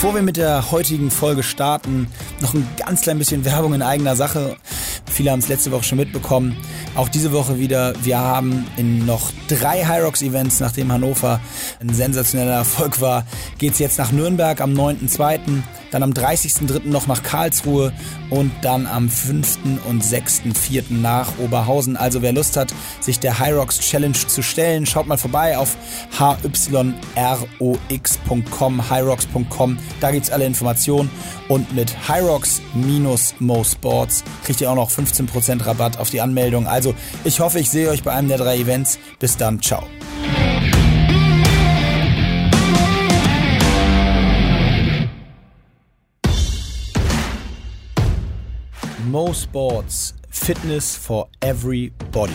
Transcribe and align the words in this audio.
Bevor 0.00 0.14
wir 0.14 0.22
mit 0.22 0.36
der 0.36 0.70
heutigen 0.70 1.10
Folge 1.10 1.42
starten, 1.42 2.06
noch 2.40 2.54
ein 2.54 2.64
ganz 2.76 3.00
klein 3.00 3.18
bisschen 3.18 3.44
Werbung 3.44 3.74
in 3.74 3.82
eigener 3.82 4.14
Sache. 4.14 4.56
Viele 5.10 5.32
haben 5.32 5.40
es 5.40 5.48
letzte 5.48 5.72
Woche 5.72 5.82
schon 5.82 5.98
mitbekommen. 5.98 6.56
Auch 6.94 7.08
diese 7.08 7.32
Woche 7.32 7.58
wieder. 7.58 7.94
Wir 8.04 8.20
haben 8.20 8.64
in 8.76 9.06
noch 9.06 9.32
drei 9.48 9.84
Hyrox 9.84 10.22
Events, 10.22 10.60
nachdem 10.60 10.92
Hannover 10.92 11.40
ein 11.80 11.92
sensationeller 11.92 12.58
Erfolg 12.58 13.00
war, 13.00 13.26
geht's 13.58 13.80
jetzt 13.80 13.98
nach 13.98 14.12
Nürnberg 14.12 14.60
am 14.60 14.72
9.2., 14.72 15.64
dann 15.90 16.02
am 16.02 16.12
30.3. 16.12 16.88
noch 16.88 17.06
nach 17.06 17.22
Karlsruhe 17.22 17.92
und 18.30 18.50
dann 18.62 18.86
am 18.86 19.08
5. 19.08 19.58
und 19.88 20.02
6.4. 20.02 20.84
nach 20.90 21.38
Oberhausen. 21.38 21.96
Also 21.96 22.22
wer 22.22 22.32
Lust 22.32 22.56
hat, 22.56 22.74
sich 23.00 23.20
der 23.20 23.38
Hyrox 23.38 23.80
Challenge 23.80 24.12
zu 24.12 24.42
stellen, 24.42 24.86
schaut 24.86 25.06
mal 25.06 25.18
vorbei 25.18 25.56
auf 25.58 25.76
hyrox.com, 26.18 27.40
hyrox.com. 28.90 29.78
Da 30.00 30.10
gibt's 30.10 30.30
alle 30.30 30.46
Informationen 30.46 31.10
und 31.48 31.74
mit 31.74 32.08
Hyrox 32.08 32.60
minus 32.74 33.34
Mo 33.38 33.64
Sports 33.64 34.24
kriegt 34.44 34.60
ihr 34.60 34.70
auch 34.70 34.76
noch 34.76 34.90
15% 34.90 35.64
Rabatt 35.66 35.98
auf 35.98 36.10
die 36.10 36.20
Anmeldung. 36.20 36.66
Also 36.66 36.94
ich 37.24 37.40
hoffe, 37.40 37.58
ich 37.58 37.70
sehe 37.70 37.88
euch 37.90 38.02
bei 38.02 38.12
einem 38.12 38.28
der 38.28 38.38
drei 38.38 38.58
Events. 38.58 38.98
Bis 39.18 39.36
dann, 39.36 39.60
ciao. 39.62 39.82
Mo 49.10 49.32
Sports 49.32 50.12
Fitness 50.28 50.94
for 50.94 51.28
Everybody. 51.40 52.34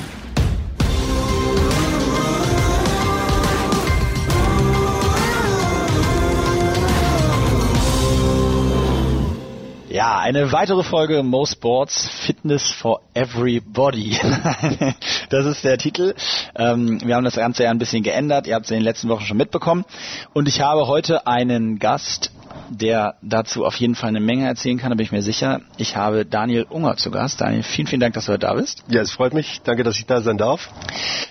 Ja, 9.89 10.17
eine 10.17 10.51
weitere 10.51 10.81
Folge 10.81 11.21
Mo 11.21 11.45
Sports 11.45 12.09
Fitness 12.09 12.71
for 12.71 13.01
Everybody. 13.13 14.17
das 15.29 15.45
ist 15.45 15.63
der 15.63 15.77
Titel. 15.77 16.15
Ähm, 16.55 16.99
wir 17.05 17.15
haben 17.15 17.23
das 17.23 17.35
Ganze 17.35 17.65
ja 17.65 17.69
ein 17.69 17.77
bisschen 17.77 18.01
geändert. 18.01 18.47
Ihr 18.47 18.55
habt 18.55 18.65
es 18.65 18.71
in 18.71 18.77
den 18.77 18.83
letzten 18.83 19.09
Wochen 19.09 19.25
schon 19.25 19.37
mitbekommen. 19.37 19.85
Und 20.33 20.47
ich 20.47 20.61
habe 20.61 20.87
heute 20.87 21.27
einen 21.27 21.77
Gast, 21.77 22.31
der 22.69 23.15
dazu 23.21 23.65
auf 23.65 23.75
jeden 23.75 23.95
Fall 23.95 24.09
eine 24.09 24.19
Menge 24.19 24.45
erzählen 24.45 24.77
kann, 24.77 24.89
da 24.89 24.95
bin 24.95 25.05
ich 25.05 25.11
mir 25.11 25.21
sicher. 25.21 25.61
Ich 25.77 25.95
habe 25.95 26.25
Daniel 26.25 26.65
Unger 26.69 26.97
zu 26.97 27.11
Gast. 27.11 27.41
Daniel, 27.41 27.63
vielen, 27.63 27.87
vielen 27.87 28.01
Dank, 28.01 28.13
dass 28.13 28.25
du 28.25 28.31
heute 28.33 28.47
da 28.47 28.53
bist. 28.53 28.83
Ja, 28.87 29.01
es 29.01 29.11
freut 29.11 29.33
mich. 29.33 29.61
Danke, 29.63 29.83
dass 29.83 29.97
ich 29.97 30.05
da 30.05 30.21
sein 30.21 30.37
darf. 30.37 30.69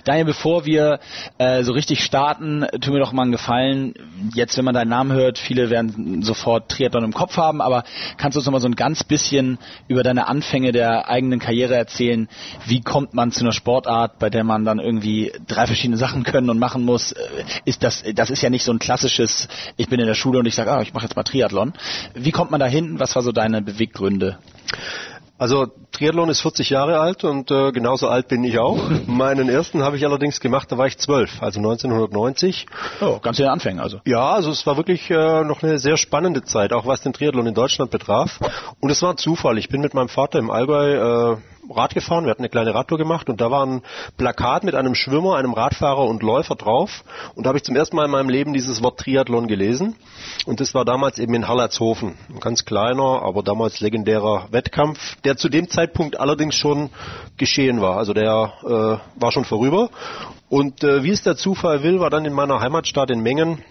Daniel, 0.04 0.24
bevor 0.24 0.64
wir 0.64 0.98
äh, 1.38 1.62
so 1.62 1.72
richtig 1.72 2.02
starten, 2.02 2.66
tu 2.80 2.90
mir 2.90 2.98
doch 2.98 3.12
mal 3.12 3.22
einen 3.22 3.30
Gefallen. 3.30 3.94
Jetzt, 4.34 4.58
wenn 4.58 4.64
man 4.64 4.74
deinen 4.74 4.88
Namen 4.88 5.12
hört, 5.12 5.38
viele 5.38 5.70
werden 5.70 6.22
sofort 6.22 6.68
Triathlon 6.68 7.04
im 7.04 7.12
Kopf 7.12 7.36
haben, 7.36 7.60
aber 7.60 7.84
kannst 8.16 8.34
du 8.34 8.40
uns 8.40 8.46
noch 8.46 8.52
mal 8.52 8.60
so 8.60 8.66
ein 8.66 8.74
ganz 8.74 9.04
bisschen 9.04 9.58
über 9.86 10.02
deine 10.02 10.26
Anfänge 10.26 10.72
der 10.72 11.08
eigenen 11.08 11.38
Karriere 11.38 11.76
erzählen? 11.76 12.28
Wie 12.66 12.80
kommt 12.80 13.14
man 13.14 13.30
zu 13.30 13.42
einer 13.42 13.52
Sportart, 13.52 14.18
bei 14.18 14.28
der 14.28 14.42
man 14.42 14.64
dann 14.64 14.80
irgendwie 14.80 15.32
drei 15.46 15.66
verschiedene 15.66 15.98
Sachen 15.98 16.24
können 16.24 16.50
und 16.50 16.58
machen 16.58 16.84
muss? 16.84 17.12
Äh, 17.12 17.20
ist 17.64 17.84
das, 17.84 18.02
das 18.14 18.30
ist 18.30 18.42
ja 18.42 18.50
nicht 18.50 18.64
so 18.64 18.72
ein 18.72 18.80
klassisches, 18.80 19.46
ich 19.76 19.88
bin 19.88 20.00
in 20.00 20.06
der 20.06 20.14
Schule 20.14 20.40
und 20.40 20.46
ich 20.46 20.56
sage, 20.56 20.72
ah, 20.72 20.82
ich 20.82 20.92
mache 20.94 21.04
jetzt 21.04 21.14
mal 21.14 21.22
Triathlon. 21.22 21.74
Wie 22.14 22.32
kommt 22.32 22.50
man 22.50 22.58
da 22.58 22.66
hin? 22.66 22.98
Was 22.98 23.14
war 23.14 23.22
so 23.22 23.30
deine 23.30 23.62
Beweggründe? 23.62 24.38
Also 25.42 25.66
Triathlon 25.90 26.28
ist 26.28 26.40
40 26.40 26.70
Jahre 26.70 27.00
alt 27.00 27.24
und 27.24 27.50
äh, 27.50 27.72
genauso 27.72 28.06
alt 28.06 28.28
bin 28.28 28.44
ich 28.44 28.60
auch. 28.60 28.78
Meinen 29.08 29.48
ersten 29.48 29.82
habe 29.82 29.96
ich 29.96 30.04
allerdings 30.04 30.38
gemacht, 30.38 30.70
da 30.70 30.78
war 30.78 30.86
ich 30.86 30.98
12, 30.98 31.42
also 31.42 31.58
1990. 31.58 32.66
Oh, 33.00 33.18
ganz 33.18 33.40
in 33.40 33.46
den 33.46 33.50
Anfängen 33.50 33.80
also. 33.80 33.98
Ja, 34.04 34.34
also 34.34 34.52
es 34.52 34.64
war 34.68 34.76
wirklich 34.76 35.10
äh, 35.10 35.42
noch 35.42 35.64
eine 35.64 35.80
sehr 35.80 35.96
spannende 35.96 36.44
Zeit, 36.44 36.72
auch 36.72 36.86
was 36.86 37.00
den 37.00 37.12
Triathlon 37.12 37.48
in 37.48 37.54
Deutschland 37.54 37.90
betraf. 37.90 38.38
Und 38.78 38.90
es 38.90 39.02
war 39.02 39.14
ein 39.14 39.16
Zufall. 39.16 39.58
Ich 39.58 39.68
bin 39.68 39.80
mit 39.80 39.94
meinem 39.94 40.08
Vater 40.08 40.38
im 40.38 40.48
Allgäu 40.48 41.32
äh, 41.32 41.36
Rad 41.70 41.94
gefahren, 41.94 42.24
wir 42.24 42.30
hatten 42.30 42.42
eine 42.42 42.48
kleine 42.48 42.74
Radtour 42.74 42.98
gemacht 42.98 43.28
und 43.28 43.40
da 43.40 43.50
war 43.50 43.64
ein 43.64 43.82
Plakat 44.16 44.64
mit 44.64 44.74
einem 44.74 44.96
Schwimmer, 44.96 45.36
einem 45.36 45.52
Radfahrer 45.52 46.04
und 46.04 46.22
Läufer 46.22 46.56
drauf. 46.56 47.04
Und 47.34 47.44
da 47.44 47.48
habe 47.48 47.58
ich 47.58 47.64
zum 47.64 47.76
ersten 47.76 47.94
Mal 47.94 48.06
in 48.06 48.10
meinem 48.10 48.28
Leben 48.28 48.52
dieses 48.52 48.82
Wort 48.82 48.98
Triathlon 48.98 49.46
gelesen. 49.46 49.94
Und 50.44 50.60
das 50.60 50.74
war 50.74 50.84
damals 50.84 51.18
eben 51.18 51.34
in 51.34 51.46
Hallertshofen, 51.46 52.18
ein 52.28 52.40
ganz 52.40 52.64
kleiner, 52.64 53.22
aber 53.22 53.44
damals 53.44 53.80
legendärer 53.80 54.48
Wettkampf, 54.50 55.16
der 55.22 55.36
zu 55.36 55.48
dem 55.48 55.68
Zeitpunkt 55.68 56.18
allerdings 56.18 56.56
schon 56.56 56.90
geschehen 57.36 57.80
war, 57.80 57.96
also 57.96 58.12
der 58.12 58.52
äh, 58.64 59.20
war 59.20 59.30
schon 59.30 59.44
vorüber. 59.44 59.90
Und 60.48 60.82
äh, 60.82 61.04
wie 61.04 61.10
es 61.10 61.22
der 61.22 61.36
Zufall 61.36 61.82
will, 61.84 62.00
war 62.00 62.10
dann 62.10 62.24
in 62.24 62.32
meiner 62.32 62.60
Heimatstadt 62.60 63.10
in 63.10 63.20
Mengen 63.20 63.62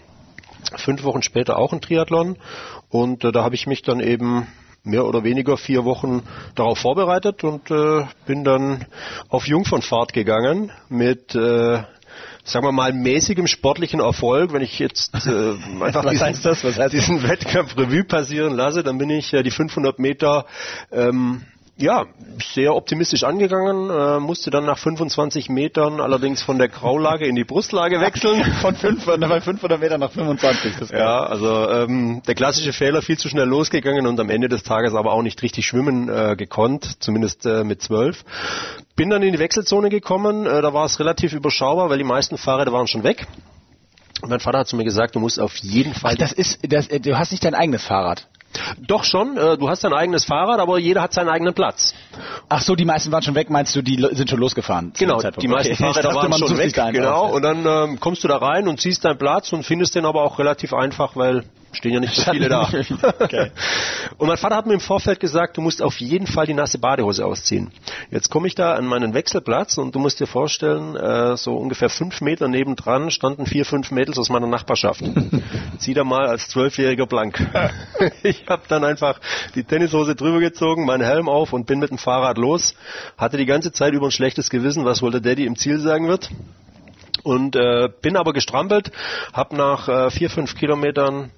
fünf 0.76 1.04
Wochen 1.04 1.22
später 1.22 1.58
auch 1.58 1.72
ein 1.72 1.80
Triathlon. 1.80 2.36
Und 2.88 3.24
äh, 3.24 3.32
da 3.32 3.44
habe 3.44 3.54
ich 3.54 3.66
mich 3.66 3.82
dann 3.82 4.00
eben 4.00 4.46
mehr 4.84 5.04
oder 5.04 5.22
weniger 5.24 5.56
vier 5.56 5.84
Wochen 5.84 6.22
darauf 6.54 6.78
vorbereitet 6.78 7.44
und 7.44 7.70
äh, 7.70 8.04
bin 8.26 8.44
dann 8.44 8.86
auf 9.28 9.46
Jungfernfahrt 9.46 10.12
gegangen 10.12 10.72
mit 10.88 11.34
äh, 11.34 11.82
sagen 12.44 12.66
wir 12.66 12.72
mal, 12.72 12.92
mäßigem 12.92 13.46
sportlichen 13.46 14.00
Erfolg, 14.00 14.52
wenn 14.52 14.62
ich 14.62 14.78
jetzt 14.78 15.14
äh, 15.26 15.52
einfach 15.80 16.04
Was 16.04 16.10
diesen, 16.10 16.26
heißt 16.26 16.44
das? 16.44 16.64
Was 16.64 16.78
heißt 16.78 16.92
diesen 16.92 17.22
Wettkampf 17.22 17.76
Revue 17.76 18.04
passieren 18.04 18.54
lasse, 18.54 18.82
dann 18.82 18.98
bin 18.98 19.10
ich 19.10 19.32
äh, 19.32 19.42
die 19.42 19.50
500 19.50 19.98
Meter 19.98 20.46
ähm, 20.90 21.42
ja, 21.82 22.06
sehr 22.54 22.74
optimistisch 22.74 23.24
angegangen, 23.24 23.90
äh, 23.90 24.20
musste 24.20 24.50
dann 24.50 24.64
nach 24.64 24.78
25 24.78 25.48
Metern 25.48 26.00
allerdings 26.00 26.42
von 26.42 26.58
der 26.58 26.68
Graulage 26.68 27.26
in 27.26 27.34
die 27.34 27.44
Brustlage 27.44 28.00
wechseln. 28.00 28.42
Von 28.62 28.74
500, 28.74 29.42
500 29.42 29.80
Meter 29.80 29.98
nach 29.98 30.12
25. 30.12 30.76
Das 30.78 30.90
Ja, 30.90 31.24
also 31.24 31.68
ähm, 31.68 32.22
der 32.26 32.34
klassische 32.34 32.72
Fehler, 32.72 33.02
viel 33.02 33.18
zu 33.18 33.28
schnell 33.28 33.46
losgegangen 33.46 34.06
und 34.06 34.18
am 34.20 34.30
Ende 34.30 34.48
des 34.48 34.62
Tages 34.62 34.94
aber 34.94 35.12
auch 35.12 35.22
nicht 35.22 35.42
richtig 35.42 35.66
schwimmen 35.66 36.08
äh, 36.08 36.36
gekonnt, 36.36 37.02
zumindest 37.02 37.44
äh, 37.46 37.64
mit 37.64 37.82
zwölf. 37.82 38.24
Bin 38.94 39.10
dann 39.10 39.22
in 39.22 39.32
die 39.32 39.38
Wechselzone 39.38 39.88
gekommen, 39.88 40.46
äh, 40.46 40.62
da 40.62 40.72
war 40.72 40.84
es 40.84 41.00
relativ 41.00 41.32
überschaubar, 41.32 41.90
weil 41.90 41.98
die 41.98 42.04
meisten 42.04 42.38
Fahrräder 42.38 42.72
waren 42.72 42.86
schon 42.86 43.02
weg. 43.02 43.26
Und 44.22 44.30
mein 44.30 44.40
Vater 44.40 44.58
hat 44.58 44.68
zu 44.68 44.76
mir 44.76 44.84
gesagt, 44.84 45.16
du 45.16 45.20
musst 45.20 45.40
auf 45.40 45.56
jeden 45.56 45.94
Fall... 45.94 46.12
Ach, 46.14 46.18
das 46.18 46.32
ist, 46.32 46.60
das, 46.62 46.86
äh, 46.86 47.00
du 47.00 47.18
hast 47.18 47.32
nicht 47.32 47.44
dein 47.44 47.54
eigenes 47.54 47.84
Fahrrad. 47.84 48.28
Doch 48.78 49.04
schon, 49.04 49.36
äh, 49.36 49.56
du 49.56 49.68
hast 49.68 49.84
dein 49.84 49.92
eigenes 49.92 50.24
Fahrrad, 50.24 50.60
aber 50.60 50.78
jeder 50.78 51.02
hat 51.02 51.12
seinen 51.12 51.28
eigenen 51.28 51.54
Platz. 51.54 51.94
Ach 52.48 52.60
so, 52.60 52.74
die 52.74 52.84
meisten 52.84 53.10
waren 53.12 53.22
schon 53.22 53.34
weg, 53.34 53.50
meinst 53.50 53.74
du, 53.74 53.82
die 53.82 54.04
sind 54.12 54.28
schon 54.28 54.38
losgefahren? 54.38 54.92
Genau, 54.98 55.20
die 55.20 55.48
meisten 55.48 55.72
Okay. 55.72 55.82
Fahrräder 55.82 56.14
waren 56.14 56.32
schon 56.32 56.58
weg, 56.58 56.74
genau, 56.92 57.34
und 57.34 57.42
dann 57.42 57.64
ähm, 57.66 58.00
kommst 58.00 58.24
du 58.24 58.28
da 58.28 58.36
rein 58.36 58.68
und 58.68 58.80
siehst 58.80 59.04
deinen 59.04 59.18
Platz 59.18 59.52
und 59.52 59.64
findest 59.64 59.94
den 59.94 60.04
aber 60.04 60.22
auch 60.22 60.38
relativ 60.38 60.74
einfach, 60.74 61.16
weil 61.16 61.44
stehen 61.72 61.92
ja 61.92 62.00
nicht 62.00 62.14
so 62.14 62.30
viele 62.30 62.48
da. 62.48 62.68
Okay. 63.22 63.50
Und 64.18 64.28
mein 64.28 64.36
Vater 64.36 64.56
hat 64.56 64.66
mir 64.66 64.74
im 64.74 64.80
Vorfeld 64.80 65.20
gesagt, 65.20 65.56
du 65.56 65.60
musst 65.60 65.82
auf 65.82 65.98
jeden 66.00 66.26
Fall 66.26 66.46
die 66.46 66.54
nasse 66.54 66.78
Badehose 66.78 67.24
ausziehen. 67.24 67.70
Jetzt 68.10 68.30
komme 68.30 68.46
ich 68.46 68.54
da 68.54 68.74
an 68.74 68.86
meinen 68.86 69.14
Wechselplatz 69.14 69.78
und 69.78 69.94
du 69.94 69.98
musst 69.98 70.20
dir 70.20 70.26
vorstellen, 70.26 70.96
äh, 70.96 71.36
so 71.36 71.54
ungefähr 71.56 71.88
fünf 71.88 72.20
Meter 72.20 72.48
nebendran 72.48 73.10
standen 73.10 73.46
vier, 73.46 73.64
fünf 73.64 73.90
Mädels 73.90 74.18
aus 74.18 74.28
meiner 74.28 74.46
Nachbarschaft. 74.46 75.02
Zieh 75.78 75.94
da 75.94 76.04
mal 76.04 76.26
als 76.26 76.48
Zwölfjähriger 76.48 77.06
blank. 77.06 77.40
ich 78.22 78.44
habe 78.48 78.62
dann 78.68 78.84
einfach 78.84 79.20
die 79.54 79.64
Tennishose 79.64 80.14
drüber 80.14 80.40
gezogen, 80.40 80.84
meinen 80.84 81.04
Helm 81.04 81.28
auf 81.28 81.52
und 81.52 81.66
bin 81.66 81.78
mit 81.78 81.90
dem 81.90 81.98
Fahrrad 81.98 82.38
los. 82.38 82.74
Hatte 83.16 83.36
die 83.36 83.46
ganze 83.46 83.72
Zeit 83.72 83.92
über 83.94 84.06
ein 84.06 84.12
schlechtes 84.12 84.50
Gewissen, 84.50 84.84
was 84.84 85.02
wohl 85.02 85.10
der 85.10 85.20
Daddy 85.20 85.46
im 85.46 85.56
Ziel 85.56 85.78
sagen 85.78 86.08
wird. 86.08 86.30
Und 87.22 87.54
äh, 87.56 87.88
bin 88.00 88.16
aber 88.16 88.32
gestrampelt, 88.32 88.90
habe 89.32 89.56
nach 89.56 89.88
äh, 89.88 90.10
vier, 90.10 90.28
fünf 90.28 90.56
Kilometern 90.56 91.30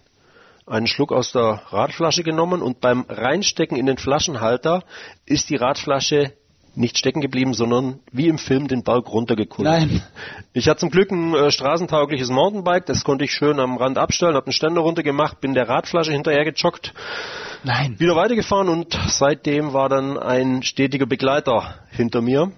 einen 0.67 0.87
Schluck 0.87 1.13
aus 1.13 1.33
der 1.33 1.63
Radflasche 1.69 2.23
genommen 2.23 2.63
und 2.63 2.81
beim 2.81 3.05
Reinstecken 3.09 3.77
in 3.77 3.87
den 3.87 3.99
Flaschenhalter 3.99 4.83
ist 5.27 5.51
die 5.51 5.57
Radflasche 5.57 6.33
nicht 6.77 6.99
stecken 6.99 7.21
geblieben, 7.21 7.55
sondern 7.55 8.01
wie 8.11 8.29
im 8.29 8.39
Film 8.39 8.67
den 8.67 8.83
Berg 8.83 9.09
runtergekullert. 9.09 9.81
Nein. 9.81 10.03
Ich 10.53 10.69
hatte 10.69 10.81
zum 10.81 10.91
Glück 10.91 11.11
ein 11.11 11.35
äh, 11.35 11.51
straßentaugliches 11.51 12.31
Mountainbike, 12.31 12.87
das 12.87 13.05
konnte 13.05 13.25
ich 13.25 13.33
schön 13.33 13.61
am 13.61 13.77
Rand 13.77 13.97
abstellen, 13.97 14.35
habe 14.35 14.47
einen 14.47 14.53
Ständer 14.53 14.81
runtergemacht, 14.81 15.41
bin 15.41 15.55
der 15.55 15.69
Radflasche 15.69 16.13
hinterher 16.13 16.45
gejoggt, 16.45 16.93
Nein. 17.63 17.99
wieder 17.99 18.17
weitergefahren 18.17 18.69
und 18.69 18.99
seitdem 19.09 19.73
war 19.73 19.89
dann 19.89 20.19
ein 20.19 20.63
stetiger 20.63 21.07
Begleiter 21.07 21.77
hinter 21.91 22.21
mir. 22.23 22.51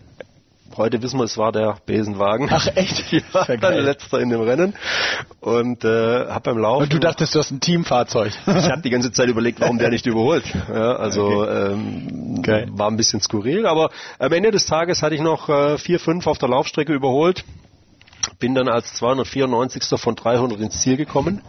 Heute 0.77 1.01
wissen 1.03 1.19
wir, 1.19 1.25
es 1.25 1.39
war 1.39 1.53
der 1.53 1.77
Besenwagen. 1.87 2.49
Ach 2.51 2.67
echt? 2.75 3.13
Ich 3.13 3.23
war 3.35 3.43
Ist 3.43 3.49
ja 3.49 3.57
geil. 3.57 3.81
letzter 3.83 4.21
in 4.21 4.29
dem 4.31 4.41
Rennen 4.43 4.75
und 5.41 5.85
äh, 5.85 6.27
habe 6.27 6.41
beim 6.51 6.59
Laufen. 6.59 6.83
Und 6.85 6.93
du 6.93 6.99
dachtest, 6.99 7.35
du 7.35 7.39
hast 7.39 7.51
ein 7.51 7.61
Teamfahrzeug. 7.61 8.33
ich 8.47 8.71
habe 8.71 8.83
die 8.83 8.91
ganze 8.91 9.11
Zeit 9.13 9.29
überlegt, 9.29 9.61
warum 9.61 9.79
der 9.79 9.91
nicht 9.91 10.07
überholt. 10.07 10.45
Ja, 10.69 10.97
also 10.97 11.49
ähm, 11.49 12.37
Okay. 12.39 12.67
war 12.71 12.89
ein 12.91 12.97
bisschen 12.97 13.21
skurril, 13.21 13.67
aber 13.67 13.91
am 14.19 14.33
Ende 14.33 14.51
des 14.51 14.67
Tages 14.67 15.03
hatte 15.03 15.15
ich 15.15 15.21
noch 15.23 15.49
äh, 15.49 15.79
vier, 15.79 15.99
fünf 15.99 16.27
auf 16.27 16.39
der 16.39 16.49
Laufstrecke 16.49 16.93
überholt. 16.93 17.45
Bin 18.39 18.55
dann 18.55 18.69
als 18.69 18.93
294. 18.95 19.99
von 19.99 20.15
300 20.15 20.61
ins 20.61 20.81
Ziel 20.83 20.97
gekommen. 20.97 21.41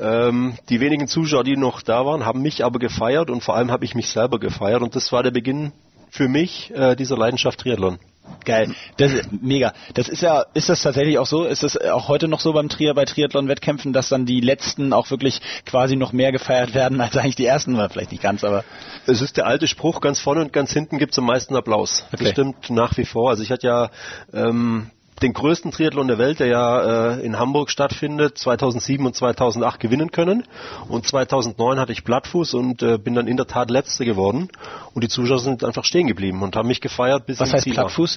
Ähm, 0.00 0.54
die 0.68 0.80
wenigen 0.80 1.06
Zuschauer, 1.06 1.44
die 1.44 1.56
noch 1.56 1.82
da 1.82 2.04
waren, 2.04 2.24
haben 2.26 2.42
mich 2.42 2.64
aber 2.64 2.78
gefeiert 2.78 3.30
und 3.30 3.42
vor 3.44 3.54
allem 3.54 3.70
habe 3.70 3.84
ich 3.84 3.94
mich 3.94 4.08
selber 4.08 4.38
gefeiert 4.40 4.82
und 4.82 4.96
das 4.96 5.12
war 5.12 5.22
der 5.22 5.30
Beginn 5.30 5.72
für 6.10 6.26
mich 6.26 6.72
äh, 6.74 6.96
dieser 6.96 7.16
Leidenschaft 7.16 7.60
Triathlon. 7.60 7.98
Geil. 8.44 8.74
Das 8.96 9.12
ist 9.12 9.28
mega. 9.42 9.72
Das 9.94 10.08
ist 10.08 10.22
ja, 10.22 10.44
ist 10.54 10.68
das 10.68 10.82
tatsächlich 10.82 11.18
auch 11.18 11.26
so? 11.26 11.44
Ist 11.44 11.62
das 11.62 11.76
auch 11.76 12.08
heute 12.08 12.28
noch 12.28 12.40
so 12.40 12.52
beim 12.52 12.68
Trier, 12.68 12.94
bei 12.94 13.04
Triathlon-Wettkämpfen, 13.04 13.92
dass 13.92 14.08
dann 14.08 14.26
die 14.26 14.40
letzten 14.40 14.92
auch 14.92 15.10
wirklich 15.10 15.40
quasi 15.66 15.96
noch 15.96 16.12
mehr 16.12 16.32
gefeiert 16.32 16.74
werden 16.74 17.00
als 17.00 17.16
eigentlich 17.16 17.36
die 17.36 17.46
ersten? 17.46 17.76
War 17.76 17.90
vielleicht 17.90 18.12
nicht 18.12 18.22
ganz, 18.22 18.44
aber. 18.44 18.64
Es 19.06 19.20
ist 19.20 19.36
der 19.36 19.46
alte 19.46 19.66
Spruch, 19.66 20.00
ganz 20.00 20.20
vorne 20.20 20.42
und 20.42 20.52
ganz 20.52 20.72
hinten 20.72 20.98
gibt's 20.98 21.18
am 21.18 21.26
meisten 21.26 21.56
Applaus. 21.56 22.04
Okay. 22.12 22.24
Das 22.24 22.32
stimmt 22.32 22.70
nach 22.70 22.96
wie 22.96 23.04
vor. 23.04 23.30
Also 23.30 23.42
ich 23.42 23.50
hatte 23.50 23.66
ja 23.66 23.90
ähm, 24.32 24.90
den 25.22 25.32
größten 25.32 25.70
Triathlon 25.70 26.08
der 26.08 26.18
Welt, 26.18 26.40
der 26.40 26.46
ja 26.46 27.14
äh, 27.14 27.20
in 27.20 27.38
Hamburg 27.38 27.70
stattfindet, 27.70 28.38
2007 28.38 29.04
und 29.04 29.14
2008 29.14 29.80
gewinnen 29.80 30.10
können. 30.10 30.44
Und 30.88 31.06
2009 31.06 31.78
hatte 31.78 31.92
ich 31.92 32.04
Plattfuß 32.04 32.54
und 32.54 32.82
äh, 32.82 32.98
bin 32.98 33.14
dann 33.14 33.26
in 33.26 33.36
der 33.36 33.46
Tat 33.46 33.70
Letzte 33.70 34.04
geworden. 34.04 34.48
Und 34.94 35.04
die 35.04 35.08
Zuschauer 35.08 35.38
sind 35.38 35.64
einfach 35.64 35.84
stehen 35.84 36.06
geblieben 36.06 36.42
und 36.42 36.56
haben 36.56 36.68
mich 36.68 36.80
gefeiert 36.80 37.26
bis 37.26 37.40
Was 37.40 37.52
heißt 37.52 37.64
Ziel 37.64 37.74
Plattfuß? 37.74 38.16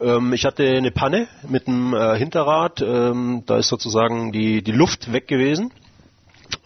Ähm, 0.00 0.32
ich 0.32 0.44
hatte 0.44 0.64
eine 0.64 0.90
Panne 0.90 1.28
mit 1.48 1.66
dem 1.66 1.94
äh, 1.94 2.16
Hinterrad. 2.16 2.80
Ähm, 2.82 3.42
da 3.46 3.58
ist 3.58 3.68
sozusagen 3.68 4.32
die, 4.32 4.62
die 4.62 4.72
Luft 4.72 5.12
weg 5.12 5.28
gewesen. 5.28 5.72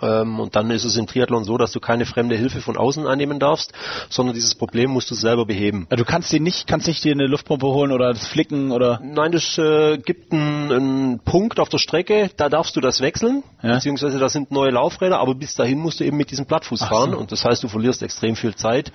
Ähm, 0.03 0.41
und 0.41 0.57
dann 0.57 0.71
ist 0.71 0.85
es 0.85 0.97
im 0.97 1.07
Triathlon 1.07 1.45
so, 1.45 1.57
dass 1.59 1.73
du 1.73 1.81
keine 1.81 2.07
fremde 2.07 2.37
Hilfe 2.37 2.61
von 2.61 2.77
außen 2.77 3.07
annehmen 3.07 3.39
darfst, 3.39 3.73
sondern 4.09 4.35
dieses 4.35 4.55
Problem 4.55 4.91
musst 4.91 5.11
du 5.11 5.15
selber 5.15 5.47
beheben. 5.47 5.87
Du 5.91 6.05
kannst 6.05 6.33
dir 6.33 6.41
nicht, 6.41 6.67
kannst 6.67 6.87
nicht 6.87 7.03
dir 7.05 7.13
eine 7.13 7.27
Luftpumpe 7.27 7.67
holen 7.67 7.93
oder 7.93 8.13
das 8.13 8.27
Flicken 8.27 8.73
oder? 8.73 9.01
Nein, 9.03 9.33
das 9.33 9.59
äh, 9.59 9.99
gibt 9.99 10.33
einen, 10.33 10.73
einen 10.73 11.19
Punkt 11.21 11.61
auf 11.61 11.69
der 11.69 11.79
Strecke, 11.79 12.31
da 12.37 12.49
darfst 12.49 12.77
du 12.77 12.81
das 12.81 13.01
wechseln, 13.01 13.43
ja? 13.63 13.75
beziehungsweise 13.75 14.19
da 14.19 14.29
sind 14.29 14.51
neue 14.51 14.71
Laufräder, 14.71 15.19
aber 15.19 15.35
bis 15.35 15.55
dahin 15.55 15.79
musst 15.79 16.01
du 16.01 16.05
eben 16.05 16.17
mit 16.17 16.31
diesem 16.31 16.47
Plattfuß 16.47 16.83
Ach 16.83 16.89
fahren 16.89 17.13
so. 17.13 17.19
und 17.19 17.33
das 17.33 17.45
heißt, 17.45 17.63
du 17.63 17.69
verlierst 17.69 18.03
extrem 18.03 18.37
viel 18.37 18.55
Zeit. 18.55 18.93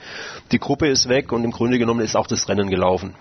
Die 0.51 0.59
Gruppe 0.59 0.87
ist 0.87 1.09
weg 1.09 1.31
und 1.31 1.43
im 1.43 1.51
Grunde 1.51 1.79
genommen 1.79 2.01
ist 2.01 2.15
auch 2.15 2.27
das 2.27 2.47
Rennen 2.47 2.69
gelaufen. 2.69 3.15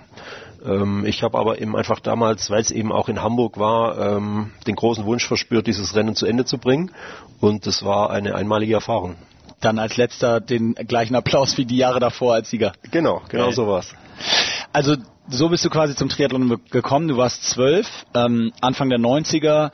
Ähm, 0.65 1.05
ich 1.07 1.23
habe 1.23 1.39
aber 1.39 1.61
eben 1.61 1.77
einfach 1.77 2.01
damals, 2.01 2.51
weil 2.51 2.61
es 2.61 2.71
eben 2.71 2.93
auch 2.93 3.09
in 3.09 3.23
Hamburg 3.23 3.59
war, 3.59 4.17
ähm, 4.17 4.53
den 4.67 4.77
großen 4.77 5.05
Wunsch 5.05 5.27
verspürt, 5.27 5.67
dieses 5.67 5.95
Rennen 5.95 6.15
zu 6.15 6.27
Ende 6.27 6.45
zu 6.45 6.59
bringen. 6.59 6.91
Und 7.41 7.67
das 7.67 7.85
war 7.85 8.11
eine 8.11 8.35
einmalige 8.35 8.75
Erfahrung. 8.75 9.17
Dann 9.61 9.79
als 9.79 9.97
letzter 9.97 10.41
den 10.41 10.75
gleichen 10.75 11.15
Applaus 11.15 11.59
wie 11.59 11.65
die 11.65 11.77
Jahre 11.77 12.01
davor 12.01 12.35
als 12.35 12.51
Sieger. 12.51 12.73
Genau, 12.91 13.23
genau 13.29 13.47
Geil. 13.47 13.55
so 13.55 13.67
war's. 13.67 13.95
Also 14.73 14.97
so 15.29 15.49
bist 15.49 15.65
du 15.65 15.71
quasi 15.71 15.95
zum 15.95 16.09
Triathlon 16.09 16.61
gekommen. 16.71 17.09
Du 17.09 17.17
warst 17.17 17.45
zwölf, 17.45 17.87
ähm, 18.15 18.53
Anfang 18.61 18.89
der 18.89 18.99
90er 18.99 19.71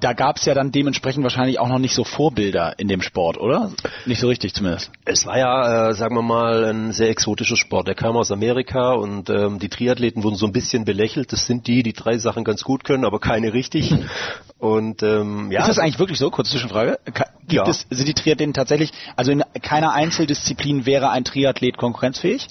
da 0.00 0.12
gab 0.12 0.36
es 0.36 0.44
ja 0.44 0.54
dann 0.54 0.72
dementsprechend 0.72 1.22
wahrscheinlich 1.22 1.58
auch 1.58 1.68
noch 1.68 1.78
nicht 1.78 1.94
so 1.94 2.04
Vorbilder 2.04 2.78
in 2.78 2.88
dem 2.88 3.02
Sport, 3.02 3.38
oder? 3.38 3.72
Nicht 4.06 4.20
so 4.20 4.28
richtig 4.28 4.54
zumindest. 4.54 4.90
Es 5.04 5.26
war 5.26 5.38
ja, 5.38 5.90
äh, 5.90 5.94
sagen 5.94 6.14
wir 6.14 6.22
mal, 6.22 6.64
ein 6.64 6.92
sehr 6.92 7.10
exotischer 7.10 7.56
Sport. 7.56 7.88
Der 7.88 7.94
kam 7.94 8.16
aus 8.16 8.30
Amerika 8.30 8.92
und 8.92 9.30
ähm, 9.30 9.58
die 9.58 9.68
Triathleten 9.68 10.22
wurden 10.22 10.36
so 10.36 10.46
ein 10.46 10.52
bisschen 10.52 10.84
belächelt. 10.84 11.32
Das 11.32 11.46
sind 11.46 11.66
die, 11.66 11.82
die 11.82 11.92
drei 11.92 12.18
Sachen 12.18 12.44
ganz 12.44 12.64
gut 12.64 12.84
können, 12.84 13.04
aber 13.04 13.20
keine 13.20 13.52
richtig. 13.52 13.94
Und 14.58 15.02
ähm, 15.02 15.52
ja. 15.52 15.60
Ist 15.60 15.68
das 15.68 15.78
eigentlich 15.78 15.98
wirklich 15.98 16.18
so? 16.18 16.30
Kurze 16.30 16.52
Zwischenfrage. 16.52 16.98
Gibt 17.04 17.52
ja. 17.52 17.68
es, 17.68 17.86
sind 17.90 18.08
die 18.08 18.14
Triathleten 18.14 18.54
tatsächlich, 18.54 18.92
also 19.14 19.30
in 19.30 19.42
keiner 19.60 19.92
Einzeldisziplin 19.92 20.86
wäre 20.86 21.10
ein 21.10 21.24
Triathlet 21.24 21.76
konkurrenzfähig? 21.76 22.48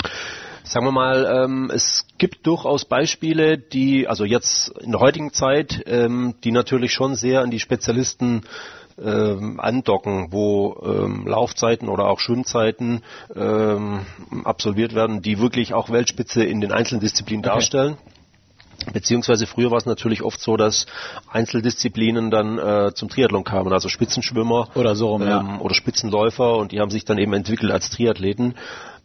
Sagen 0.63 0.86
wir 0.86 0.92
mal, 0.92 1.44
ähm, 1.44 1.71
es 1.74 2.06
gibt 2.18 2.48
durchaus 2.48 2.86
Beispiele, 2.86 3.57
die, 3.57 4.07
also 4.07 4.24
jetzt 4.24 4.69
in 4.80 4.92
der 4.92 5.01
heutigen 5.01 5.33
Zeit, 5.33 5.83
ähm, 5.88 6.36
die 6.44 6.51
natürlich 6.51 6.94
schon 6.94 7.15
sehr 7.15 7.42
an 7.42 7.51
die 7.51 7.60
Spezialisten 7.60 8.44
ähm, 8.98 9.60
andocken, 9.60 10.31
wo 10.31 10.77
ähm, 10.86 11.27
Laufzeiten 11.27 11.89
oder 11.89 12.06
auch 12.06 12.19
Schwimmzeiten 12.19 13.01
ähm, 13.36 14.06
absolviert 14.44 14.95
werden, 14.95 15.21
die 15.21 15.39
wirklich 15.39 15.74
auch 15.74 15.89
Weltspitze 15.89 16.44
in 16.44 16.62
den 16.62 16.71
einzelnen 16.71 17.01
Disziplinen 17.01 17.44
okay. 17.44 17.56
darstellen. 17.56 17.98
Beziehungsweise 18.92 19.48
früher 19.48 19.71
war 19.71 19.77
es 19.77 19.86
natürlich 19.86 20.24
oft 20.24 20.42
so, 20.42 20.57
dass 20.57 20.86
Einzeldisziplinen 21.30 22.31
dann 22.31 22.57
äh, 22.57 22.94
zum 22.94 23.09
Triathlon 23.09 23.44
kamen, 23.44 23.71
also 23.71 23.88
Spitzenschwimmer 23.88 24.69
oder 24.75 24.95
so 24.95 25.16
ähm, 25.16 25.27
ja. 25.27 25.59
oder 25.59 25.74
Spitzenläufer 25.74 26.57
und 26.57 26.71
die 26.71 26.80
haben 26.80 26.89
sich 26.89 27.06
dann 27.06 27.18
eben 27.18 27.33
entwickelt 27.33 27.71
als 27.71 27.89
Triathleten. 27.89 28.56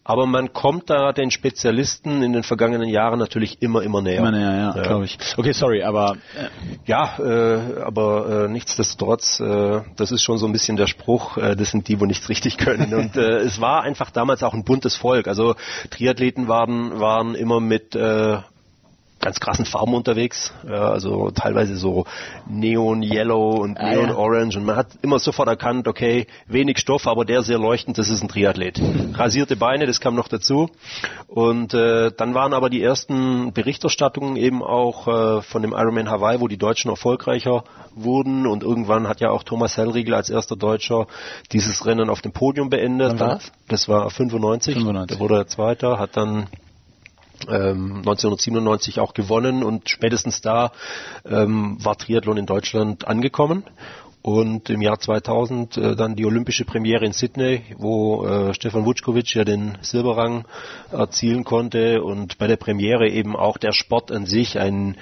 Aber 0.09 0.25
man 0.25 0.55
kommt 0.55 0.89
da 0.89 1.13
den 1.13 1.31
Spezialisten 1.31 2.23
in 2.23 2.33
den 2.33 2.43
vergangenen 2.43 2.89
Jahren 2.89 3.19
natürlich 3.19 3.61
immer, 3.61 3.83
immer 3.83 4.01
näher. 4.01 4.21
Immer 4.21 4.31
näher, 4.31 4.55
ja, 4.55 4.75
ja. 4.75 4.83
glaube 4.83 5.05
ich. 5.05 5.19
Okay, 5.37 5.53
sorry, 5.53 5.83
aber... 5.83 6.17
Äh. 6.35 6.49
Ja, 6.87 7.19
äh, 7.19 7.83
aber 7.83 8.47
äh, 8.47 8.49
nichtsdestotrotz, 8.49 9.39
äh, 9.39 9.83
das 9.97 10.11
ist 10.11 10.23
schon 10.23 10.39
so 10.39 10.47
ein 10.47 10.53
bisschen 10.53 10.79
der 10.79 10.87
Spruch, 10.87 11.37
äh, 11.37 11.55
das 11.57 11.73
sind 11.73 11.89
die, 11.89 12.01
wo 12.01 12.07
nichts 12.07 12.31
richtig 12.31 12.57
können. 12.57 12.95
Und 12.95 13.17
äh, 13.19 13.41
es 13.41 13.61
war 13.61 13.83
einfach 13.83 14.11
damals 14.11 14.43
auch 14.43 14.55
ein 14.55 14.65
buntes 14.65 14.97
Volk. 14.97 15.29
Also 15.29 15.57
Triathleten 15.91 16.49
waren, 16.49 16.99
waren 16.99 17.35
immer 17.35 17.61
mit... 17.61 17.95
Äh, 17.95 18.39
ganz 19.21 19.41
krassen 19.41 19.65
Farben 19.65 19.95
unterwegs, 19.95 20.53
ja, 20.67 20.91
also 20.91 21.31
teilweise 21.31 21.77
so 21.77 22.05
Neon 22.47 23.03
Yellow 23.03 23.57
und 23.63 23.79
ah, 23.79 23.91
Neon 23.91 24.11
ja. 24.11 24.17
Orange 24.17 24.57
und 24.57 24.65
man 24.65 24.77
hat 24.77 24.89
immer 25.03 25.19
sofort 25.19 25.49
erkannt, 25.49 25.89
okay, 25.89 26.27
wenig 26.47 26.79
Stoff, 26.79 27.07
aber 27.07 27.25
der 27.25 27.43
sehr 27.43 27.59
leuchtend, 27.59 27.99
das 27.99 28.11
ist 28.11 28.23
ein 28.23 28.29
Triathlet. 28.29 28.81
Rasierte 29.15 29.57
Beine, 29.57 29.87
das 29.87 30.01
kam 30.01 30.15
noch 30.15 30.29
dazu 30.29 30.71
und 31.27 31.75
äh, 31.75 32.13
dann 32.17 32.35
waren 32.35 32.53
aber 32.53 32.71
die 32.71 32.83
ersten 32.83 33.53
Berichterstattungen 33.53 34.37
eben 34.37 34.63
auch 34.63 35.09
äh, 35.09 35.43
von 35.43 35.63
dem 35.63 35.73
Ironman 35.73 36.11
Hawaii, 36.11 36.41
wo 36.41 36.49
die 36.49 36.59
Deutschen 36.59 36.91
erfolgreicher 36.91 37.65
wurden 37.95 38.47
und 38.47 38.63
irgendwann 38.63 39.09
hat 39.09 39.21
ja 39.21 39.31
auch 39.31 39.43
Thomas 39.43 39.77
Hellriegel 39.77 40.15
als 40.15 40.31
erster 40.31 40.57
Deutscher 40.57 41.07
dieses 41.53 41.87
Rennen 41.87 42.11
auf 42.11 42.21
dem 42.21 42.33
Podium 42.33 42.71
beendet. 42.71 43.21
Dann, 43.21 43.41
das 43.69 43.89
war 43.89 44.11
95, 44.11 44.75
95. 44.75 45.17
Der 45.17 45.21
wurde 45.21 45.37
er 45.37 45.47
Zweiter, 45.47 45.99
hat 45.99 46.17
dann 46.17 46.47
1997 47.47 48.97
ähm, 48.97 49.03
auch 49.03 49.15
gewonnen 49.15 49.63
und 49.63 49.89
spätestens 49.89 50.41
da 50.41 50.73
ähm, 51.25 51.79
war 51.85 51.97
Triathlon 51.97 52.37
in 52.37 52.47
Deutschland 52.47 53.07
angekommen. 53.07 53.65
Und 54.21 54.69
im 54.69 54.83
Jahr 54.83 54.99
2000 54.99 55.77
äh, 55.77 55.97
dann 55.97 56.17
die 56.17 56.27
olympische 56.27 56.65
Premiere 56.65 57.07
in 57.07 57.13
Sydney, 57.13 57.63
wo 57.79 58.27
äh, 58.27 58.53
Stefan 58.53 58.85
Vuckovic 58.85 59.35
ja 59.35 59.45
den 59.45 59.79
Silberrang 59.81 60.45
erzielen 60.91 61.45
konnte 61.45 62.03
und 62.03 62.37
bei 62.37 62.47
der 62.47 62.57
Premiere 62.57 63.09
eben 63.09 63.37
auch 63.37 63.59
der 63.59 63.73
Sport 63.73 64.11
an 64.11 64.27
sich 64.27 64.59
ein 64.59 64.97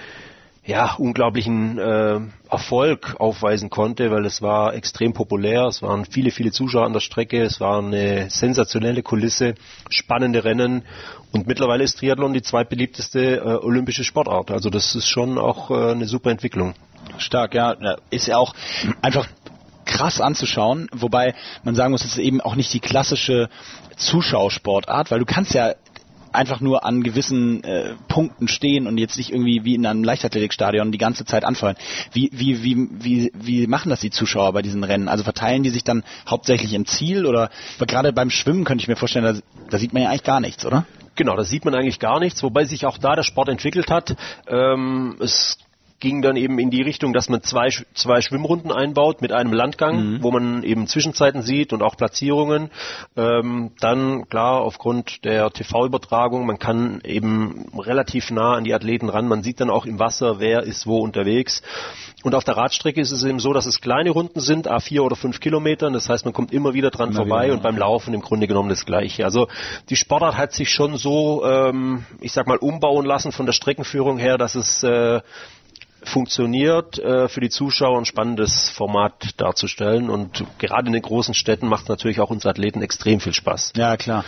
ja, 0.67 0.95
unglaublichen 0.99 1.79
äh, 1.79 2.21
Erfolg 2.51 3.15
aufweisen 3.21 3.71
konnte, 3.71 4.11
weil 4.11 4.27
es 4.27 4.43
war 4.43 4.75
extrem 4.75 5.13
populär, 5.13 5.67
es 5.67 5.81
waren 5.81 6.05
viele, 6.05 6.33
viele 6.33 6.51
Zuschauer 6.51 6.87
an 6.87 6.93
der 6.93 7.01
Strecke, 7.01 7.43
es 7.43 7.61
war 7.61 7.79
eine 7.79 8.29
sensationelle 8.31 9.03
Kulisse, 9.03 9.55
spannende 9.89 10.45
Rennen 10.45 10.83
und 11.33 11.47
mittlerweile 11.47 11.85
ist 11.85 11.99
Triathlon 11.99 12.33
die 12.33 12.43
zweitbeliebteste 12.43 13.37
äh, 13.37 13.65
olympische 13.65 14.03
Sportart. 14.03 14.51
Also 14.51 14.69
das 14.69 14.95
ist 14.97 15.09
schon 15.09 15.39
auch 15.39 15.71
äh, 15.71 15.93
eine 15.93 16.07
super 16.07 16.31
Entwicklung. 16.31 16.75
Stark, 17.19 17.55
ja. 17.55 17.77
Ist 18.11 18.27
ja 18.27 18.37
auch 18.37 18.53
einfach 19.03 19.29
krass 19.85 20.21
anzuschauen, 20.21 20.88
wobei 20.93 21.35
man 21.62 21.76
sagen 21.76 21.93
muss, 21.93 22.05
es 22.05 22.12
ist 22.12 22.19
eben 22.19 22.40
auch 22.40 22.57
nicht 22.57 22.75
die 22.75 22.81
klassische 22.81 23.49
Zuschauersportart, 23.97 25.12
weil 25.12 25.21
du 25.21 25.25
kannst 25.25 25.55
ja 25.55 25.75
einfach 26.37 26.61
nur 26.61 26.85
an 26.85 27.02
gewissen 27.02 27.64
äh, 27.64 27.95
Punkten 28.09 28.49
stehen 28.49 28.87
und 28.87 28.99
jetzt 28.99 29.16
nicht 29.16 29.33
irgendwie 29.33 29.64
wie 29.64 29.75
in 29.75 29.87
einem 29.87 30.05
Leichtathletikstadion 30.05 30.93
die 30.93 30.99
ganze 30.99 31.25
Zeit 31.25 31.45
anfeuern. 31.45 31.76
Wie, 32.12 32.31
wie, 32.33 32.62
wie, 32.62 32.88
wie, 32.93 33.33
wie 33.35 33.66
machen 33.66 33.90
das 33.90 34.00
die 34.00 34.11
Zuschauer 34.11 34.52
bei 34.52 34.62
diesen 34.62 34.85
Rennen? 34.85 35.09
Also 35.09 35.25
verteilen 35.25 35.62
die 35.62 35.71
sich 35.71 35.85
dann 35.85 36.05
hauptsächlich 36.28 36.75
im 36.75 36.87
Ziel 36.87 37.26
oder 37.26 37.50
gerade 37.78 38.12
beim 38.12 38.31
Schwimmen 38.31 38.64
könnte 38.64 38.83
ich 38.83 38.88
mir 38.88 38.97
vorstellen, 38.97 39.25
da, 39.25 39.66
da 39.71 39.78
sieht 39.78 39.93
man 39.93 40.02
ja 40.02 40.11
eigentlich 40.11 40.25
gar 40.25 40.40
nichts, 40.40 40.64
oder? 40.64 40.87
Genau, 41.16 41.35
da 41.35 41.45
sieht 41.45 41.64
man 41.64 41.75
eigentlich 41.75 41.99
gar 41.99 42.21
nichts, 42.21 42.43
wobei 42.43 42.64
sich 42.64 42.85
auch 42.85 42.99
da 42.99 43.16
der 43.16 43.23
Sport 43.23 43.49
entwickelt 43.49 43.90
hat. 43.90 44.16
Ähm, 44.49 45.16
es 45.21 45.57
ging 45.99 46.21
dann 46.21 46.37
eben 46.37 46.59
in 46.59 46.71
die 46.71 46.83
Richtung, 46.83 47.12
dass 47.12 47.29
man 47.29 47.43
zwei, 47.43 47.69
zwei 47.95 48.21
Schwimmrunden 48.21 48.71
einbaut 48.71 49.23
mit 49.23 49.33
einem 49.33 49.53
Landgang, 49.53 49.97
mhm. 49.97 50.23
wo 50.23 50.31
man 50.31 50.62
eben 50.62 50.87
Zwischenzeiten 50.87 51.43
sieht 51.43 51.73
und 51.73 51.83
auch 51.83 51.97
Platzierungen. 51.97 52.71
Ähm, 53.17 53.71
dann 53.81 54.29
klar 54.29 54.61
aufgrund 54.61 55.25
der 55.25 55.50
TV-Übertragung, 55.50 56.45
man 56.45 56.59
kann 56.59 57.00
eben 57.03 57.67
relativ 57.79 58.31
nah 58.31 58.55
an 58.55 58.65
die 58.65 58.75
Athleten 58.75 59.09
ran. 59.09 59.26
Man 59.29 59.43
sieht 59.43 59.61
dann 59.61 59.71
auch 59.71 59.87
im 59.87 59.99
Wasser, 59.99 60.38
wer 60.38 60.62
ist 60.62 60.87
wo 60.87 60.99
unterwegs. 60.99 61.62
Und 62.23 62.35
auf 62.35 62.45
der 62.45 62.57
Radstrecke 62.57 63.00
ist 63.00 63.12
es 63.12 63.25
eben 63.25 63.38
so, 63.38 63.53
dass 63.53 63.67
es 63.67 63.81
kleine 63.81 64.11
Runden 64.11 64.41
sind, 64.41 64.69
a 64.69 64.81
vier 64.81 65.05
oder 65.05 65.17
fünf 65.17 65.41
Kilometern. 65.41 65.93
Das 65.93 66.09
heißt, 66.09 66.25
man 66.25 66.35
kommt 66.35 66.53
immer 66.53 66.75
wieder 66.75 66.91
dran 66.91 67.11
immer 67.11 67.19
vorbei 67.19 67.45
wieder, 67.45 67.55
und 67.55 67.62
beim 67.62 67.79
Laufen 67.79 68.12
im 68.12 68.21
Grunde 68.21 68.47
genommen 68.47 68.69
das 68.69 68.85
Gleiche. 68.85 69.25
Also 69.25 69.49
die 69.88 69.97
Sportart 69.97 70.37
hat 70.37 70.53
sich 70.53 70.71
schon 70.71 70.97
so, 70.97 71.45
ähm, 71.47 72.05
ich 72.21 72.33
sag 72.33 72.47
mal, 72.47 72.59
umbauen 72.59 73.07
lassen 73.07 73.33
von 73.33 73.47
der 73.47 73.53
Streckenführung 73.53 74.19
her, 74.19 74.38
dass 74.38 74.57
es 74.57 74.83
äh, 74.83 75.21
funktioniert, 76.09 76.99
äh, 76.99 77.29
für 77.29 77.41
die 77.41 77.51
Zuschauer 77.51 77.99
ein 77.99 78.05
spannendes 78.05 78.71
Format 78.71 79.31
darzustellen. 79.37 80.11
Und 80.11 80.45
gerade 80.59 80.87
in 80.87 80.93
den 80.93 81.03
großen 81.03 81.35
Städten 81.35 81.69
macht 81.69 81.85
es 81.85 81.89
natürlich 81.89 82.21
auch 82.21 82.31
uns 82.31 82.47
Athleten 82.47 82.83
extrem 82.83 83.21
viel 83.21 83.35
Spaß. 83.35 83.73
Ja, 83.77 83.97
klar. 83.97 84.25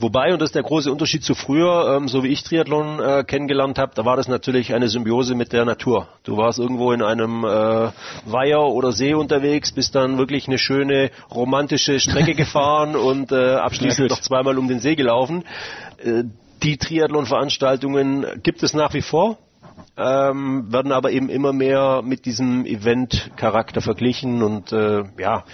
Wobei, 0.00 0.32
und 0.32 0.40
das 0.40 0.50
ist 0.50 0.54
der 0.54 0.62
große 0.62 0.92
Unterschied 0.92 1.24
zu 1.24 1.34
früher, 1.34 1.96
ähm, 1.96 2.06
so 2.06 2.22
wie 2.22 2.28
ich 2.28 2.44
Triathlon 2.44 3.00
äh, 3.00 3.24
kennengelernt 3.24 3.78
habe, 3.78 3.92
da 3.96 4.04
war 4.04 4.16
das 4.16 4.28
natürlich 4.28 4.72
eine 4.72 4.88
Symbiose 4.88 5.34
mit 5.34 5.52
der 5.52 5.64
Natur. 5.64 6.06
Du 6.22 6.36
warst 6.36 6.60
irgendwo 6.60 6.92
in 6.92 7.02
einem 7.02 7.42
äh, 7.42 7.90
Weiher 8.24 8.62
oder 8.62 8.92
See 8.92 9.14
unterwegs, 9.14 9.72
bist 9.72 9.96
dann 9.96 10.16
wirklich 10.16 10.46
eine 10.46 10.58
schöne 10.58 11.10
romantische 11.34 11.98
Strecke 11.98 12.34
gefahren 12.36 12.94
und 12.94 13.32
äh, 13.32 13.54
abschließend 13.54 14.10
noch 14.10 14.20
zweimal 14.20 14.56
um 14.58 14.68
den 14.68 14.78
See 14.78 14.94
gelaufen. 14.94 15.44
Äh, 15.98 16.24
Die 16.62 16.76
Triathlon-Veranstaltungen 16.76 18.24
gibt 18.44 18.62
es 18.62 18.74
nach 18.74 18.94
wie 18.94 19.02
vor 19.02 19.38
ähm, 19.98 20.72
werden 20.72 20.92
aber 20.92 21.10
eben 21.10 21.28
immer 21.28 21.52
mehr 21.52 22.02
mit 22.04 22.24
diesem 22.24 22.64
Event-Charakter 22.64 23.80
verglichen 23.80 24.42
und 24.42 24.72
äh, 24.72 25.02
ja, 25.18 25.44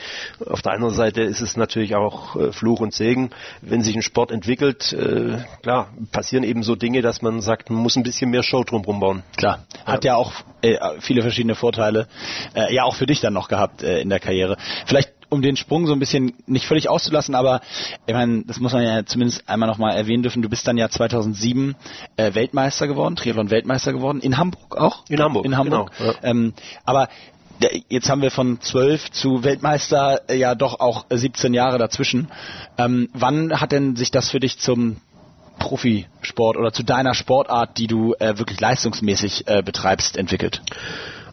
auf 0.47 0.61
der 0.61 0.73
anderen 0.73 0.95
Seite 0.95 1.23
ist 1.23 1.41
es 1.41 1.57
natürlich 1.57 1.95
auch 1.95 2.37
äh, 2.37 2.53
Fluch 2.53 2.81
und 2.81 2.93
Segen, 2.93 3.31
wenn 3.63 3.83
sich 3.83 3.97
ein 3.97 4.03
Sport 4.03 4.31
entwickelt, 4.31 4.93
äh, 4.93 5.39
klar, 5.63 5.89
passieren 6.13 6.45
eben 6.45 6.63
so 6.63 6.77
Dinge, 6.77 7.01
dass 7.01 7.23
man 7.23 7.41
sagt, 7.41 7.71
man 7.71 7.83
muss 7.83 7.97
ein 7.97 8.03
bisschen 8.03 8.31
mehr 8.31 8.43
Show 8.43 8.65
drumherum 8.65 9.01
bauen. 9.01 9.23
Klar, 9.37 9.65
hat 9.87 10.05
ja, 10.05 10.13
ja 10.13 10.17
auch 10.17 10.33
äh, 10.61 10.77
viele 11.01 11.23
verschiedene 11.23 11.55
Vorteile, 11.55 12.07
äh, 12.55 12.75
ja 12.75 12.85
auch 12.85 12.95
für 12.95 13.07
dich 13.07 13.21
dann 13.21 13.33
noch 13.33 13.49
gehabt 13.49 13.83
äh, 13.83 14.01
in 14.01 14.11
der 14.11 14.21
Karriere. 14.21 14.59
Vielleicht 14.87 15.13
um 15.35 15.43
den 15.43 15.57
Sprung 15.57 15.87
so 15.87 15.93
ein 15.93 15.99
bisschen 15.99 16.33
nicht 16.47 16.67
völlig 16.67 16.89
auszulassen, 16.89 17.35
aber 17.35 17.61
ich 18.07 18.15
meine, 18.15 18.45
das 18.47 18.61
muss 18.61 18.73
man 18.73 18.83
ja 18.83 19.05
zumindest 19.05 19.49
einmal 19.49 19.69
nochmal 19.69 19.97
erwähnen 19.97 20.23
dürfen. 20.23 20.43
Du 20.43 20.49
bist 20.49 20.67
dann 20.67 20.79
ja 20.79 20.89
2007 20.89 21.75
äh, 22.17 22.35
Weltmeister 22.35 22.87
geworden, 22.87 23.17
Triathlon 23.17 23.51
Weltmeister 23.51 23.93
geworden, 23.93 24.21
in 24.21 24.39
Hamburg 24.39 24.77
auch? 24.77 25.05
In 25.09 25.21
Hamburg. 25.21 25.45
In 25.45 25.57
Hamburg. 25.57 25.93
Genau, 25.99 26.11
ja. 26.11 26.19
ähm, 26.23 26.55
aber 26.85 27.09
jetzt 27.89 28.09
haben 28.09 28.23
wir 28.23 28.31
von 28.31 28.61
zwölf 28.61 29.11
zu 29.11 29.45
Weltmeister 29.45 30.29
äh, 30.29 30.37
ja 30.37 30.55
doch 30.55 30.81
auch 30.81 31.07
17 31.11 31.55
Jahre 31.55 31.79
dazwischen. 31.79 32.29
Ähm, 32.79 33.09
wann 33.13 33.61
hat 33.61 33.73
denn 33.73 33.97
sich 33.97 34.11
das 34.11 34.31
für 34.31 34.41
dich 34.41 34.59
zum 34.59 34.97
Profisport 35.59 36.57
oder 36.57 36.73
zu 36.73 36.83
deiner 36.83 37.15
Sportart, 37.15 37.79
die 37.79 37.87
du 37.87 38.15
äh, 38.15 38.39
wirklich 38.39 38.61
leistungsmäßig 38.61 39.47
äh, 39.47 39.63
betreibst, 39.63 40.17
entwickelt? 40.17 40.63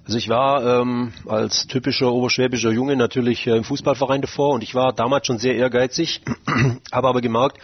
Also 0.05 0.17
ich 0.17 0.29
war 0.29 0.81
ähm, 0.81 1.13
als 1.27 1.67
typischer 1.67 2.12
oberschwäbischer 2.12 2.72
Junge 2.72 2.96
natürlich 2.96 3.46
äh, 3.46 3.55
im 3.55 3.63
Fußballverein 3.63 4.22
davor 4.22 4.50
und 4.50 4.63
ich 4.63 4.74
war 4.74 4.93
damals 4.93 5.27
schon 5.27 5.38
sehr 5.38 5.55
ehrgeizig, 5.55 6.22
habe 6.91 7.08
aber 7.08 7.22
gemerkt, 7.22 7.58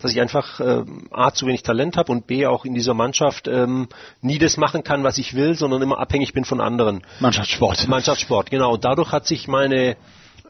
dass 0.00 0.10
ich 0.10 0.20
einfach 0.20 0.58
äh, 0.58 0.82
A 1.12 1.30
zu 1.32 1.46
wenig 1.46 1.62
Talent 1.62 1.96
habe 1.96 2.10
und 2.10 2.26
B 2.26 2.46
auch 2.46 2.64
in 2.64 2.74
dieser 2.74 2.94
Mannschaft 2.94 3.46
ähm, 3.46 3.88
nie 4.22 4.38
das 4.38 4.56
machen 4.56 4.82
kann, 4.82 5.04
was 5.04 5.18
ich 5.18 5.34
will, 5.34 5.54
sondern 5.54 5.82
immer 5.82 5.98
abhängig 5.98 6.32
bin 6.32 6.44
von 6.44 6.60
anderen. 6.60 7.02
Mannschaftssport. 7.20 7.86
Mannschaftssport, 7.86 8.50
genau. 8.50 8.74
Und 8.74 8.84
dadurch 8.84 9.12
hat 9.12 9.26
sich 9.26 9.46
meine 9.46 9.96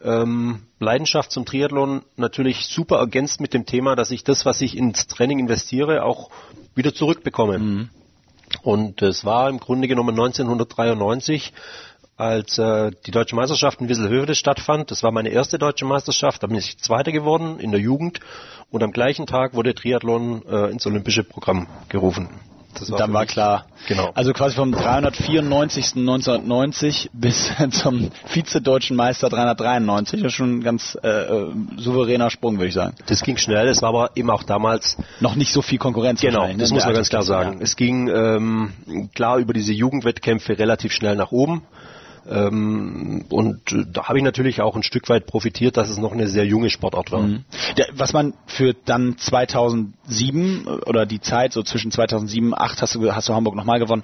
ähm, 0.03 0.63
Leidenschaft 0.79 1.31
zum 1.31 1.45
Triathlon 1.45 2.03
natürlich 2.17 2.65
super 2.65 2.97
ergänzt 2.97 3.39
mit 3.39 3.53
dem 3.53 3.65
Thema, 3.65 3.95
dass 3.95 4.11
ich 4.11 4.23
das, 4.23 4.45
was 4.45 4.61
ich 4.61 4.75
ins 4.75 5.07
Training 5.07 5.39
investiere, 5.39 6.03
auch 6.03 6.29
wieder 6.73 6.93
zurückbekomme. 6.93 7.59
Mhm. 7.59 7.89
Und 8.65 9.03
es 9.03 9.23
war 9.23 9.47
im 9.47 9.59
Grunde 9.59 9.87
genommen 9.87 10.19
1993, 10.19 11.53
als 12.17 12.57
äh, 12.57 12.91
die 13.05 13.11
deutsche 13.11 13.35
Meisterschaft 13.35 13.79
in 13.79 13.89
Wisselhövede 13.89 14.33
stattfand. 14.33 14.89
Das 14.89 15.03
war 15.03 15.11
meine 15.11 15.29
erste 15.29 15.59
deutsche 15.59 15.85
Meisterschaft, 15.85 16.41
da 16.41 16.47
bin 16.47 16.57
ich 16.57 16.79
Zweiter 16.79 17.11
geworden 17.11 17.59
in 17.59 17.69
der 17.69 17.79
Jugend 17.79 18.21
und 18.71 18.81
am 18.81 18.91
gleichen 18.91 19.27
Tag 19.27 19.53
wurde 19.53 19.75
Triathlon 19.75 20.41
äh, 20.49 20.71
ins 20.71 20.87
olympische 20.87 21.23
Programm 21.23 21.67
gerufen. 21.89 22.27
War 22.89 22.97
dann 22.97 23.13
war 23.13 23.25
klar. 23.25 23.65
Genau. 23.87 24.11
Also 24.13 24.33
quasi 24.33 24.55
vom 24.55 24.71
394. 24.71 25.95
1990 25.95 27.09
bis 27.13 27.51
zum 27.71 28.11
Vize-Deutschen 28.25 28.95
Meister 28.95 29.29
393. 29.29 30.21
Das 30.21 30.31
ist 30.31 30.35
schon 30.35 30.57
ein 30.57 30.63
ganz 30.63 30.97
äh, 31.03 31.07
äh, 31.07 31.53
souveräner 31.77 32.29
Sprung, 32.29 32.57
würde 32.57 32.67
ich 32.67 32.73
sagen. 32.73 32.95
Das 33.07 33.21
ging 33.21 33.37
schnell, 33.37 33.67
es 33.67 33.81
war 33.81 33.89
aber 33.89 34.11
eben 34.15 34.29
auch 34.29 34.43
damals 34.43 34.97
noch 35.19 35.35
nicht 35.35 35.51
so 35.51 35.61
viel 35.61 35.77
Konkurrenz. 35.77 36.21
Genau, 36.21 36.47
das 36.47 36.69
ne? 36.69 36.75
muss 36.75 36.85
man 36.85 36.93
ganz 36.93 37.09
klar 37.09 37.23
sagen. 37.23 37.53
Ja. 37.53 37.63
Es 37.63 37.75
ging 37.75 38.07
ähm, 38.07 38.73
klar 39.13 39.37
über 39.37 39.53
diese 39.53 39.73
Jugendwettkämpfe 39.73 40.57
relativ 40.57 40.91
schnell 40.91 41.15
nach 41.15 41.31
oben. 41.31 41.63
Ähm, 42.29 43.25
und 43.29 43.71
äh, 43.71 43.85
da 43.91 44.07
habe 44.07 44.17
ich 44.17 44.23
natürlich 44.23 44.61
auch 44.61 44.75
ein 44.75 44.83
Stück 44.83 45.09
weit 45.09 45.27
profitiert, 45.27 45.77
dass 45.77 45.89
es 45.89 45.97
noch 45.97 46.11
eine 46.11 46.27
sehr 46.27 46.45
junge 46.45 46.69
Sportart 46.69 47.11
war. 47.11 47.21
Mhm. 47.21 47.45
Der, 47.77 47.87
was 47.93 48.13
man 48.13 48.33
für 48.47 48.73
dann 48.73 49.17
2007 49.17 50.65
äh, 50.65 50.69
oder 50.69 51.05
die 51.05 51.21
Zeit 51.21 51.53
so 51.53 51.63
zwischen 51.63 51.91
2007 51.91 52.25
und 52.25 52.55
2008 52.55 52.81
hast 52.81 52.95
du, 52.95 53.11
hast 53.11 53.29
du 53.29 53.33
Hamburg 53.33 53.55
nochmal 53.55 53.79
gewonnen, 53.79 54.03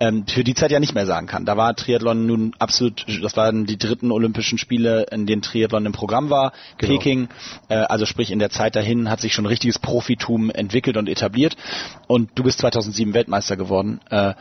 ähm, 0.00 0.24
für 0.26 0.44
die 0.44 0.54
Zeit 0.54 0.70
ja 0.70 0.80
nicht 0.80 0.94
mehr 0.94 1.06
sagen 1.06 1.26
kann. 1.26 1.44
Da 1.44 1.56
war 1.56 1.74
Triathlon 1.74 2.26
nun 2.26 2.54
absolut, 2.58 3.04
das 3.22 3.36
waren 3.36 3.66
die 3.66 3.78
dritten 3.78 4.10
Olympischen 4.10 4.58
Spiele, 4.58 5.06
in 5.10 5.26
denen 5.26 5.42
Triathlon 5.42 5.86
im 5.86 5.92
Programm 5.92 6.30
war. 6.30 6.52
Genau. 6.78 6.92
Peking, 6.92 7.28
äh, 7.68 7.74
also 7.74 8.06
sprich 8.06 8.30
in 8.30 8.38
der 8.38 8.50
Zeit 8.50 8.76
dahin 8.76 9.10
hat 9.10 9.20
sich 9.20 9.32
schon 9.32 9.46
richtiges 9.46 9.78
Profitum 9.78 10.50
entwickelt 10.50 10.96
und 10.96 11.08
etabliert. 11.08 11.56
Und 12.06 12.30
du 12.34 12.42
bist 12.42 12.58
2007 12.58 13.14
Weltmeister 13.14 13.56
geworden. 13.56 14.00
Äh, 14.10 14.34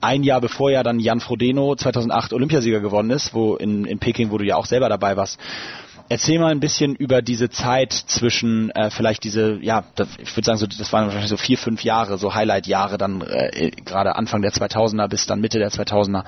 ein 0.00 0.22
Jahr 0.22 0.40
bevor 0.40 0.70
ja 0.70 0.82
dann 0.82 1.00
Jan 1.00 1.20
Frodeno 1.20 1.74
2008 1.74 2.32
Olympiasieger 2.32 2.67
Olympiasieger 2.68 2.80
geworden 2.80 3.10
ist, 3.10 3.34
wo 3.34 3.56
in, 3.56 3.84
in 3.84 3.98
Peking, 3.98 4.30
wo 4.30 4.38
du 4.38 4.44
ja 4.44 4.56
auch 4.56 4.66
selber 4.66 4.88
dabei 4.88 5.16
warst. 5.16 5.38
Erzähl 6.10 6.38
mal 6.38 6.52
ein 6.52 6.60
bisschen 6.60 6.94
über 6.94 7.20
diese 7.20 7.50
Zeit 7.50 7.92
zwischen 7.92 8.70
äh, 8.70 8.88
vielleicht 8.90 9.24
diese, 9.24 9.58
ja, 9.60 9.84
das, 9.94 10.08
ich 10.18 10.34
würde 10.34 10.46
sagen, 10.46 10.58
so, 10.58 10.66
das 10.66 10.90
waren 10.90 11.04
wahrscheinlich 11.04 11.28
so 11.28 11.36
vier, 11.36 11.58
fünf 11.58 11.84
Jahre, 11.84 12.16
so 12.16 12.34
Highlight-Jahre, 12.34 12.96
dann 12.96 13.20
äh, 13.20 13.70
gerade 13.84 14.16
Anfang 14.16 14.40
der 14.40 14.52
2000er 14.52 15.06
bis 15.08 15.26
dann 15.26 15.40
Mitte 15.40 15.58
der 15.58 15.70
2000er. 15.70 16.24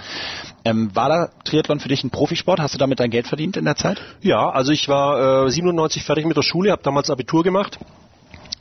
Ähm, 0.66 0.94
war 0.94 1.09
da 1.09 1.30
Triathlon 1.44 1.80
für 1.80 1.88
dich 1.88 2.04
ein 2.04 2.11
Profisport? 2.11 2.61
Hast 2.61 2.75
du 2.75 2.78
damit 2.78 3.00
dein 3.00 3.11
Geld 3.11 3.26
verdient 3.26 3.56
in 3.56 3.64
der 3.64 3.76
Zeit? 3.76 4.02
Ja, 4.20 4.50
also 4.50 4.70
ich 4.70 4.87
war 4.88 5.47
äh, 5.47 5.50
97 5.50 6.04
fertig 6.04 6.26
mit 6.26 6.37
der 6.37 6.42
Schule, 6.42 6.73
habe 6.73 6.82
damals 6.82 7.09
Abitur 7.09 7.42
gemacht 7.42 7.78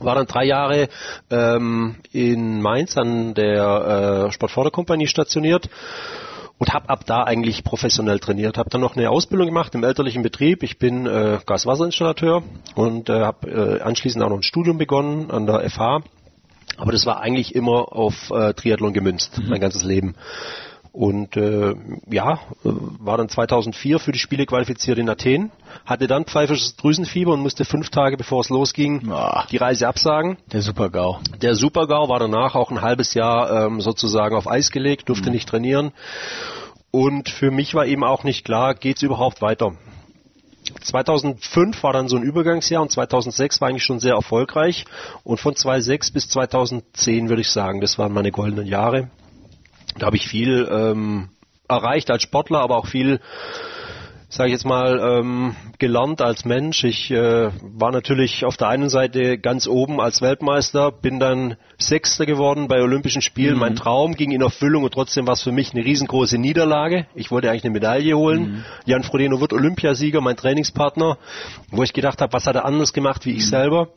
war 0.02 0.14
dann 0.14 0.26
drei 0.26 0.44
Jahre 0.44 0.88
ähm, 1.30 1.96
in 2.10 2.62
Mainz 2.62 2.96
an 2.96 3.34
der 3.34 4.28
äh, 4.28 4.32
Sportförderkompanie 4.32 5.06
stationiert 5.06 5.68
und 6.60 6.74
habe 6.74 6.90
ab 6.90 7.06
da 7.06 7.24
eigentlich 7.24 7.64
professionell 7.64 8.20
trainiert. 8.20 8.58
Habe 8.58 8.68
dann 8.68 8.82
noch 8.82 8.94
eine 8.94 9.08
Ausbildung 9.08 9.46
gemacht 9.46 9.74
im 9.74 9.82
elterlichen 9.82 10.22
Betrieb. 10.22 10.62
Ich 10.62 10.78
bin 10.78 11.06
äh, 11.06 11.38
Gaswasserinstallateur 11.46 12.42
und 12.74 13.08
äh, 13.08 13.20
habe 13.20 13.50
äh, 13.50 13.80
anschließend 13.80 14.22
auch 14.22 14.28
noch 14.28 14.36
ein 14.36 14.42
Studium 14.42 14.76
begonnen 14.76 15.30
an 15.30 15.46
der 15.46 15.68
FH. 15.70 16.02
Aber 16.76 16.92
das 16.92 17.06
war 17.06 17.20
eigentlich 17.20 17.54
immer 17.54 17.92
auf 17.92 18.30
äh, 18.30 18.52
Triathlon 18.52 18.92
gemünzt, 18.92 19.38
mhm. 19.38 19.48
mein 19.48 19.60
ganzes 19.60 19.84
Leben. 19.84 20.14
Und 20.92 21.36
äh, 21.36 21.76
ja, 22.10 22.32
äh, 22.32 22.38
war 22.64 23.16
dann 23.16 23.28
2004 23.28 24.00
für 24.00 24.10
die 24.10 24.18
Spiele 24.18 24.44
qualifiziert 24.44 24.98
in 24.98 25.08
Athen, 25.08 25.52
hatte 25.86 26.08
dann 26.08 26.24
pfeifisches 26.24 26.74
Drüsenfieber 26.76 27.32
und 27.32 27.40
musste 27.40 27.64
fünf 27.64 27.90
Tage 27.90 28.16
bevor 28.16 28.40
es 28.40 28.48
losging 28.48 29.08
oh, 29.08 29.42
die 29.50 29.56
Reise 29.56 29.86
absagen. 29.86 30.36
Der 30.52 30.62
Supergau. 30.62 31.20
Der 31.40 31.54
Supergau 31.54 32.08
war 32.08 32.18
danach 32.18 32.56
auch 32.56 32.72
ein 32.72 32.80
halbes 32.80 33.14
Jahr 33.14 33.66
ähm, 33.66 33.80
sozusagen 33.80 34.34
auf 34.34 34.48
Eis 34.48 34.72
gelegt, 34.72 35.08
durfte 35.08 35.28
mhm. 35.28 35.34
nicht 35.34 35.48
trainieren. 35.48 35.92
Und 36.90 37.28
für 37.28 37.52
mich 37.52 37.74
war 37.74 37.86
eben 37.86 38.02
auch 38.02 38.24
nicht 38.24 38.44
klar, 38.44 38.74
geht 38.74 38.96
es 38.96 39.02
überhaupt 39.02 39.42
weiter. 39.42 39.74
2005 40.82 41.82
war 41.84 41.92
dann 41.92 42.08
so 42.08 42.16
ein 42.16 42.22
Übergangsjahr 42.22 42.82
und 42.82 42.90
2006 42.90 43.60
war 43.60 43.68
eigentlich 43.68 43.84
schon 43.84 44.00
sehr 44.00 44.14
erfolgreich. 44.14 44.84
Und 45.22 45.38
von 45.38 45.54
2006 45.54 46.10
bis 46.10 46.28
2010 46.28 47.28
würde 47.28 47.42
ich 47.42 47.50
sagen, 47.50 47.80
das 47.80 47.96
waren 47.98 48.12
meine 48.12 48.32
goldenen 48.32 48.66
Jahre. 48.66 49.08
Da 50.00 50.06
habe 50.06 50.16
ich 50.16 50.26
viel 50.26 50.66
ähm, 50.72 51.28
erreicht 51.68 52.10
als 52.10 52.22
Sportler, 52.22 52.60
aber 52.60 52.78
auch 52.78 52.86
viel, 52.86 53.20
sage 54.30 54.48
ich 54.48 54.54
jetzt 54.54 54.64
mal, 54.64 54.98
ähm, 54.98 55.54
gelernt 55.78 56.22
als 56.22 56.46
Mensch. 56.46 56.84
Ich 56.84 57.10
äh, 57.10 57.50
war 57.60 57.92
natürlich 57.92 58.46
auf 58.46 58.56
der 58.56 58.68
einen 58.68 58.88
Seite 58.88 59.36
ganz 59.36 59.66
oben 59.66 60.00
als 60.00 60.22
Weltmeister, 60.22 60.90
bin 60.90 61.20
dann 61.20 61.56
Sechster 61.76 62.24
geworden 62.24 62.66
bei 62.66 62.80
Olympischen 62.80 63.20
Spielen. 63.20 63.54
Mhm. 63.54 63.60
Mein 63.60 63.76
Traum 63.76 64.14
ging 64.14 64.32
in 64.32 64.40
Erfüllung 64.40 64.84
und 64.84 64.94
trotzdem 64.94 65.26
war 65.26 65.34
es 65.34 65.42
für 65.42 65.52
mich 65.52 65.74
eine 65.74 65.84
riesengroße 65.84 66.38
Niederlage. 66.38 67.06
Ich 67.14 67.30
wollte 67.30 67.50
eigentlich 67.50 67.64
eine 67.64 67.74
Medaille 67.74 68.16
holen. 68.16 68.40
Mhm. 68.40 68.64
Jan 68.86 69.02
Frodeno 69.02 69.38
wird 69.42 69.52
Olympiasieger, 69.52 70.22
mein 70.22 70.38
Trainingspartner, 70.38 71.18
wo 71.70 71.82
ich 71.82 71.92
gedacht 71.92 72.22
habe, 72.22 72.32
was 72.32 72.46
hat 72.46 72.56
er 72.56 72.64
anders 72.64 72.94
gemacht 72.94 73.26
wie 73.26 73.32
ich 73.32 73.44
mhm. 73.44 73.50
selber 73.50 73.88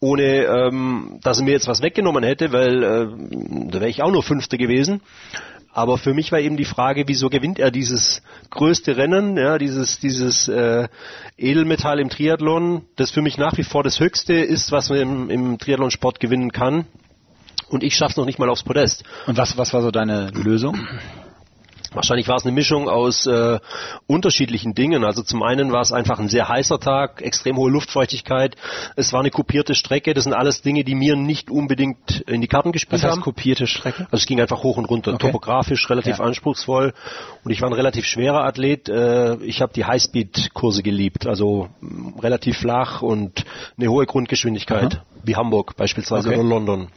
ohne 0.00 0.22
ähm, 0.22 1.18
dass 1.22 1.38
er 1.38 1.44
mir 1.44 1.52
jetzt 1.52 1.68
was 1.68 1.82
weggenommen 1.82 2.24
hätte, 2.24 2.52
weil 2.52 2.82
äh, 2.82 3.06
da 3.68 3.80
wäre 3.80 3.90
ich 3.90 4.02
auch 4.02 4.10
nur 4.10 4.22
Fünfter 4.22 4.56
gewesen. 4.56 5.02
Aber 5.72 5.98
für 5.98 6.14
mich 6.14 6.32
war 6.32 6.40
eben 6.40 6.56
die 6.56 6.64
Frage, 6.64 7.04
wieso 7.06 7.30
gewinnt 7.30 7.60
er 7.60 7.70
dieses 7.70 8.22
größte 8.50 8.96
Rennen, 8.96 9.36
ja, 9.36 9.56
dieses, 9.56 10.00
dieses 10.00 10.48
äh, 10.48 10.88
Edelmetall 11.38 12.00
im 12.00 12.10
Triathlon, 12.10 12.82
das 12.96 13.12
für 13.12 13.22
mich 13.22 13.38
nach 13.38 13.56
wie 13.56 13.62
vor 13.62 13.84
das 13.84 14.00
Höchste 14.00 14.34
ist, 14.34 14.72
was 14.72 14.88
man 14.88 14.98
im, 14.98 15.30
im 15.30 15.58
Triathlonsport 15.58 16.18
gewinnen 16.18 16.50
kann. 16.50 16.86
Und 17.68 17.84
ich 17.84 17.94
schaff's 17.94 18.16
noch 18.16 18.26
nicht 18.26 18.40
mal 18.40 18.48
aufs 18.48 18.64
Podest. 18.64 19.04
Und 19.26 19.36
was, 19.36 19.56
was 19.56 19.72
war 19.72 19.82
so 19.82 19.92
deine 19.92 20.30
Lösung? 20.30 20.88
Wahrscheinlich 21.92 22.28
war 22.28 22.36
es 22.36 22.44
eine 22.44 22.52
Mischung 22.52 22.88
aus 22.88 23.26
äh, 23.26 23.58
unterschiedlichen 24.06 24.74
Dingen. 24.74 25.04
Also 25.04 25.22
zum 25.22 25.42
einen 25.42 25.72
war 25.72 25.80
es 25.80 25.92
einfach 25.92 26.18
ein 26.20 26.28
sehr 26.28 26.48
heißer 26.48 26.78
Tag, 26.78 27.20
extrem 27.22 27.56
hohe 27.56 27.70
Luftfeuchtigkeit. 27.70 28.56
Es 28.96 29.12
war 29.12 29.20
eine 29.20 29.30
kopierte 29.30 29.74
Strecke. 29.74 30.14
Das 30.14 30.24
sind 30.24 30.32
alles 30.32 30.62
Dinge, 30.62 30.84
die 30.84 30.94
mir 30.94 31.16
nicht 31.16 31.50
unbedingt 31.50 32.20
in 32.28 32.40
die 32.40 32.46
Karten 32.48 32.72
gespielt 32.72 33.02
Was 33.02 33.08
heißt 33.08 33.16
haben. 33.16 33.22
kopierte 33.22 33.66
Strecke? 33.66 34.04
Also 34.04 34.18
es 34.18 34.26
ging 34.26 34.40
einfach 34.40 34.62
hoch 34.62 34.76
und 34.76 34.84
runter, 34.84 35.14
okay. 35.14 35.26
topografisch 35.26 35.88
relativ 35.90 36.18
ja. 36.18 36.24
anspruchsvoll. 36.24 36.94
Und 37.44 37.50
ich 37.50 37.60
war 37.60 37.68
ein 37.68 37.74
relativ 37.74 38.04
schwerer 38.04 38.44
Athlet. 38.44 38.88
Äh, 38.88 39.36
ich 39.42 39.60
habe 39.60 39.72
die 39.72 39.84
Highspeed-Kurse 39.84 40.82
geliebt, 40.82 41.26
also 41.26 41.68
mh, 41.80 42.20
relativ 42.20 42.58
flach 42.58 43.02
und 43.02 43.44
eine 43.76 43.88
hohe 43.88 44.06
Grundgeschwindigkeit, 44.06 44.94
Aha. 44.96 45.04
wie 45.24 45.36
Hamburg 45.36 45.76
beispielsweise 45.76 46.28
okay. 46.28 46.38
oder 46.38 46.48
London. 46.48 46.88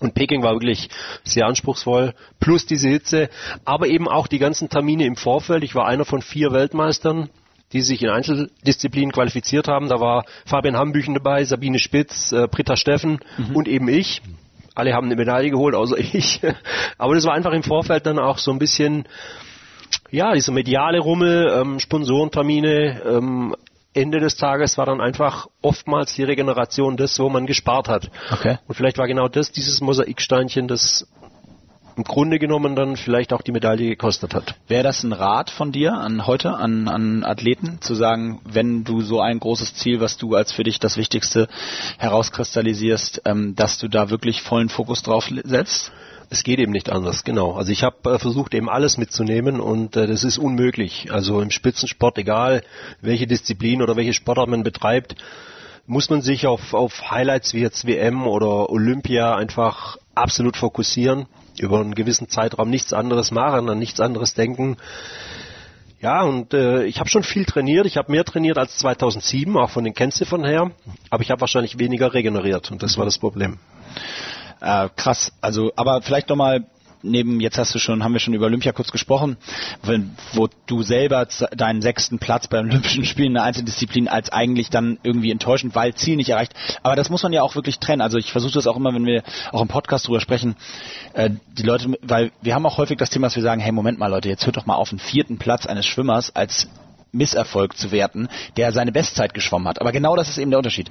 Und 0.00 0.14
Peking 0.14 0.42
war 0.42 0.54
wirklich 0.54 0.88
sehr 1.24 1.46
anspruchsvoll, 1.46 2.14
plus 2.40 2.66
diese 2.66 2.88
Hitze, 2.88 3.28
aber 3.64 3.86
eben 3.86 4.08
auch 4.08 4.26
die 4.26 4.38
ganzen 4.38 4.68
Termine 4.68 5.04
im 5.04 5.16
Vorfeld. 5.16 5.62
Ich 5.62 5.74
war 5.74 5.86
einer 5.86 6.06
von 6.06 6.22
vier 6.22 6.52
Weltmeistern, 6.52 7.28
die 7.72 7.82
sich 7.82 8.02
in 8.02 8.08
Einzeldisziplinen 8.08 9.12
qualifiziert 9.12 9.68
haben. 9.68 9.88
Da 9.88 10.00
war 10.00 10.24
Fabian 10.46 10.76
Hambüchen 10.76 11.14
dabei, 11.14 11.44
Sabine 11.44 11.78
Spitz, 11.78 12.32
äh, 12.32 12.48
Britta 12.48 12.76
Steffen 12.76 13.20
mhm. 13.36 13.56
und 13.56 13.68
eben 13.68 13.88
ich. 13.88 14.22
alle 14.74 14.94
haben 14.94 15.06
eine 15.06 15.16
Medaille 15.16 15.50
geholt, 15.50 15.74
außer 15.74 15.98
ich. 16.14 16.40
Aber 16.98 17.14
das 17.14 17.24
war 17.24 17.34
einfach 17.34 17.52
im 17.52 17.62
Vorfeld 17.62 18.06
dann 18.06 18.18
auch 18.18 18.38
so 18.38 18.50
ein 18.50 18.58
bisschen, 18.58 19.04
ja, 20.10 20.32
dieser 20.32 20.52
mediale 20.52 20.98
Rummel, 20.98 21.52
ähm, 21.54 21.78
Sponsorentermine, 21.78 23.02
ähm, 23.06 23.54
Ende 23.92 24.20
des 24.20 24.36
Tages 24.36 24.78
war 24.78 24.86
dann 24.86 25.00
einfach 25.00 25.48
oftmals 25.62 26.14
die 26.14 26.22
Regeneration 26.22 26.96
das, 26.96 27.18
wo 27.18 27.28
man 27.28 27.46
gespart 27.46 27.88
hat. 27.88 28.10
Okay. 28.30 28.58
Und 28.68 28.74
vielleicht 28.74 28.98
war 28.98 29.08
genau 29.08 29.28
das, 29.28 29.50
dieses 29.50 29.80
Mosaiksteinchen, 29.80 30.68
das 30.68 31.08
im 31.96 32.04
Grunde 32.04 32.38
genommen 32.38 32.76
dann 32.76 32.96
vielleicht 32.96 33.32
auch 33.32 33.42
die 33.42 33.52
Medaille 33.52 33.88
gekostet 33.88 34.32
hat. 34.32 34.54
Wäre 34.68 34.84
das 34.84 35.02
ein 35.02 35.12
Rat 35.12 35.50
von 35.50 35.72
dir 35.72 35.94
an 35.94 36.26
heute, 36.26 36.54
an, 36.54 36.88
an 36.88 37.24
Athleten, 37.24 37.78
zu 37.80 37.94
sagen, 37.94 38.40
wenn 38.44 38.84
du 38.84 39.02
so 39.02 39.20
ein 39.20 39.40
großes 39.40 39.74
Ziel, 39.74 40.00
was 40.00 40.16
du 40.16 40.34
als 40.34 40.52
für 40.52 40.62
dich 40.62 40.78
das 40.78 40.96
Wichtigste 40.96 41.48
herauskristallisierst, 41.98 43.22
ähm, 43.24 43.54
dass 43.54 43.78
du 43.78 43.88
da 43.88 44.08
wirklich 44.08 44.40
vollen 44.40 44.68
Fokus 44.68 45.02
drauf 45.02 45.30
setzt? 45.44 45.92
Es 46.32 46.44
geht 46.44 46.60
eben 46.60 46.70
nicht 46.70 46.90
anders, 46.90 47.24
genau. 47.24 47.54
Also 47.54 47.72
ich 47.72 47.82
habe 47.82 48.14
äh, 48.14 48.18
versucht 48.20 48.54
eben 48.54 48.68
alles 48.68 48.98
mitzunehmen 48.98 49.60
und 49.60 49.96
äh, 49.96 50.06
das 50.06 50.22
ist 50.22 50.38
unmöglich. 50.38 51.10
Also 51.10 51.40
im 51.40 51.50
Spitzensport, 51.50 52.18
egal 52.18 52.62
welche 53.00 53.26
Disziplin 53.26 53.82
oder 53.82 53.96
welche 53.96 54.12
Sportart 54.12 54.48
man 54.48 54.62
betreibt, 54.62 55.16
muss 55.86 56.08
man 56.08 56.22
sich 56.22 56.46
auf, 56.46 56.72
auf 56.72 57.10
Highlights 57.10 57.52
wie 57.52 57.60
jetzt 57.60 57.84
WM 57.84 58.28
oder 58.28 58.70
Olympia 58.70 59.34
einfach 59.34 59.96
absolut 60.14 60.56
fokussieren, 60.56 61.26
über 61.58 61.80
einen 61.80 61.96
gewissen 61.96 62.28
Zeitraum 62.28 62.70
nichts 62.70 62.92
anderes 62.92 63.32
machen, 63.32 63.68
an 63.68 63.80
nichts 63.80 63.98
anderes 63.98 64.34
denken. 64.34 64.76
Ja, 66.00 66.22
und 66.22 66.54
äh, 66.54 66.84
ich 66.84 67.00
habe 67.00 67.10
schon 67.10 67.24
viel 67.24 67.44
trainiert. 67.44 67.86
Ich 67.86 67.96
habe 67.96 68.12
mehr 68.12 68.24
trainiert 68.24 68.56
als 68.56 68.78
2007, 68.78 69.56
auch 69.56 69.70
von 69.70 69.82
den 69.82 69.94
Kennziffern 69.94 70.44
her. 70.44 70.70
Aber 71.10 71.22
ich 71.24 71.32
habe 71.32 71.40
wahrscheinlich 71.40 71.80
weniger 71.80 72.14
regeneriert 72.14 72.70
und 72.70 72.84
das 72.84 72.96
war 72.96 73.04
das 73.04 73.18
Problem. 73.18 73.58
Äh, 74.60 74.88
krass. 74.96 75.32
Also, 75.40 75.72
aber 75.76 76.02
vielleicht 76.02 76.28
noch 76.28 76.36
mal 76.36 76.64
neben, 77.02 77.40
jetzt 77.40 77.58
hast 77.58 77.74
du 77.74 77.78
schon, 77.78 78.04
haben 78.04 78.12
wir 78.12 78.20
schon 78.20 78.34
über 78.34 78.46
Olympia 78.46 78.72
kurz 78.72 78.90
gesprochen, 78.92 79.36
wo 80.32 80.48
du 80.66 80.82
selber 80.82 81.26
deinen 81.52 81.82
sechsten 81.82 82.18
Platz 82.18 82.48
beim 82.48 82.66
Olympischen 82.66 83.04
Spielen 83.04 83.28
in 83.28 83.34
der 83.34 83.44
Einzeldisziplin 83.44 84.08
als 84.08 84.30
eigentlich 84.30 84.70
dann 84.70 84.98
irgendwie 85.02 85.30
enttäuschend, 85.30 85.74
weil 85.74 85.94
Ziel 85.94 86.16
nicht 86.16 86.30
erreicht. 86.30 86.52
Aber 86.82 86.96
das 86.96 87.10
muss 87.10 87.22
man 87.22 87.32
ja 87.32 87.42
auch 87.42 87.54
wirklich 87.54 87.78
trennen. 87.78 88.02
Also 88.02 88.18
ich 88.18 88.32
versuche 88.32 88.54
das 88.54 88.66
auch 88.66 88.76
immer, 88.76 88.94
wenn 88.94 89.06
wir 89.06 89.22
auch 89.52 89.62
im 89.62 89.68
Podcast 89.68 90.06
drüber 90.06 90.20
sprechen, 90.20 90.56
äh, 91.14 91.30
die 91.56 91.62
Leute, 91.62 91.98
weil 92.02 92.32
wir 92.42 92.54
haben 92.54 92.66
auch 92.66 92.78
häufig 92.78 92.98
das 92.98 93.10
Thema, 93.10 93.26
dass 93.26 93.36
wir 93.36 93.42
sagen, 93.42 93.60
hey, 93.60 93.72
Moment 93.72 93.98
mal 93.98 94.08
Leute, 94.08 94.28
jetzt 94.28 94.46
hört 94.46 94.56
doch 94.56 94.66
mal 94.66 94.74
auf, 94.74 94.90
einen 94.90 94.98
vierten 94.98 95.38
Platz 95.38 95.66
eines 95.66 95.86
Schwimmers 95.86 96.34
als 96.34 96.68
Misserfolg 97.12 97.76
zu 97.76 97.90
werten, 97.92 98.28
der 98.56 98.72
seine 98.72 98.92
Bestzeit 98.92 99.34
geschwommen 99.34 99.68
hat. 99.68 99.80
Aber 99.80 99.92
genau 99.92 100.16
das 100.16 100.28
ist 100.28 100.38
eben 100.38 100.50
der 100.50 100.58
Unterschied. 100.58 100.90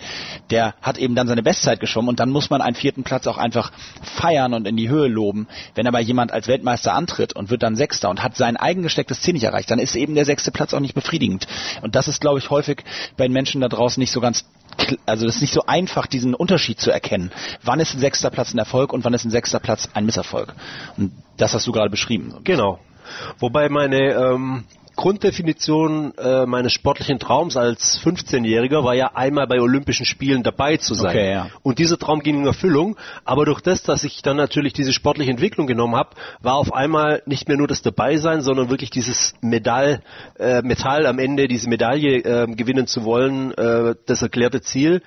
Der 0.49 0.75
hat 0.81 0.97
eben 0.97 1.15
dann 1.15 1.27
seine 1.27 1.43
Bestzeit 1.43 1.79
geschwommen 1.79 2.09
und 2.09 2.19
dann 2.19 2.29
muss 2.29 2.49
man 2.49 2.61
einen 2.61 2.75
vierten 2.75 3.03
Platz 3.03 3.27
auch 3.27 3.38
einfach 3.38 3.71
feiern 4.01 4.53
und 4.53 4.67
in 4.67 4.77
die 4.77 4.89
Höhe 4.89 5.07
loben. 5.07 5.47
Wenn 5.75 5.88
aber 5.88 5.99
jemand 5.99 6.31
als 6.31 6.47
Weltmeister 6.47 6.93
antritt 6.93 7.35
und 7.35 7.49
wird 7.49 7.63
dann 7.63 7.75
Sechster 7.75 8.09
und 8.09 8.23
hat 8.23 8.35
sein 8.35 8.57
eigen 8.57 8.83
gestecktes 8.83 9.21
Ziel 9.21 9.33
nicht 9.33 9.43
erreicht, 9.43 9.71
dann 9.71 9.79
ist 9.79 9.95
eben 9.95 10.15
der 10.15 10.25
sechste 10.25 10.51
Platz 10.51 10.73
auch 10.73 10.79
nicht 10.79 10.95
befriedigend. 10.95 11.47
Und 11.81 11.95
das 11.95 12.07
ist, 12.07 12.21
glaube 12.21 12.39
ich, 12.39 12.49
häufig 12.49 12.83
bei 13.17 13.25
den 13.25 13.33
Menschen 13.33 13.61
da 13.61 13.67
draußen 13.67 13.99
nicht 13.99 14.11
so 14.11 14.19
ganz 14.19 14.45
also 15.05 15.27
es 15.27 15.35
ist 15.35 15.41
nicht 15.41 15.53
so 15.53 15.65
einfach, 15.65 16.07
diesen 16.07 16.33
Unterschied 16.33 16.79
zu 16.79 16.91
erkennen. 16.91 17.31
Wann 17.63 17.79
ist 17.79 17.93
ein 17.93 17.99
sechster 17.99 18.29
Platz 18.29 18.53
ein 18.53 18.59
Erfolg 18.59 18.93
und 18.93 19.03
wann 19.03 19.13
ist 19.13 19.25
ein 19.25 19.31
sechster 19.31 19.59
Platz 19.59 19.89
ein 19.93 20.05
Misserfolg? 20.05 20.53
Und 20.95 21.11
das 21.38 21.53
hast 21.53 21.67
du 21.67 21.71
gerade 21.71 21.89
beschrieben. 21.89 22.35
Genau. 22.43 22.79
Wobei 23.39 23.69
meine 23.69 24.13
ähm, 24.13 24.65
Grunddefinition 24.99 26.13
äh, 26.17 26.45
meines 26.45 26.73
sportlichen 26.73 27.19
Traums 27.19 27.55
als 27.55 28.01
15-Jähriger 28.03 28.83
war 28.83 28.95
ja 28.95 29.11
einmal 29.13 29.47
bei 29.47 29.61
Olympischen 29.61 30.05
Spielen 30.05 30.43
dabei 30.43 30.75
zu 30.75 30.93
sein. 30.93 31.11
Okay, 31.11 31.31
ja. 31.31 31.47
Und 31.63 31.79
dieser 31.79 31.97
Traum 31.97 32.19
ging 32.19 32.39
in 32.39 32.45
Erfüllung. 32.45 32.97
Aber 33.23 33.45
durch 33.45 33.61
das, 33.61 33.81
dass 33.81 34.03
ich 34.03 34.21
dann 34.23 34.35
natürlich 34.35 34.73
diese 34.73 34.91
sportliche 34.91 35.31
Entwicklung 35.31 35.67
genommen 35.67 35.95
habe, 35.95 36.09
war 36.41 36.55
auf 36.55 36.73
einmal 36.73 37.23
nicht 37.25 37.47
mehr 37.47 37.55
nur 37.55 37.69
das 37.69 37.81
Dabeisein, 37.81 38.41
sondern 38.41 38.69
wirklich 38.69 38.89
dieses 38.89 39.35
Medall, 39.39 40.01
äh, 40.37 40.63
Metall 40.63 41.05
am 41.05 41.17
Ende, 41.17 41.47
diese 41.47 41.69
Medaille 41.69 42.17
äh, 42.17 42.47
gewinnen 42.47 42.85
zu 42.85 43.05
wollen, 43.05 43.53
äh, 43.53 43.95
das 44.05 44.21
erklärte 44.21 44.59
Ziel 44.59 45.01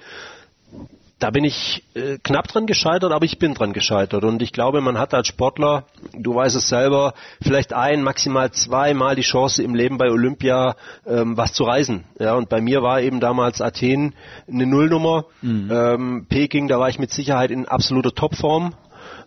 da 1.22 1.30
bin 1.30 1.44
ich 1.44 1.84
äh, 1.94 2.18
knapp 2.22 2.48
dran 2.48 2.66
gescheitert, 2.66 3.12
aber 3.12 3.24
ich 3.24 3.38
bin 3.38 3.54
dran 3.54 3.72
gescheitert. 3.72 4.24
Und 4.24 4.42
ich 4.42 4.52
glaube, 4.52 4.80
man 4.80 4.98
hat 4.98 5.14
als 5.14 5.28
Sportler, 5.28 5.84
du 6.12 6.34
weißt 6.34 6.56
es 6.56 6.68
selber, 6.68 7.14
vielleicht 7.40 7.72
ein, 7.72 8.02
maximal 8.02 8.50
zweimal 8.50 9.14
die 9.14 9.22
Chance 9.22 9.62
im 9.62 9.74
Leben 9.74 9.98
bei 9.98 10.10
Olympia 10.10 10.74
ähm, 11.06 11.36
was 11.36 11.52
zu 11.52 11.62
reisen. 11.64 12.04
Ja, 12.18 12.34
und 12.34 12.48
bei 12.48 12.60
mir 12.60 12.82
war 12.82 13.00
eben 13.00 13.20
damals 13.20 13.60
Athen 13.60 14.14
eine 14.48 14.66
Nullnummer. 14.66 15.26
Mhm. 15.42 15.70
Ähm, 15.72 16.26
Peking, 16.28 16.66
da 16.66 16.80
war 16.80 16.88
ich 16.88 16.98
mit 16.98 17.12
Sicherheit 17.12 17.50
in 17.52 17.68
absoluter 17.68 18.12
Topform. 18.12 18.74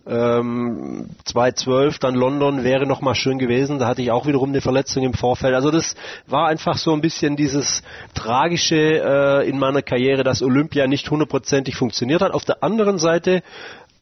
Ähm, 0.08 1.08
2012, 1.24 1.98
dann 1.98 2.14
London 2.14 2.62
wäre 2.62 2.86
noch 2.86 3.00
mal 3.00 3.14
schön 3.14 3.38
gewesen. 3.38 3.78
Da 3.78 3.88
hatte 3.88 4.02
ich 4.02 4.12
auch 4.12 4.26
wiederum 4.26 4.50
eine 4.50 4.60
Verletzung 4.60 5.02
im 5.02 5.14
Vorfeld. 5.14 5.54
Also 5.54 5.70
das 5.70 5.96
war 6.26 6.46
einfach 6.46 6.78
so 6.78 6.92
ein 6.92 7.00
bisschen 7.00 7.36
dieses 7.36 7.82
tragische 8.14 8.76
äh, 8.76 9.48
in 9.48 9.58
meiner 9.58 9.82
Karriere, 9.82 10.22
dass 10.22 10.42
Olympia 10.42 10.86
nicht 10.86 11.10
hundertprozentig 11.10 11.74
funktioniert 11.74 12.22
hat. 12.22 12.32
Auf 12.32 12.44
der 12.44 12.62
anderen 12.62 12.98
Seite 12.98 13.42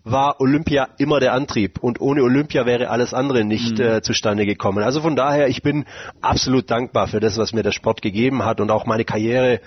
war 0.04 0.38
Olympia 0.40 0.88
immer 0.98 1.18
der 1.18 1.32
Antrieb 1.32 1.82
und 1.82 2.00
ohne 2.00 2.22
Olympia 2.22 2.66
wäre 2.66 2.90
alles 2.90 3.14
andere 3.14 3.42
nicht 3.42 3.78
mhm. 3.78 3.84
äh, 3.84 4.02
zustande 4.02 4.44
gekommen. 4.44 4.84
Also 4.84 5.00
von 5.00 5.16
daher, 5.16 5.48
ich 5.48 5.62
bin 5.62 5.86
absolut 6.20 6.70
dankbar 6.70 7.08
für 7.08 7.20
das, 7.20 7.38
was 7.38 7.54
mir 7.54 7.62
der 7.62 7.72
Sport 7.72 8.02
gegeben 8.02 8.44
hat 8.44 8.60
und 8.60 8.70
auch 8.70 8.84
meine 8.84 9.06
Karriere. 9.06 9.60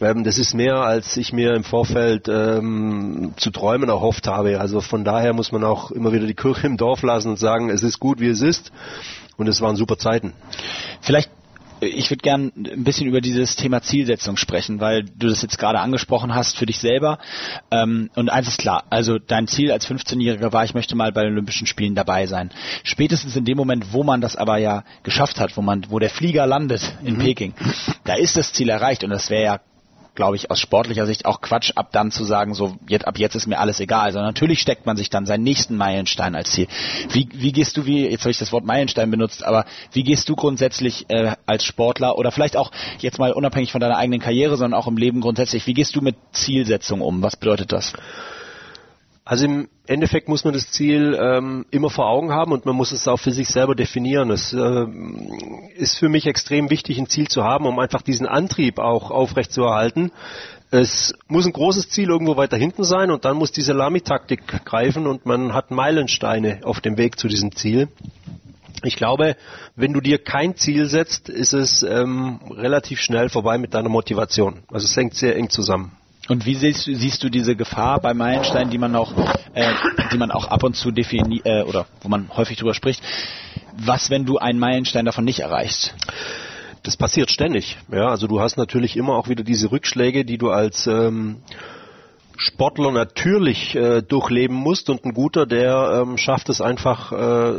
Ähm, 0.00 0.24
das 0.24 0.38
ist 0.38 0.54
mehr, 0.54 0.76
als 0.78 1.16
ich 1.16 1.32
mir 1.32 1.54
im 1.54 1.62
Vorfeld 1.62 2.28
ähm, 2.28 3.34
zu 3.36 3.50
träumen 3.50 3.88
erhofft 3.88 4.26
habe. 4.26 4.58
Also 4.58 4.80
von 4.80 5.04
daher 5.04 5.32
muss 5.32 5.52
man 5.52 5.62
auch 5.62 5.92
immer 5.92 6.12
wieder 6.12 6.26
die 6.26 6.34
Kirche 6.34 6.66
im 6.66 6.76
Dorf 6.76 7.02
lassen 7.02 7.28
und 7.30 7.38
sagen, 7.38 7.70
es 7.70 7.84
ist 7.84 8.00
gut, 8.00 8.18
wie 8.18 8.28
es 8.28 8.42
ist. 8.42 8.72
Und 9.36 9.48
es 9.48 9.60
waren 9.60 9.76
super 9.76 9.98
Zeiten. 9.98 10.32
Vielleicht 11.00 11.30
ich 11.80 12.10
würde 12.10 12.22
gern 12.22 12.52
ein 12.56 12.84
bisschen 12.84 13.06
über 13.06 13.20
dieses 13.20 13.56
Thema 13.56 13.82
Zielsetzung 13.82 14.36
sprechen, 14.36 14.80
weil 14.80 15.04
du 15.04 15.28
das 15.28 15.42
jetzt 15.42 15.58
gerade 15.58 15.80
angesprochen 15.80 16.34
hast 16.34 16.56
für 16.56 16.66
dich 16.66 16.78
selber. 16.78 17.18
Ähm, 17.70 18.10
und 18.14 18.30
eins 18.30 18.48
ist 18.48 18.58
klar, 18.58 18.84
also 18.90 19.18
dein 19.18 19.46
Ziel 19.46 19.70
als 19.70 19.88
15-Jähriger 19.88 20.52
war, 20.52 20.64
ich 20.64 20.74
möchte 20.74 20.96
mal 20.96 21.12
bei 21.12 21.22
den 21.22 21.32
Olympischen 21.32 21.66
Spielen 21.66 21.94
dabei 21.94 22.26
sein. 22.26 22.50
Spätestens 22.82 23.36
in 23.36 23.44
dem 23.44 23.56
Moment, 23.56 23.92
wo 23.92 24.02
man 24.02 24.20
das 24.20 24.36
aber 24.36 24.58
ja 24.58 24.84
geschafft 25.02 25.38
hat, 25.38 25.56
wo 25.56 25.62
man, 25.62 25.86
wo 25.90 25.98
der 25.98 26.10
Flieger 26.10 26.46
landet 26.46 26.96
in 27.04 27.14
mhm. 27.14 27.20
Peking, 27.20 27.54
da 28.04 28.14
ist 28.14 28.36
das 28.36 28.52
Ziel 28.52 28.68
erreicht 28.68 29.04
und 29.04 29.10
das 29.10 29.30
wäre 29.30 29.44
ja 29.44 29.60
glaube 30.16 30.36
ich, 30.36 30.50
aus 30.50 30.58
sportlicher 30.58 31.06
Sicht 31.06 31.26
auch 31.26 31.40
Quatsch, 31.40 31.72
ab 31.76 31.90
dann 31.92 32.10
zu 32.10 32.24
sagen, 32.24 32.54
so 32.54 32.76
jetzt, 32.88 33.06
ab 33.06 33.18
jetzt 33.18 33.36
ist 33.36 33.46
mir 33.46 33.58
alles 33.58 33.80
egal, 33.80 34.12
sondern 34.12 34.28
natürlich 34.28 34.60
steckt 34.60 34.86
man 34.86 34.96
sich 34.96 35.10
dann 35.10 35.26
seinen 35.26 35.44
nächsten 35.44 35.76
Meilenstein 35.76 36.34
als 36.34 36.50
Ziel. 36.50 36.66
Wie, 37.10 37.28
wie 37.32 37.52
gehst 37.52 37.76
du, 37.76 37.86
wie, 37.86 38.08
jetzt 38.08 38.22
habe 38.22 38.30
ich 38.30 38.38
das 38.38 38.52
Wort 38.52 38.64
Meilenstein 38.64 39.10
benutzt, 39.10 39.44
aber 39.44 39.64
wie 39.92 40.02
gehst 40.02 40.28
du 40.28 40.34
grundsätzlich 40.34 41.06
äh, 41.08 41.32
als 41.46 41.64
Sportler 41.64 42.18
oder 42.18 42.32
vielleicht 42.32 42.56
auch 42.56 42.72
jetzt 42.98 43.18
mal 43.18 43.32
unabhängig 43.32 43.70
von 43.70 43.80
deiner 43.80 43.96
eigenen 43.96 44.20
Karriere, 44.20 44.56
sondern 44.56 44.80
auch 44.80 44.88
im 44.88 44.96
Leben 44.96 45.20
grundsätzlich, 45.20 45.66
wie 45.66 45.74
gehst 45.74 45.94
du 45.94 46.00
mit 46.00 46.16
Zielsetzung 46.32 47.00
um? 47.00 47.22
Was 47.22 47.36
bedeutet 47.36 47.72
das? 47.72 47.92
Also 49.26 49.44
im 49.44 49.68
Endeffekt 49.88 50.28
muss 50.28 50.44
man 50.44 50.54
das 50.54 50.70
Ziel 50.70 51.18
ähm, 51.20 51.66
immer 51.72 51.90
vor 51.90 52.08
Augen 52.08 52.30
haben 52.30 52.52
und 52.52 52.64
man 52.64 52.76
muss 52.76 52.92
es 52.92 53.08
auch 53.08 53.16
für 53.16 53.32
sich 53.32 53.48
selber 53.48 53.74
definieren. 53.74 54.30
Es 54.30 54.52
äh, 54.52 54.86
ist 55.74 55.98
für 55.98 56.08
mich 56.08 56.26
extrem 56.26 56.70
wichtig, 56.70 56.96
ein 56.96 57.08
Ziel 57.08 57.26
zu 57.26 57.42
haben, 57.42 57.66
um 57.66 57.80
einfach 57.80 58.02
diesen 58.02 58.28
Antrieb 58.28 58.78
auch 58.78 59.10
aufrechtzuerhalten. 59.10 60.12
Es 60.70 61.12
muss 61.26 61.44
ein 61.44 61.52
großes 61.52 61.88
Ziel 61.88 62.08
irgendwo 62.08 62.36
weiter 62.36 62.56
hinten 62.56 62.84
sein 62.84 63.10
und 63.10 63.24
dann 63.24 63.36
muss 63.36 63.50
diese 63.50 63.72
Lamy-Taktik 63.72 64.64
greifen 64.64 65.08
und 65.08 65.26
man 65.26 65.54
hat 65.54 65.72
Meilensteine 65.72 66.60
auf 66.62 66.80
dem 66.80 66.96
Weg 66.96 67.18
zu 67.18 67.26
diesem 67.26 67.50
Ziel. 67.50 67.88
Ich 68.84 68.94
glaube, 68.94 69.36
wenn 69.74 69.92
du 69.92 70.00
dir 70.00 70.22
kein 70.22 70.54
Ziel 70.54 70.86
setzt, 70.86 71.30
ist 71.30 71.52
es 71.52 71.82
ähm, 71.82 72.38
relativ 72.48 73.00
schnell 73.00 73.28
vorbei 73.28 73.58
mit 73.58 73.74
deiner 73.74 73.88
Motivation. 73.88 74.60
Also 74.68 74.84
es 74.84 74.96
hängt 74.96 75.14
sehr 75.14 75.34
eng 75.34 75.50
zusammen. 75.50 75.96
Und 76.28 76.44
wie 76.44 76.54
siehst 76.54 76.84
siehst 76.84 77.22
du 77.22 77.28
diese 77.28 77.54
Gefahr 77.54 78.00
bei 78.00 78.12
Meilensteinen, 78.12 78.70
die 78.70 78.78
man 78.78 78.96
auch, 78.96 79.12
äh, 79.54 79.72
die 80.12 80.18
man 80.18 80.30
auch 80.30 80.48
ab 80.48 80.64
und 80.64 80.74
zu 80.74 80.90
definiert 80.90 81.46
äh, 81.46 81.62
oder 81.62 81.86
wo 82.02 82.08
man 82.08 82.30
häufig 82.36 82.56
drüber 82.58 82.74
spricht? 82.74 83.02
Was, 83.76 84.10
wenn 84.10 84.24
du 84.24 84.38
einen 84.38 84.58
Meilenstein 84.58 85.04
davon 85.04 85.24
nicht 85.24 85.40
erreichst? 85.40 85.94
Das 86.82 86.96
passiert 86.96 87.30
ständig. 87.30 87.76
Ja, 87.90 88.08
also 88.08 88.26
du 88.26 88.40
hast 88.40 88.56
natürlich 88.56 88.96
immer 88.96 89.14
auch 89.14 89.28
wieder 89.28 89.44
diese 89.44 89.70
Rückschläge, 89.70 90.24
die 90.24 90.38
du 90.38 90.50
als 90.50 90.86
ähm, 90.86 91.42
Sportler 92.36 92.90
natürlich 92.90 93.74
äh, 93.74 94.02
durchleben 94.02 94.56
musst 94.56 94.90
und 94.90 95.04
ein 95.04 95.14
guter, 95.14 95.46
der 95.46 96.02
ähm, 96.02 96.18
schafft 96.18 96.48
es 96.48 96.60
einfach, 96.60 97.12
äh, 97.12 97.54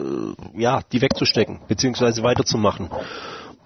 ja, 0.56 0.82
die 0.92 1.02
wegzustecken 1.02 1.60
beziehungsweise 1.68 2.24
weiterzumachen. 2.24 2.90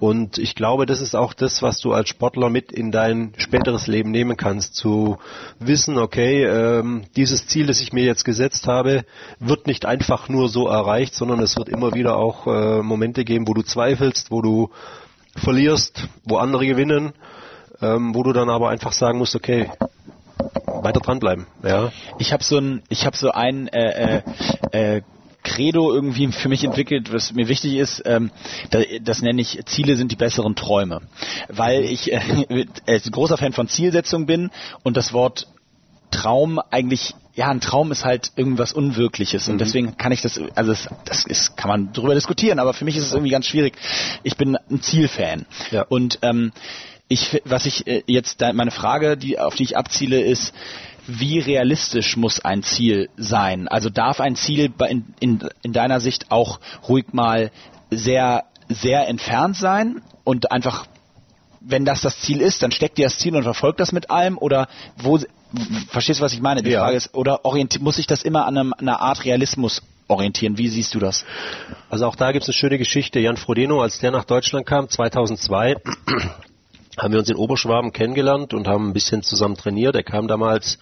Und 0.02 0.40
ich 0.40 0.56
glaube, 0.56 0.88
das 0.88 1.00
ist 1.00 1.16
auch 1.16 1.32
das, 1.32 1.62
was 1.62 1.78
du 1.78 1.94
als 1.94 2.10
Sportler 2.10 2.50
mit 2.50 2.72
in 2.72 2.92
dein 2.92 3.34
späteres 3.38 3.86
Leben 3.86 4.10
nehmen 4.10 4.36
kannst. 4.36 4.74
Zu 4.74 5.20
wissen, 5.60 6.00
okay, 6.00 6.44
ähm, 6.44 7.04
dieses 7.16 7.46
Ziel, 7.46 7.68
das 7.68 7.82
ich 7.82 7.94
mir 7.94 8.04
jetzt 8.04 8.26
gesetzt 8.26 8.66
habe, 8.66 9.06
wird 9.38 9.68
nicht 9.68 9.86
einfach 9.86 10.28
nur 10.28 10.50
so 10.50 10.68
erreicht, 10.68 11.14
sondern 11.14 11.40
es 11.40 11.56
wird 11.56 11.70
immer 11.70 11.94
wieder 11.94 12.18
auch 12.18 12.48
äh, 12.48 12.82
Momente 12.82 13.24
geben, 13.24 13.48
wo 13.48 13.54
du 13.54 13.62
zweifelst, 13.62 14.32
wo 14.32 14.42
du 14.42 14.72
verlierst, 15.36 16.08
wo 16.24 16.38
andere 16.38 16.66
gewinnen, 16.66 17.14
ähm, 17.80 18.16
wo 18.16 18.24
du 18.24 18.34
dann 18.34 18.50
aber 18.50 18.70
einfach 18.70 18.94
sagen 18.94 19.20
musst, 19.20 19.36
okay, 19.36 19.70
weiter 20.66 21.00
dranbleiben. 21.00 21.46
Ja. 21.64 21.92
Ich 22.18 22.34
habe 22.34 22.44
so 22.44 22.58
ein, 22.58 22.82
ich 22.90 23.06
habe 23.06 23.16
so 23.16 23.30
ein 23.30 23.68
äh, 23.68 24.24
äh, 24.72 24.96
äh, 24.96 25.02
Credo 25.44 25.94
irgendwie 25.94 26.32
für 26.32 26.50
mich 26.50 26.64
entwickelt, 26.64 27.12
was 27.14 27.34
mir 27.34 27.48
wichtig 27.48 27.76
ist, 27.76 28.02
ähm, 28.06 28.32
das, 28.70 28.86
das 29.02 29.22
nenne 29.22 29.42
ich 29.42 29.60
Ziele 29.66 29.96
sind 29.96 30.12
die 30.12 30.16
besseren 30.16 30.56
Träume, 30.56 31.02
weil 31.50 31.84
ich 31.84 32.12
äh, 32.12 32.66
äh, 32.86 33.00
großer 33.00 33.38
Fan 33.38 33.54
von 33.54 33.68
Zielsetzung 33.68 34.26
bin 34.26 34.52
und 34.84 34.98
das 34.98 35.14
Wort 35.14 35.48
Traum 36.12 36.60
eigentlich 36.72 37.16
ja, 37.34 37.50
ein 37.50 37.62
Traum 37.62 37.94
ist 37.94 38.04
halt 38.04 38.34
irgendwas 38.36 38.74
Unwirkliches 38.74 39.48
und 39.48 39.56
mhm. 39.56 39.60
deswegen 39.60 39.98
kann 39.98 40.12
ich 40.12 40.22
das, 40.22 40.40
also 40.56 40.72
das, 40.72 40.90
das 41.06 41.26
ist, 41.26 41.56
kann 41.56 41.70
man 41.70 41.94
drüber 41.94 42.14
diskutieren, 42.14 42.60
aber 42.60 42.74
für 42.74 42.84
mich 42.84 42.98
ist 42.98 43.06
es 43.06 43.14
irgendwie 43.14 43.32
ganz 43.32 43.46
schwierig. 43.46 43.74
Ich 44.24 44.36
bin 44.36 44.58
ein 44.70 44.82
Zielfan 44.82 45.46
ja. 45.72 45.84
und 45.84 46.20
ähm, 46.24 46.52
ich, 47.08 47.42
was 47.46 47.66
ich 47.66 47.88
äh, 47.88 48.04
jetzt, 48.08 48.42
meine 48.54 48.72
Frage, 48.72 49.18
die 49.18 49.40
auf 49.40 49.56
die 49.56 49.64
ich 49.64 49.78
abziele, 49.78 50.22
ist, 50.22 50.54
wie 51.08 51.40
realistisch 51.40 52.18
muss 52.18 52.40
ein 52.40 52.64
Ziel 52.64 53.10
sein? 53.18 53.68
Also 53.68 53.90
darf 53.90 54.20
ein 54.20 54.36
Ziel 54.36 54.72
in, 54.90 55.14
in, 55.20 55.50
in 55.62 55.74
deiner 55.74 56.00
Sicht 56.00 56.32
auch 56.32 56.60
ruhig 56.88 57.14
mal 57.14 57.52
sehr, 57.90 58.46
sehr 58.70 59.08
entfernt 59.08 59.58
sein 59.58 60.02
und 60.24 60.52
einfach, 60.52 60.86
wenn 61.60 61.86
das 61.86 62.02
das 62.02 62.20
Ziel 62.20 62.42
ist, 62.42 62.64
dann 62.64 62.72
steckt 62.72 62.98
dir 62.98 63.06
das 63.06 63.18
Ziel 63.18 63.36
und 63.36 63.44
verfolgt 63.44 63.80
das 63.80 63.92
mit 63.92 64.10
allem 64.10 64.38
oder 64.38 64.68
wo, 64.98 65.20
verstehst 65.90 66.20
du, 66.20 66.24
was 66.24 66.34
ich 66.34 66.42
meine? 66.42 66.64
Die 66.64 66.72
ja. 66.72 66.82
Frage 66.82 66.98
ist, 66.98 67.14
oder 67.14 67.42
muss 67.80 67.98
ich 67.98 68.08
das 68.08 68.24
immer 68.24 68.46
an 68.46 68.58
einem, 68.58 68.74
einer 68.74 69.02
Art 69.02 69.26
Realismus 69.26 69.82
orientieren? 70.08 70.58
Wie 70.58 70.68
siehst 70.68 70.94
du 70.96 71.00
das? 71.00 71.26
Also 71.90 72.06
auch 72.06 72.16
da 72.16 72.32
gibt 72.32 72.44
es 72.44 72.50
eine 72.50 72.54
schöne 72.54 72.78
Geschichte. 72.78 73.20
Jan 73.20 73.38
Frodeno, 73.38 73.82
als 73.82 74.00
der 74.00 74.12
nach 74.12 74.26
Deutschland 74.26 74.66
kam, 74.66 74.90
2002, 74.90 75.76
haben 76.98 77.14
wir 77.14 77.20
uns 77.20 77.30
in 77.30 77.38
Oberschwaben 77.38 77.94
kennengelernt 77.94 78.54
und 78.54 78.68
haben 78.68 78.90
ein 78.90 78.94
bisschen 78.94 79.24
zusammen 79.24 79.56
trainiert. 79.56 79.96
Er 79.96 80.04
kam 80.04 80.28
damals 80.28 80.78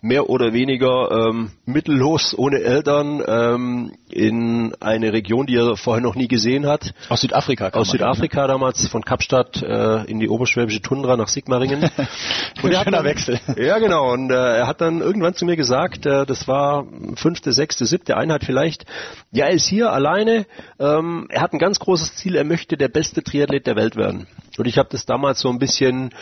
mehr 0.00 0.28
oder 0.28 0.52
weniger 0.52 1.10
ähm, 1.10 1.50
mittellos, 1.64 2.34
ohne 2.36 2.60
Eltern, 2.60 3.22
ähm, 3.26 3.92
in 4.08 4.74
eine 4.80 5.12
Region, 5.12 5.46
die 5.46 5.56
er 5.56 5.76
vorher 5.76 6.02
noch 6.02 6.14
nie 6.14 6.28
gesehen 6.28 6.66
hat. 6.66 6.94
Aus 7.08 7.22
Südafrika. 7.22 7.70
Aus 7.70 7.90
Südafrika 7.90 8.42
hin, 8.42 8.48
damals, 8.48 8.86
von 8.88 9.02
Kapstadt 9.02 9.62
äh, 9.62 10.04
in 10.04 10.20
die 10.20 10.28
oberschwäbische 10.28 10.80
Tundra 10.80 11.16
nach 11.16 11.28
Sigmaringen. 11.28 11.82
und 12.62 12.72
er 12.72 12.84
Schöner 12.84 12.98
dann, 12.98 13.04
Wechsel. 13.04 13.40
Ja, 13.56 13.78
genau. 13.78 14.12
Und 14.12 14.30
äh, 14.30 14.34
er 14.34 14.66
hat 14.66 14.80
dann 14.80 15.00
irgendwann 15.00 15.34
zu 15.34 15.44
mir 15.44 15.56
gesagt, 15.56 16.06
äh, 16.06 16.24
das 16.26 16.46
war 16.46 16.86
fünfte, 17.16 17.52
sechste, 17.52 17.86
siebte 17.86 18.16
Einheit 18.16 18.44
vielleicht, 18.44 18.86
ja, 19.32 19.46
er 19.46 19.52
ist 19.52 19.66
hier 19.66 19.92
alleine, 19.92 20.46
ähm, 20.78 21.26
er 21.30 21.40
hat 21.40 21.52
ein 21.52 21.58
ganz 21.58 21.78
großes 21.78 22.16
Ziel, 22.16 22.36
er 22.36 22.44
möchte 22.44 22.76
der 22.76 22.88
beste 22.88 23.22
Triathlet 23.22 23.66
der 23.66 23.76
Welt 23.76 23.96
werden. 23.96 24.26
Und 24.58 24.66
ich 24.66 24.78
habe 24.78 24.88
das 24.90 25.04
damals 25.04 25.40
so 25.40 25.48
ein 25.48 25.58
bisschen 25.58 26.14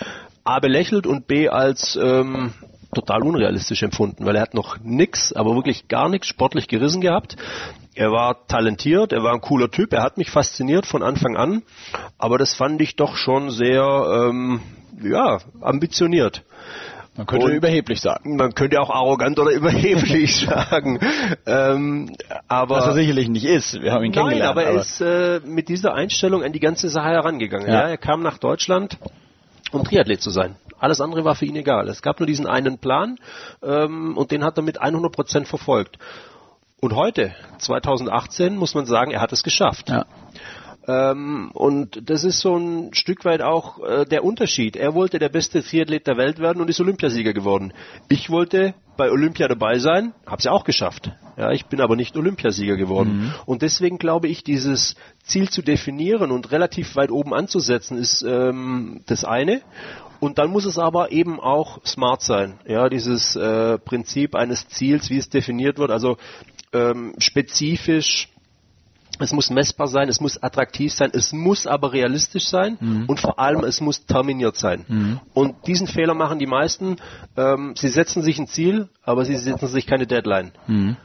A 0.45 0.59
belächelt 0.61 1.07
und 1.07 1.27
B 1.27 1.49
als 1.49 1.97
ähm, 1.97 2.53
total 2.95 3.23
unrealistisch 3.23 3.83
empfunden, 3.83 4.25
weil 4.25 4.37
er 4.37 4.43
hat 4.43 4.55
noch 4.55 4.79
nix, 4.83 5.33
aber 5.33 5.55
wirklich 5.55 5.89
gar 5.89 6.09
nichts 6.09 6.29
sportlich 6.29 6.69
gerissen 6.69 7.01
gehabt. 7.01 7.37
Er 7.95 8.11
war 8.11 8.47
talentiert, 8.47 9.13
er 9.13 9.23
war 9.23 9.33
ein 9.33 9.41
cooler 9.41 9.71
Typ, 9.71 9.93
er 9.93 10.03
hat 10.03 10.19
mich 10.19 10.31
fasziniert 10.31 10.87
von 10.87 11.03
Anfang 11.03 11.37
an, 11.37 11.63
aber 12.19 12.39
das 12.39 12.55
fand 12.55 12.81
ich 12.81 12.97
doch 12.97 13.17
schon 13.17 13.51
sehr, 13.51 14.29
ähm, 14.29 14.61
ja, 15.03 15.39
ambitioniert. 15.61 16.43
Man 17.17 17.27
könnte 17.27 17.47
und 17.47 17.53
überheblich 17.53 18.01
sagen. 18.01 18.37
Man 18.37 18.55
könnte 18.55 18.81
auch 18.81 18.91
arrogant 18.91 19.39
oder 19.39 19.51
überheblich 19.53 20.37
sagen. 20.41 20.99
Ähm, 21.47 22.17
aber 22.49 22.77
Was 22.77 22.87
er 22.87 22.95
sicherlich 22.95 23.29
nicht 23.29 23.45
ist. 23.45 23.81
Wir 23.81 23.93
haben 23.93 24.05
ihn 24.05 24.11
nein, 24.11 24.25
kennengelernt. 24.25 24.51
aber 24.51 24.65
er 24.65 24.81
ist 24.81 25.01
äh, 25.01 25.41
mit 25.45 25.69
dieser 25.69 25.95
Einstellung 25.95 26.43
an 26.43 26.53
die 26.53 26.61
ganze 26.61 26.89
Sache 26.89 27.11
herangegangen. 27.11 27.69
Ja. 27.69 27.83
ja. 27.83 27.89
er 27.91 27.99
kam 27.99 28.23
nach 28.23 28.39
Deutschland, 28.39 28.99
um 29.71 29.85
Triathlet 29.85 30.21
zu 30.21 30.31
sein. 30.31 30.57
Alles 30.85 31.01
andere 31.01 31.25
war 31.25 31.35
für 31.35 31.47
ihn 31.47 31.57
egal. 31.57 31.89
Es 31.89 32.03
gab 32.03 32.21
nur 32.21 32.27
diesen 32.27 32.47
einen 32.47 32.77
Plan 32.77 33.17
ähm, 33.63 34.19
und 34.19 34.31
den 34.31 34.45
hat 34.45 34.59
er 34.59 34.63
mit 34.63 34.83
100 34.83 35.11
Prozent 35.11 35.49
verfolgt. 35.49 35.97
Und 36.79 36.95
heute, 36.95 37.35
2018, 37.57 38.55
muss 38.55 38.75
man 38.75 38.85
sagen, 38.85 39.11
er 39.11 39.23
hat 39.23 39.33
es 39.33 39.43
geschafft. 39.43 39.89
Ja. 39.89 40.05
Ähm, 40.87 41.51
und 41.55 42.11
das 42.11 42.25
ist 42.25 42.41
so 42.41 42.57
ein 42.57 42.93
Stück 42.93 43.25
weit 43.25 43.41
auch 43.41 43.83
äh, 43.83 44.05
der 44.05 44.25
Unterschied. 44.25 44.77
Er 44.77 44.95
wollte 44.95 45.19
der 45.19 45.31
beste 45.31 45.63
Triathlet 45.63 46.07
der 46.07 46.19
Welt 46.19 46.39
werden 46.39 46.61
und 46.61 46.69
ist 46.69 46.81
Olympiasieger 46.81 47.33
geworden. 47.33 47.73
Ich 48.11 48.29
wollte 48.29 48.75
bei 48.99 49.11
Olympia 49.11 49.49
dabei 49.49 49.79
sein, 49.79 50.13
habe 50.27 50.39
es 50.39 50.45
ja 50.45 50.53
auch 50.53 50.65
geschafft. 50.65 51.13
Ja, 51.37 51.51
ich 51.51 51.67
bin 51.67 51.81
aber 51.81 51.97
nicht 51.97 52.17
Olympiasieger 52.17 52.77
geworden. 52.77 53.23
Mhm. 53.23 53.35
Und 53.47 53.63
deswegen 53.63 53.99
glaube 53.99 54.29
ich, 54.29 54.45
dieses 54.45 54.95
Ziel 55.23 55.49
zu 55.49 55.63
definieren 55.63 56.31
und 56.31 56.53
relativ 56.53 56.95
weit 56.95 57.11
oben 57.11 57.35
anzusetzen, 57.35 57.99
ist 57.99 58.23
ähm, 58.23 59.01
das 59.07 59.25
eine. 59.25 59.63
Und 60.21 60.39
dann 60.39 60.51
muss 60.51 60.65
es 60.65 60.79
aber 60.79 61.13
eben 61.13 61.41
auch 61.41 61.85
smart 61.85 62.23
sein. 62.23 62.59
Ja, 62.67 62.89
dieses 62.89 63.37
äh, 63.37 63.79
Prinzip 63.79 64.35
eines 64.35 64.69
Ziels, 64.69 65.11
wie 65.11 65.19
es 65.19 65.29
definiert 65.29 65.79
wird, 65.79 65.91
also 65.91 66.17
ähm, 66.73 67.15
spezifisch. 67.19 68.29
Es 69.21 69.33
muss 69.33 69.49
messbar 69.49 69.87
sein, 69.87 70.09
es 70.09 70.21
muss 70.21 70.43
attraktiv 70.43 70.93
sein, 70.93 71.11
es 71.13 71.33
muss 71.33 71.69
aber 71.69 71.93
realistisch 71.93 72.49
sein 72.49 72.77
mhm. 72.81 73.05
und 73.07 73.21
vor 73.21 73.39
allem 73.39 73.63
es 73.63 73.81
muss 73.81 74.07
terminiert 74.07 74.57
sein. 74.57 74.85
Mhm. 74.89 75.21
Und 75.33 75.55
diesen 75.69 75.87
Fehler 75.87 76.15
machen 76.15 76.41
die 76.41 76.49
meisten. 76.49 76.97
Ähm, 77.37 77.75
sie 77.77 77.91
setzen 77.91 78.23
sich 78.23 78.41
ein 78.41 78.49
Ziel, 78.49 78.89
aber 79.05 79.25
sie 79.25 79.37
setzen 79.37 79.69
sich 79.69 79.87
keine 79.87 80.09
Deadline. 80.09 80.51
Mhm. 80.67 80.97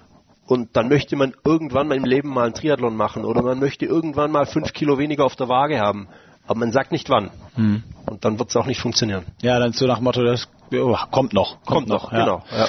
Und 0.48 0.76
dann 0.76 0.90
möchte 0.90 1.16
man 1.16 1.36
irgendwann 1.46 1.88
mal 1.88 1.98
im 1.98 2.06
Leben 2.06 2.30
mal 2.30 2.46
einen 2.46 2.56
Triathlon 2.56 2.96
machen 2.96 3.26
oder 3.26 3.44
man 3.44 3.60
möchte 3.60 3.86
irgendwann 3.86 4.32
mal 4.32 4.48
fünf 4.48 4.74
Kilo 4.74 4.98
weniger 4.98 5.24
auf 5.24 5.36
der 5.36 5.48
Waage 5.48 5.80
haben 5.80 6.08
aber 6.50 6.60
man 6.60 6.72
sagt 6.72 6.92
nicht 6.92 7.10
wann. 7.10 7.30
Hm. 7.56 7.84
Und 8.08 8.26
dann 8.26 8.40
wird 8.40 8.50
es 8.50 8.56
auch 8.56 8.66
nicht 8.66 8.82
funktionieren. 8.82 9.26
Ja, 9.42 9.60
dann 9.60 9.72
so 9.72 9.86
nach 9.86 10.00
Motto, 10.00 10.24
das 10.24 10.48
kommt 10.70 11.34
noch, 11.34 11.64
kommt, 11.64 11.66
kommt 11.66 11.88
noch, 11.88 12.12
ja. 12.12 12.20
genau. 12.20 12.44
Ja. 12.52 12.68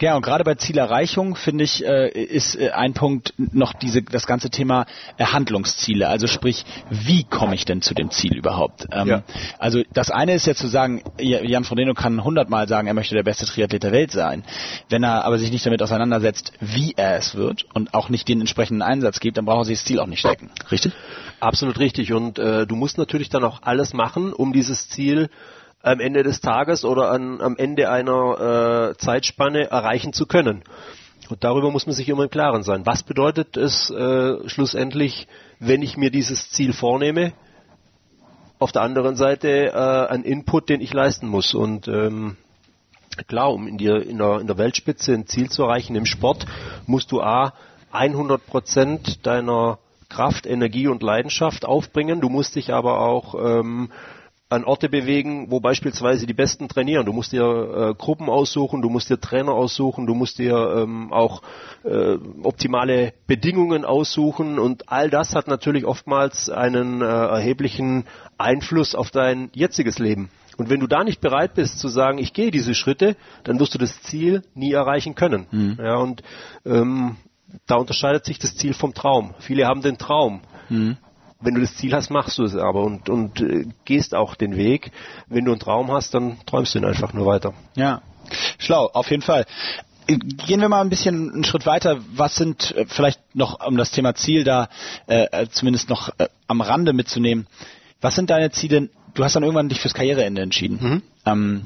ja, 0.00 0.16
und 0.16 0.22
gerade 0.22 0.44
bei 0.44 0.54
Zielerreichung 0.54 1.36
finde 1.36 1.64
ich 1.64 1.84
äh, 1.84 2.08
ist 2.08 2.56
äh, 2.56 2.70
ein 2.70 2.94
Punkt 2.94 3.34
noch 3.36 3.72
diese 3.72 4.02
das 4.02 4.26
ganze 4.26 4.50
Thema 4.50 4.86
äh, 5.16 5.24
Handlungsziele. 5.24 6.08
Also 6.08 6.26
sprich, 6.26 6.64
wie 6.90 7.24
komme 7.24 7.54
ich 7.54 7.64
denn 7.64 7.82
zu 7.82 7.94
dem 7.94 8.10
Ziel 8.10 8.36
überhaupt? 8.36 8.86
Ähm, 8.92 9.08
ja. 9.08 9.22
Also 9.58 9.82
das 9.92 10.10
eine 10.10 10.34
ist 10.34 10.46
ja 10.46 10.54
zu 10.54 10.68
sagen, 10.68 11.02
Jan 11.18 11.64
Frodeno 11.64 11.94
kann 11.94 12.22
hundertmal 12.22 12.68
sagen, 12.68 12.86
er 12.86 12.94
möchte 12.94 13.14
der 13.14 13.22
beste 13.22 13.46
Triathlet 13.46 13.82
der 13.82 13.92
Welt 13.92 14.12
sein. 14.12 14.44
Wenn 14.88 15.02
er 15.02 15.24
aber 15.24 15.38
sich 15.38 15.50
nicht 15.50 15.66
damit 15.66 15.82
auseinandersetzt, 15.82 16.52
wie 16.60 16.94
er 16.96 17.16
es 17.16 17.34
wird 17.34 17.66
und 17.74 17.94
auch 17.94 18.08
nicht 18.08 18.28
den 18.28 18.40
entsprechenden 18.40 18.82
Einsatz 18.82 19.20
gibt, 19.20 19.36
dann 19.36 19.44
braucht 19.44 19.62
er 19.62 19.64
sich 19.66 19.78
das 19.78 19.86
Ziel 19.86 20.00
auch 20.00 20.06
nicht 20.06 20.20
stecken. 20.20 20.50
Richtig? 20.70 20.92
Absolut 21.40 21.78
richtig. 21.78 22.12
Und 22.12 22.38
du 22.38 22.76
musst 22.76 22.98
natürlich 22.98 23.28
dann 23.28 23.44
auch 23.44 23.62
alles 23.62 23.92
machen, 23.92 24.32
um 24.32 24.52
dieses 24.52 24.88
Ziel 24.88 25.30
am 25.82 26.00
Ende 26.00 26.22
des 26.22 26.40
Tages 26.40 26.84
oder 26.84 27.10
an, 27.10 27.40
am 27.40 27.56
Ende 27.56 27.90
einer 27.90 28.90
äh, 28.90 28.96
Zeitspanne 28.98 29.70
erreichen 29.70 30.12
zu 30.12 30.26
können. 30.26 30.62
Und 31.28 31.44
darüber 31.44 31.70
muss 31.70 31.86
man 31.86 31.94
sich 31.94 32.08
immer 32.08 32.24
im 32.24 32.30
Klaren 32.30 32.62
sein. 32.62 32.84
Was 32.86 33.02
bedeutet 33.02 33.56
es 33.56 33.88
äh, 33.90 34.48
schlussendlich, 34.48 35.28
wenn 35.58 35.82
ich 35.82 35.96
mir 35.96 36.10
dieses 36.10 36.50
Ziel 36.50 36.72
vornehme? 36.72 37.32
Auf 38.58 38.72
der 38.72 38.82
anderen 38.82 39.16
Seite 39.16 39.68
äh, 39.68 40.12
ein 40.12 40.24
Input, 40.24 40.68
den 40.68 40.80
ich 40.80 40.92
leisten 40.92 41.28
muss. 41.28 41.54
Und 41.54 41.88
ähm, 41.88 42.36
klar, 43.26 43.52
um 43.52 43.68
in, 43.68 43.78
die, 43.78 43.86
in, 43.86 44.18
der, 44.18 44.40
in 44.40 44.48
der 44.48 44.58
Weltspitze 44.58 45.14
ein 45.14 45.26
Ziel 45.26 45.48
zu 45.48 45.62
erreichen 45.62 45.94
im 45.94 46.04
Sport, 46.04 46.46
musst 46.86 47.12
du 47.12 47.22
A, 47.22 47.54
100 47.92 48.44
Prozent 48.44 49.26
deiner 49.26 49.78
Kraft, 50.08 50.46
Energie 50.46 50.88
und 50.88 51.02
Leidenschaft 51.02 51.64
aufbringen. 51.64 52.20
Du 52.20 52.28
musst 52.28 52.56
dich 52.56 52.72
aber 52.72 53.00
auch 53.00 53.34
ähm, 53.34 53.90
an 54.50 54.64
Orte 54.64 54.88
bewegen, 54.88 55.50
wo 55.50 55.60
beispielsweise 55.60 56.26
die 56.26 56.34
Besten 56.34 56.68
trainieren. 56.68 57.06
Du 57.06 57.12
musst 57.12 57.32
dir 57.32 57.44
äh, 57.44 57.94
Gruppen 57.94 58.28
aussuchen, 58.28 58.82
du 58.82 58.90
musst 58.90 59.08
dir 59.08 59.20
Trainer 59.20 59.52
aussuchen, 59.52 60.06
du 60.06 60.14
musst 60.14 60.38
dir 60.38 60.74
ähm, 60.76 61.12
auch 61.12 61.42
äh, 61.84 62.16
optimale 62.42 63.14
Bedingungen 63.28 63.84
aussuchen 63.84 64.58
und 64.58 64.88
all 64.88 65.08
das 65.08 65.36
hat 65.36 65.46
natürlich 65.46 65.84
oftmals 65.84 66.50
einen 66.50 67.00
äh, 67.00 67.04
erheblichen 67.04 68.04
Einfluss 68.38 68.96
auf 68.96 69.12
dein 69.12 69.50
jetziges 69.54 70.00
Leben. 70.00 70.30
Und 70.56 70.68
wenn 70.68 70.80
du 70.80 70.88
da 70.88 71.04
nicht 71.04 71.20
bereit 71.20 71.54
bist 71.54 71.78
zu 71.78 71.88
sagen, 71.88 72.18
ich 72.18 72.32
gehe 72.32 72.50
diese 72.50 72.74
Schritte, 72.74 73.16
dann 73.44 73.60
wirst 73.60 73.74
du 73.74 73.78
das 73.78 74.02
Ziel 74.02 74.42
nie 74.54 74.72
erreichen 74.72 75.14
können. 75.14 75.46
Mhm. 75.52 75.78
Ja, 75.80 75.96
und 75.96 76.22
ähm, 76.66 77.16
da 77.66 77.76
unterscheidet 77.76 78.24
sich 78.24 78.40
das 78.40 78.56
Ziel 78.56 78.74
vom 78.74 78.94
Traum. 78.94 79.32
Viele 79.38 79.66
haben 79.66 79.80
den 79.80 79.96
Traum. 79.96 80.40
Mhm. 80.68 80.96
Wenn 81.40 81.54
du 81.54 81.60
das 81.60 81.74
Ziel 81.76 81.92
hast, 81.94 82.10
machst 82.10 82.38
du 82.38 82.44
es 82.44 82.54
aber 82.54 82.82
und, 82.82 83.08
und 83.08 83.40
äh, 83.40 83.66
gehst 83.84 84.14
auch 84.14 84.34
den 84.34 84.56
Weg. 84.56 84.92
Wenn 85.28 85.44
du 85.44 85.52
einen 85.52 85.60
Traum 85.60 85.90
hast, 85.90 86.14
dann 86.14 86.38
träumst 86.46 86.74
du 86.74 86.78
ihn 86.78 86.84
einfach 86.84 87.12
nur 87.12 87.26
weiter. 87.26 87.54
Ja, 87.74 88.02
schlau, 88.58 88.90
auf 88.92 89.10
jeden 89.10 89.22
Fall. 89.22 89.46
Gehen 90.06 90.60
wir 90.60 90.68
mal 90.68 90.80
ein 90.80 90.90
bisschen 90.90 91.32
einen 91.32 91.44
Schritt 91.44 91.66
weiter. 91.66 91.98
Was 92.14 92.34
sind 92.34 92.74
äh, 92.76 92.84
vielleicht 92.86 93.20
noch, 93.34 93.64
um 93.66 93.76
das 93.76 93.90
Thema 93.90 94.14
Ziel 94.14 94.44
da 94.44 94.68
äh, 95.06 95.26
äh 95.30 95.48
zumindest 95.48 95.88
noch 95.88 96.10
äh, 96.18 96.28
am 96.46 96.60
Rande 96.60 96.92
mitzunehmen, 96.92 97.46
was 98.00 98.14
sind 98.14 98.30
deine 98.30 98.50
Ziele? 98.50 98.88
Du 99.14 99.24
hast 99.24 99.36
dann 99.36 99.42
irgendwann 99.42 99.68
dich 99.68 99.80
fürs 99.80 99.94
Karriereende 99.94 100.42
entschieden. 100.42 100.78
Mhm. 100.80 101.02
Ähm, 101.26 101.64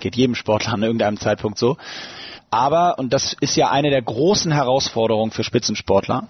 geht 0.00 0.16
jedem 0.16 0.34
Sportler 0.34 0.74
an 0.74 0.82
irgendeinem 0.82 1.18
Zeitpunkt 1.18 1.58
so. 1.58 1.76
Aber, 2.50 2.98
und 2.98 3.12
das 3.12 3.36
ist 3.40 3.56
ja 3.56 3.70
eine 3.70 3.90
der 3.90 4.02
großen 4.02 4.52
Herausforderungen 4.52 5.32
für 5.32 5.44
Spitzensportler, 5.44 6.28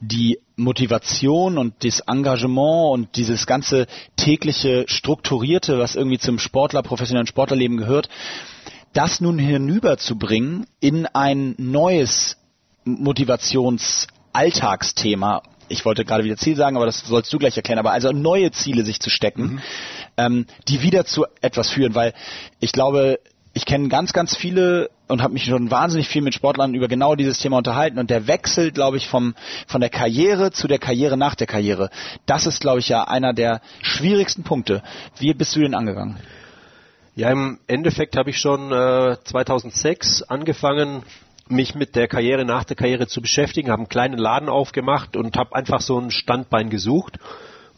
die 0.00 0.38
Motivation 0.56 1.58
und 1.58 1.84
das 1.84 2.00
Engagement 2.00 2.92
und 2.92 3.16
dieses 3.16 3.46
ganze 3.46 3.86
tägliche 4.16 4.86
Strukturierte, 4.88 5.78
was 5.78 5.94
irgendwie 5.94 6.18
zum 6.18 6.38
Sportler, 6.38 6.82
professionellen 6.82 7.26
Sportlerleben 7.26 7.76
gehört, 7.76 8.08
das 8.92 9.20
nun 9.20 9.38
hinüberzubringen 9.38 10.66
in 10.80 11.06
ein 11.06 11.54
neues 11.58 12.38
Motivationsalltagsthema, 12.84 15.42
ich 15.68 15.84
wollte 15.84 16.04
gerade 16.04 16.24
wieder 16.24 16.36
Ziel 16.36 16.56
sagen, 16.56 16.76
aber 16.76 16.86
das 16.86 17.00
sollst 17.00 17.32
du 17.32 17.38
gleich 17.38 17.56
erklären, 17.56 17.78
aber 17.78 17.92
also 17.92 18.12
neue 18.12 18.50
Ziele 18.52 18.84
sich 18.84 19.00
zu 19.00 19.10
stecken, 19.10 19.42
mhm. 19.42 19.60
ähm, 20.16 20.46
die 20.68 20.82
wieder 20.82 21.04
zu 21.04 21.26
etwas 21.40 21.70
führen, 21.70 21.94
weil 21.94 22.14
ich 22.60 22.72
glaube, 22.72 23.18
ich 23.56 23.64
kenne 23.64 23.88
ganz, 23.88 24.12
ganz 24.12 24.36
viele 24.36 24.90
und 25.08 25.22
habe 25.22 25.32
mich 25.32 25.44
schon 25.44 25.70
wahnsinnig 25.70 26.08
viel 26.08 26.20
mit 26.20 26.34
Sportlern 26.34 26.74
über 26.74 26.88
genau 26.88 27.14
dieses 27.14 27.38
Thema 27.38 27.56
unterhalten 27.56 27.98
und 27.98 28.10
der 28.10 28.26
Wechsel, 28.26 28.70
glaube 28.70 28.98
ich, 28.98 29.08
vom 29.08 29.34
von 29.66 29.80
der 29.80 29.88
Karriere 29.88 30.50
zu 30.52 30.68
der 30.68 30.78
Karriere 30.78 31.16
nach 31.16 31.34
der 31.34 31.46
Karriere, 31.46 31.88
das 32.26 32.44
ist, 32.44 32.60
glaube 32.60 32.80
ich, 32.80 32.90
ja 32.90 33.04
einer 33.04 33.32
der 33.32 33.62
schwierigsten 33.80 34.42
Punkte. 34.42 34.82
Wie 35.18 35.32
bist 35.32 35.56
du 35.56 35.60
den 35.60 35.74
angegangen? 35.74 36.18
Ja, 37.14 37.30
im 37.30 37.58
Endeffekt 37.66 38.18
habe 38.18 38.28
ich 38.28 38.36
schon 38.36 38.72
äh, 38.72 39.16
2006 39.24 40.24
angefangen, 40.24 41.02
mich 41.48 41.74
mit 41.74 41.96
der 41.96 42.08
Karriere 42.08 42.44
nach 42.44 42.64
der 42.64 42.76
Karriere 42.76 43.06
zu 43.06 43.22
beschäftigen, 43.22 43.70
habe 43.70 43.80
einen 43.80 43.88
kleinen 43.88 44.18
Laden 44.18 44.50
aufgemacht 44.50 45.16
und 45.16 45.34
habe 45.38 45.56
einfach 45.56 45.80
so 45.80 45.98
ein 45.98 46.10
Standbein 46.10 46.68
gesucht. 46.68 47.18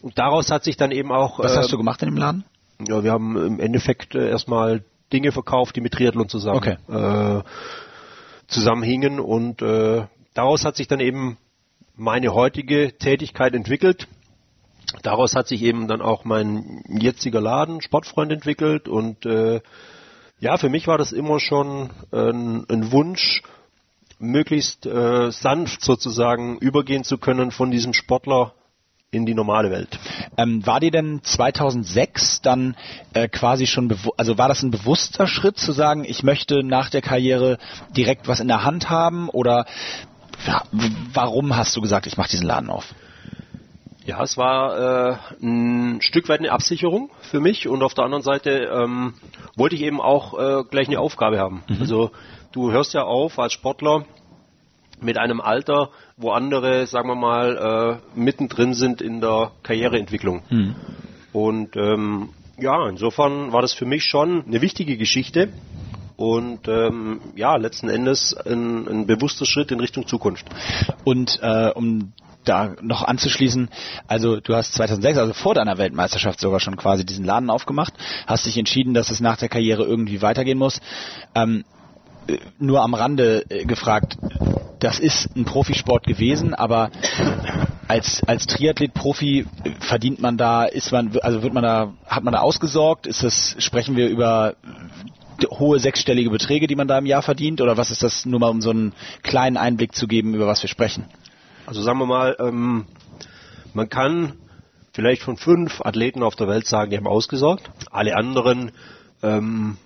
Und 0.03 0.19
daraus 0.19 0.51
hat 0.51 0.65
sich 0.65 0.77
dann 0.77 0.91
eben 0.91 1.13
auch. 1.13 1.39
Was 1.39 1.55
äh, 1.55 1.59
hast 1.59 1.71
du 1.71 1.79
gemacht 1.79 2.03
in 2.03 2.09
dem 2.09 2.17
Laden? 2.17 2.45
Ja, 2.85 3.05
wir 3.05 3.13
haben 3.13 3.37
im 3.37 3.61
Endeffekt 3.61 4.17
äh, 4.17 4.29
erstmal 4.29 4.83
Dinge 5.13 5.33
verkauft, 5.33 5.77
die 5.77 5.81
mit 5.81 5.95
Triathlon 5.95 6.29
zusammen 6.29 6.59
okay. 6.59 6.77
äh, 6.89 7.43
zusammenhingen 8.47 9.21
und 9.21 9.63
äh, 9.63 10.07
daraus 10.35 10.65
hat 10.65 10.77
sich 10.77 10.89
dann 10.89 11.01
eben 11.01 11.39
meine 11.95 12.33
heutige 12.33 12.97
Tätigkeit 12.97 13.55
entwickelt. 13.55 14.09
Daraus 15.03 15.35
hat 15.35 15.49
sich 15.49 15.63
eben 15.63 15.87
dann 15.89 16.01
auch 16.01 16.25
mein 16.25 16.83
jetziger 16.89 17.41
Laden 17.41 17.83
Sportfreund 17.83 18.33
entwickelt 18.33 18.89
und 18.89 19.27
äh, 19.27 19.61
ja, 20.41 20.57
für 20.57 20.69
mich 20.69 20.87
war 20.87 20.99
das 20.99 21.13
immer 21.13 21.41
schon 21.41 21.91
ein, 22.13 22.65
ein 22.69 22.93
Wunsch, 22.93 23.43
möglichst 24.19 24.87
äh, 24.87 25.31
sanft 25.31 25.83
sozusagen 25.83 26.59
übergehen 26.59 27.05
zu 27.05 27.19
können 27.19 27.51
von 27.51 27.71
diesem 27.71 27.93
Sportler 27.93 28.55
in 29.11 29.25
die 29.25 29.35
normale 29.35 29.71
Welt. 29.71 29.99
Ähm, 30.37 30.67
war 30.67 30.81
dir 30.81 30.91
denn 30.91 31.21
2006 31.23 32.43
dann 32.43 32.77
äh, 33.15 33.27
quasi 33.27 33.67
schon, 33.67 33.97
also 34.19 34.37
war 34.37 34.49
das 34.49 34.63
ein 34.63 34.71
bewusster 34.71 35.27
Schritt 35.27 35.59
zu 35.59 35.73
sagen, 35.73 36.05
ich 36.05 36.23
möchte 36.23 36.63
nach 36.63 36.91
der 36.91 37.01
Karriere 37.01 37.57
direkt 37.97 38.29
was 38.29 38.41
in 38.41 38.49
der 38.49 38.65
Hand 38.65 38.91
haben 38.91 39.31
oder 39.31 39.65
ja, 40.47 40.63
warum 41.15 41.57
hast 41.57 41.75
du 41.75 41.81
gesagt, 41.81 42.07
ich 42.07 42.19
mache 42.19 42.29
diesen 42.29 42.47
Laden 42.47 42.69
auf? 42.69 42.95
Ja, 44.05 44.23
es 44.23 44.37
war 44.37 44.79
äh, 44.79 45.17
ein 45.43 46.03
Stück 46.03 46.29
weit 46.29 46.41
eine 46.41 46.53
Absicherung 46.53 47.11
für 47.23 47.41
mich 47.41 47.67
und 47.67 47.83
auf 47.83 47.95
der 47.95 48.05
anderen 48.05 48.23
Seite 48.23 48.51
ähm, 48.51 49.15
wollte 49.57 49.75
ich 49.75 49.83
eben 49.83 50.03
auch 50.03 50.39
äh, 50.39 50.65
gleich 50.65 50.89
eine 50.89 51.01
Aufgabe 51.01 51.39
haben. 51.39 51.63
Mhm. 51.67 51.77
Also 51.81 52.11
du 52.53 52.73
hörst 52.73 52.93
ja 52.93 53.05
auf 53.05 53.39
als 53.39 53.55
Sportler 53.55 54.05
mit 55.01 55.17
einem 55.17 55.41
Alter, 55.41 55.91
wo 56.19 56.31
andere, 56.31 56.87
sagen 56.87 57.09
wir 57.09 57.15
mal, 57.15 58.01
äh, 58.15 58.19
mittendrin 58.19 58.75
sind 58.75 59.01
in 59.01 59.21
der 59.21 59.53
Karriereentwicklung. 59.63 60.43
Mhm. 60.51 60.75
Und 61.33 61.77
ähm, 61.77 62.31
ja, 62.59 62.89
insofern 62.89 63.53
war 63.53 63.63
das 63.63 63.73
für 63.73 63.87
mich 63.87 64.05
schon 64.05 64.45
eine 64.45 64.61
wichtige 64.61 64.97
Geschichte 64.97 65.51
und 66.17 66.67
ähm, 66.67 67.21
ja, 67.37 67.57
letzten 67.57 67.89
Endes 67.89 68.37
ein, 68.37 68.89
ein 68.89 69.07
bewusster 69.07 69.47
Schritt 69.47 69.71
in 69.71 69.79
Richtung 69.79 70.09
Zukunft. 70.09 70.47
Und 71.05 71.39
äh, 71.41 71.71
um 71.73 72.13
da 72.45 72.75
noch 72.81 73.05
anzuschließen, 73.05 73.69
also 74.09 74.41
du 74.41 74.57
hast 74.57 74.75
2006, 74.75 75.19
also 75.19 75.33
vor 75.33 75.55
deiner 75.55 75.79
Weltmeisterschaft 75.79 76.41
sogar 76.41 76.59
schon 76.59 76.77
quasi 76.77 77.07
diesen 77.07 77.25
Laden 77.25 77.51
aufgemacht, 77.51 77.95
hast 78.27 78.47
dich 78.47 78.59
entschieden, 78.59 78.95
dass 78.95 79.11
es 79.11 79.21
nach 79.21 79.37
der 79.37 79.49
Karriere 79.49 79.85
irgendwie 79.85 80.21
weitergehen 80.21 80.59
muss. 80.59 80.81
Ähm, 81.37 81.65
äh, 82.27 82.39
nur 82.59 82.83
am 82.83 82.95
Rande 82.95 83.45
äh, 83.49 83.65
gefragt, 83.65 84.19
das 84.81 84.99
ist 84.99 85.35
ein 85.37 85.45
Profisport 85.45 86.07
gewesen, 86.07 86.55
aber 86.55 86.91
als, 87.89 88.23
als 88.27 88.47
Triathlet-Profi 88.47 89.47
verdient 89.81 90.21
man 90.21 90.37
da, 90.37 90.65
ist 90.65 90.93
man, 90.93 91.17
also 91.23 91.43
wird 91.43 91.55
man 91.55 91.63
da, 91.63 91.95
hat 92.07 92.23
man 92.23 92.33
da 92.33 92.41
ausgesorgt? 92.41 93.07
Ist 93.07 93.23
das, 93.23 93.57
sprechen 93.59 93.97
wir 93.97 94.09
über 94.09 94.55
hohe 95.51 95.79
sechsstellige 95.79 96.31
Beträge, 96.31 96.67
die 96.67 96.77
man 96.77 96.89
da 96.89 96.99
im 96.99 97.07
Jahr 97.07 97.23
verdient? 97.23 97.61
Oder 97.61 97.77
was 97.77 97.91
ist 97.91 98.03
das, 98.03 98.27
nur 98.27 98.41
mal 98.41 98.51
um 98.51 98.61
so 98.61 98.71
einen 98.71 98.93
kleinen 99.23 99.57
Einblick 99.57 99.95
zu 99.95 100.07
geben, 100.07 100.35
über 100.35 100.47
was 100.47 100.63
wir 100.63 100.69
sprechen? 100.69 101.07
Also 101.67 101.83
sagen 101.83 101.99
wir 101.99 102.07
mal, 102.07 102.37
ähm, 102.39 102.87
man 103.75 103.89
kann 103.89 104.35
vielleicht 104.93 105.23
von 105.23 105.37
fünf 105.37 105.81
Athleten 105.83 106.23
auf 106.23 106.35
der 106.35 106.49
Welt 106.49 106.67
sagen, 106.67 106.91
die 106.91 106.97
haben 106.97 107.07
ausgesorgt. 107.07 107.71
Alle 107.91 108.17
anderen 108.17 108.73
ähm, 109.23 109.77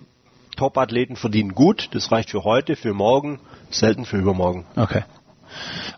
Top-Athleten 0.55 1.15
verdienen 1.15 1.53
gut. 1.53 1.89
Das 1.91 2.11
reicht 2.11 2.31
für 2.31 2.43
heute, 2.43 2.75
für 2.75 2.93
morgen, 2.93 3.39
selten 3.73 4.05
für 4.05 4.17
übermorgen. 4.17 4.65
Okay. 4.75 5.03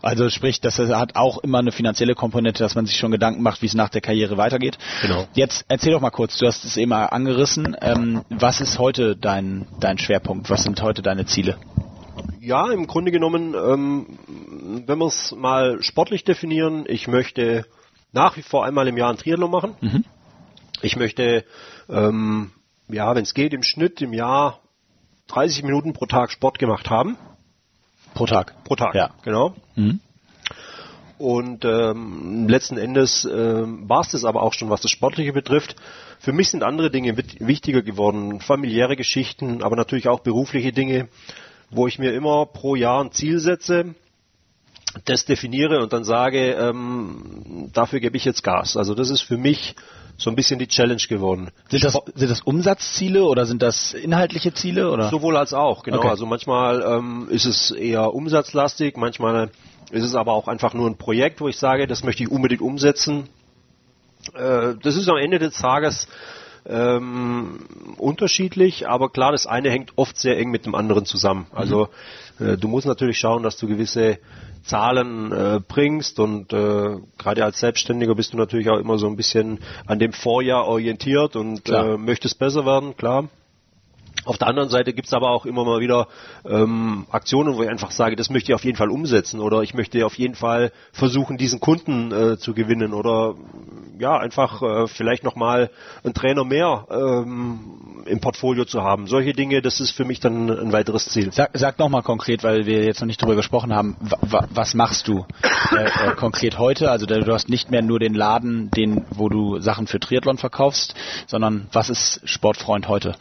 Also 0.02 0.28
sprich, 0.28 0.60
das 0.60 0.78
hat 0.78 1.16
auch 1.16 1.38
immer 1.38 1.58
eine 1.58 1.72
finanzielle 1.72 2.14
Komponente, 2.14 2.62
dass 2.62 2.74
man 2.74 2.86
sich 2.86 2.96
schon 2.96 3.10
Gedanken 3.10 3.42
macht, 3.42 3.62
wie 3.62 3.66
es 3.66 3.74
nach 3.74 3.88
der 3.88 4.00
Karriere 4.00 4.36
weitergeht. 4.36 4.78
Genau. 5.02 5.26
Jetzt 5.34 5.64
erzähl 5.68 5.92
doch 5.92 6.00
mal 6.00 6.10
kurz, 6.10 6.36
du 6.38 6.46
hast 6.46 6.64
es 6.64 6.76
eben 6.76 6.92
angerissen. 6.92 7.76
Ähm, 7.80 8.22
was 8.28 8.60
ist 8.60 8.78
heute 8.78 9.16
dein, 9.16 9.66
dein 9.80 9.98
Schwerpunkt? 9.98 10.50
Was 10.50 10.62
sind 10.62 10.82
heute 10.82 11.02
deine 11.02 11.26
Ziele? 11.26 11.56
Ja, 12.40 12.70
im 12.70 12.86
Grunde 12.86 13.10
genommen, 13.10 13.54
ähm, 13.54 14.18
wenn 14.86 14.98
wir 14.98 15.06
es 15.06 15.34
mal 15.36 15.82
sportlich 15.82 16.24
definieren, 16.24 16.84
ich 16.86 17.08
möchte 17.08 17.66
nach 18.12 18.36
wie 18.36 18.42
vor 18.42 18.64
einmal 18.64 18.88
im 18.88 18.96
Jahr 18.96 19.10
ein 19.10 19.18
Triathlon 19.18 19.50
machen. 19.50 19.74
Mhm. 19.80 20.04
Ich 20.82 20.96
möchte, 20.96 21.44
ähm, 21.88 22.52
ja, 22.88 23.14
wenn 23.14 23.22
es 23.22 23.34
geht, 23.34 23.52
im 23.52 23.62
Schnitt 23.62 24.00
im 24.00 24.12
Jahr 24.12 24.60
30 25.28 25.64
Minuten 25.64 25.92
pro 25.92 26.06
Tag 26.06 26.30
Sport 26.30 26.58
gemacht 26.58 26.88
haben. 26.88 27.16
Pro 28.16 28.26
Tag. 28.26 28.64
Pro 28.64 28.76
Tag, 28.76 28.94
ja. 28.94 29.10
Genau. 29.22 29.54
Mhm. 29.74 30.00
Und 31.18 31.64
ähm, 31.64 32.48
letzten 32.48 32.78
Endes 32.78 33.24
äh, 33.26 33.62
war 33.64 34.00
es 34.00 34.08
das 34.08 34.24
aber 34.24 34.42
auch 34.42 34.54
schon, 34.54 34.70
was 34.70 34.80
das 34.80 34.90
Sportliche 34.90 35.32
betrifft. 35.32 35.76
Für 36.18 36.32
mich 36.32 36.50
sind 36.50 36.62
andere 36.62 36.90
Dinge 36.90 37.16
wichtiger 37.16 37.82
geworden, 37.82 38.40
familiäre 38.40 38.96
Geschichten, 38.96 39.62
aber 39.62 39.76
natürlich 39.76 40.08
auch 40.08 40.20
berufliche 40.20 40.72
Dinge, 40.72 41.08
wo 41.70 41.86
ich 41.86 41.98
mir 41.98 42.14
immer 42.14 42.46
pro 42.46 42.74
Jahr 42.74 43.04
ein 43.04 43.12
Ziel 43.12 43.38
setze, 43.38 43.94
das 45.04 45.26
definiere 45.26 45.82
und 45.82 45.92
dann 45.92 46.04
sage, 46.04 46.52
ähm, 46.52 47.70
dafür 47.74 48.00
gebe 48.00 48.16
ich 48.16 48.24
jetzt 48.24 48.42
Gas. 48.42 48.78
Also 48.78 48.94
das 48.94 49.10
ist 49.10 49.20
für 49.20 49.36
mich 49.36 49.76
so 50.18 50.30
ein 50.30 50.36
bisschen 50.36 50.58
die 50.58 50.68
Challenge 50.68 51.02
geworden. 51.08 51.50
Sind 51.68 51.84
das, 51.84 51.98
sind 52.14 52.30
das 52.30 52.40
Umsatzziele 52.40 53.24
oder 53.24 53.46
sind 53.46 53.62
das 53.62 53.92
inhaltliche 53.92 54.54
Ziele? 54.54 54.90
Oder? 54.90 55.10
Sowohl 55.10 55.36
als 55.36 55.52
auch, 55.52 55.82
genau. 55.82 55.98
Okay. 55.98 56.08
Also 56.08 56.26
manchmal 56.26 56.82
ähm, 56.82 57.28
ist 57.30 57.44
es 57.44 57.70
eher 57.70 58.14
umsatzlastig, 58.14 58.96
manchmal 58.96 59.50
ist 59.90 60.04
es 60.04 60.14
aber 60.14 60.32
auch 60.32 60.48
einfach 60.48 60.74
nur 60.74 60.88
ein 60.88 60.96
Projekt, 60.96 61.40
wo 61.40 61.48
ich 61.48 61.58
sage, 61.58 61.86
das 61.86 62.02
möchte 62.02 62.22
ich 62.22 62.30
unbedingt 62.30 62.62
umsetzen. 62.62 63.28
Äh, 64.34 64.74
das 64.82 64.96
ist 64.96 65.08
am 65.08 65.16
Ende 65.16 65.38
des 65.38 65.54
Tages 65.54 66.08
ähm, 66.68 67.60
unterschiedlich, 67.98 68.88
aber 68.88 69.10
klar, 69.10 69.32
das 69.32 69.46
eine 69.46 69.70
hängt 69.70 69.92
oft 69.96 70.16
sehr 70.18 70.38
eng 70.38 70.50
mit 70.50 70.66
dem 70.66 70.74
anderen 70.74 71.04
zusammen. 71.04 71.46
Also 71.52 71.88
mhm. 72.38 72.46
äh, 72.46 72.56
du 72.56 72.68
musst 72.68 72.86
natürlich 72.86 73.18
schauen, 73.18 73.42
dass 73.42 73.56
du 73.56 73.66
gewisse 73.66 74.18
Zahlen 74.64 75.32
äh, 75.32 75.60
bringst 75.66 76.18
und 76.18 76.52
äh, 76.52 76.96
gerade 77.18 77.44
als 77.44 77.60
Selbstständiger 77.60 78.14
bist 78.14 78.32
du 78.32 78.36
natürlich 78.36 78.68
auch 78.68 78.78
immer 78.78 78.98
so 78.98 79.06
ein 79.06 79.16
bisschen 79.16 79.60
an 79.86 79.98
dem 79.98 80.12
Vorjahr 80.12 80.66
orientiert 80.66 81.36
und 81.36 81.68
äh, 81.68 81.96
möchtest 81.96 82.38
besser 82.38 82.66
werden, 82.66 82.96
klar. 82.96 83.28
Auf 84.24 84.38
der 84.38 84.48
anderen 84.48 84.68
Seite 84.68 84.92
gibt 84.92 85.06
es 85.08 85.14
aber 85.14 85.30
auch 85.30 85.46
immer 85.46 85.64
mal 85.64 85.80
wieder 85.80 86.08
ähm, 86.44 87.06
Aktionen, 87.10 87.54
wo 87.56 87.62
ich 87.62 87.68
einfach 87.68 87.90
sage, 87.90 88.16
das 88.16 88.30
möchte 88.30 88.50
ich 88.50 88.54
auf 88.54 88.64
jeden 88.64 88.76
Fall 88.76 88.90
umsetzen 88.90 89.40
oder 89.40 89.62
ich 89.62 89.74
möchte 89.74 90.04
auf 90.04 90.18
jeden 90.18 90.34
Fall 90.34 90.72
versuchen, 90.92 91.36
diesen 91.36 91.60
Kunden 91.60 92.12
äh, 92.12 92.38
zu 92.38 92.54
gewinnen 92.54 92.92
oder 92.92 93.34
ja, 93.98 94.18
einfach 94.18 94.62
äh, 94.62 94.86
vielleicht 94.88 95.24
nochmal 95.24 95.70
einen 96.04 96.14
Trainer 96.14 96.44
mehr 96.44 96.86
ähm, 96.90 98.02
im 98.06 98.20
Portfolio 98.20 98.64
zu 98.64 98.82
haben. 98.82 99.06
Solche 99.06 99.32
Dinge, 99.32 99.62
das 99.62 99.80
ist 99.80 99.92
für 99.92 100.04
mich 100.04 100.20
dann 100.20 100.50
ein 100.50 100.72
weiteres 100.72 101.06
Ziel. 101.06 101.32
Sag, 101.32 101.50
sag 101.54 101.78
nochmal 101.78 102.02
konkret, 102.02 102.44
weil 102.44 102.66
wir 102.66 102.84
jetzt 102.84 103.00
noch 103.00 103.06
nicht 103.06 103.22
drüber 103.22 103.36
gesprochen 103.36 103.74
haben, 103.74 103.96
was 104.20 104.74
machst 104.74 105.08
du 105.08 105.24
äh, 105.72 105.84
äh, 105.84 106.14
konkret 106.16 106.58
heute? 106.58 106.90
Also 106.90 107.06
du 107.06 107.32
hast 107.32 107.48
nicht 107.48 107.70
mehr 107.70 107.82
nur 107.82 107.98
den 107.98 108.14
Laden, 108.14 108.70
den, 108.70 109.04
wo 109.10 109.28
du 109.28 109.60
Sachen 109.60 109.86
für 109.86 110.00
Triathlon 110.00 110.38
verkaufst, 110.38 110.94
sondern 111.26 111.68
was 111.72 111.90
ist 111.90 112.20
Sportfreund 112.24 112.88
heute? 112.88 113.14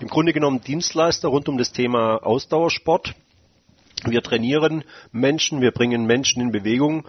Im 0.00 0.08
Grunde 0.08 0.32
genommen 0.32 0.60
Dienstleister 0.60 1.28
rund 1.28 1.48
um 1.48 1.58
das 1.58 1.72
Thema 1.72 2.16
Ausdauersport. 2.16 3.14
Wir 4.04 4.22
trainieren 4.22 4.84
Menschen, 5.12 5.60
wir 5.60 5.70
bringen 5.70 6.06
Menschen 6.06 6.42
in 6.42 6.52
Bewegung. 6.52 7.04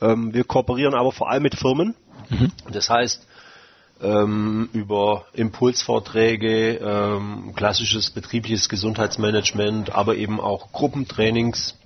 Ähm, 0.00 0.32
wir 0.32 0.44
kooperieren 0.44 0.94
aber 0.94 1.12
vor 1.12 1.30
allem 1.30 1.42
mit 1.42 1.56
Firmen. 1.56 1.94
Mhm. 2.28 2.52
Das 2.70 2.88
heißt, 2.88 3.26
ähm, 4.02 4.68
über 4.72 5.26
Impulsvorträge, 5.32 6.76
ähm, 6.76 7.52
klassisches 7.54 8.10
betriebliches 8.10 8.68
Gesundheitsmanagement, 8.68 9.94
aber 9.94 10.16
eben 10.16 10.40
auch 10.40 10.72
Gruppentrainings. 10.72 11.76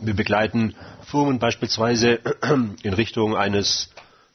Wir 0.00 0.14
begleiten 0.14 0.74
Firmen 1.04 1.38
beispielsweise 1.38 2.20
in 2.82 2.94
Richtung 2.94 3.36
eines 3.36 3.90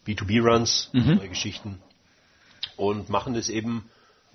B2B-Runs, 0.05 0.89
mhm. 0.93 1.19
Geschichten 1.29 1.79
und 2.77 3.09
machen 3.09 3.33
das 3.33 3.49
eben 3.49 3.85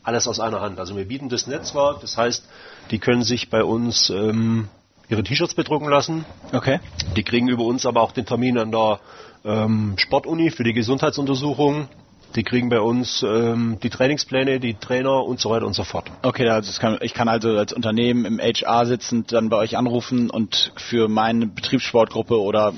alles 0.02 0.26
aus 0.26 0.40
einer 0.40 0.60
Hand. 0.60 0.78
Also 0.78 0.96
wir 0.96 1.06
bieten 1.06 1.28
das 1.28 1.46
Netzwerk, 1.46 2.00
das 2.00 2.16
heißt, 2.16 2.44
die 2.90 2.98
können 2.98 3.22
sich 3.22 3.50
bei 3.50 3.62
uns 3.62 4.10
ähm, 4.10 4.68
ihre 5.08 5.22
T-Shirts 5.22 5.54
bedrucken 5.54 5.88
lassen. 5.88 6.24
Okay. 6.52 6.80
Die 7.16 7.22
kriegen 7.22 7.48
über 7.48 7.64
uns 7.64 7.84
aber 7.84 8.00
auch 8.00 8.12
den 8.12 8.26
Termin 8.26 8.58
an 8.58 8.70
der 8.70 9.00
ähm, 9.44 9.94
Sportuni 9.96 10.50
für 10.50 10.64
die 10.64 10.72
Gesundheitsuntersuchung. 10.72 11.88
Die 12.36 12.44
kriegen 12.44 12.68
bei 12.68 12.80
uns 12.80 13.24
ähm, 13.26 13.78
die 13.82 13.90
Trainingspläne, 13.90 14.60
die 14.60 14.74
Trainer 14.74 15.24
und 15.24 15.40
so 15.40 15.50
weiter 15.50 15.66
und 15.66 15.72
so 15.72 15.82
fort. 15.82 16.08
Okay, 16.22 16.48
also 16.48 16.80
kann, 16.80 16.98
ich 17.00 17.12
kann 17.12 17.26
also 17.26 17.56
als 17.56 17.72
Unternehmen 17.72 18.24
im 18.24 18.38
HR 18.38 18.86
sitzend 18.86 19.32
dann 19.32 19.48
bei 19.48 19.56
euch 19.56 19.76
anrufen 19.76 20.30
und 20.30 20.72
für 20.76 21.08
meine 21.08 21.46
Betriebssportgruppe 21.46 22.40
oder 22.40 22.72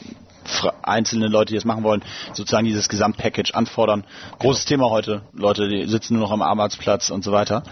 einzelne 0.82 1.28
Leute, 1.28 1.52
die 1.52 1.54
das 1.54 1.64
machen 1.64 1.84
wollen, 1.84 2.02
sozusagen 2.32 2.66
dieses 2.66 2.88
Gesamtpackage 2.88 3.54
anfordern. 3.54 4.04
Großes. 4.38 4.64
Thema 4.64 4.90
heute. 4.90 5.22
Leute, 5.32 5.68
die 5.68 5.86
sitzen 5.86 6.14
nur 6.14 6.22
noch 6.22 6.30
am 6.30 6.42
Arbeitsplatz 6.42 7.10
und 7.10 7.24
so 7.24 7.32
weiter. 7.32 7.62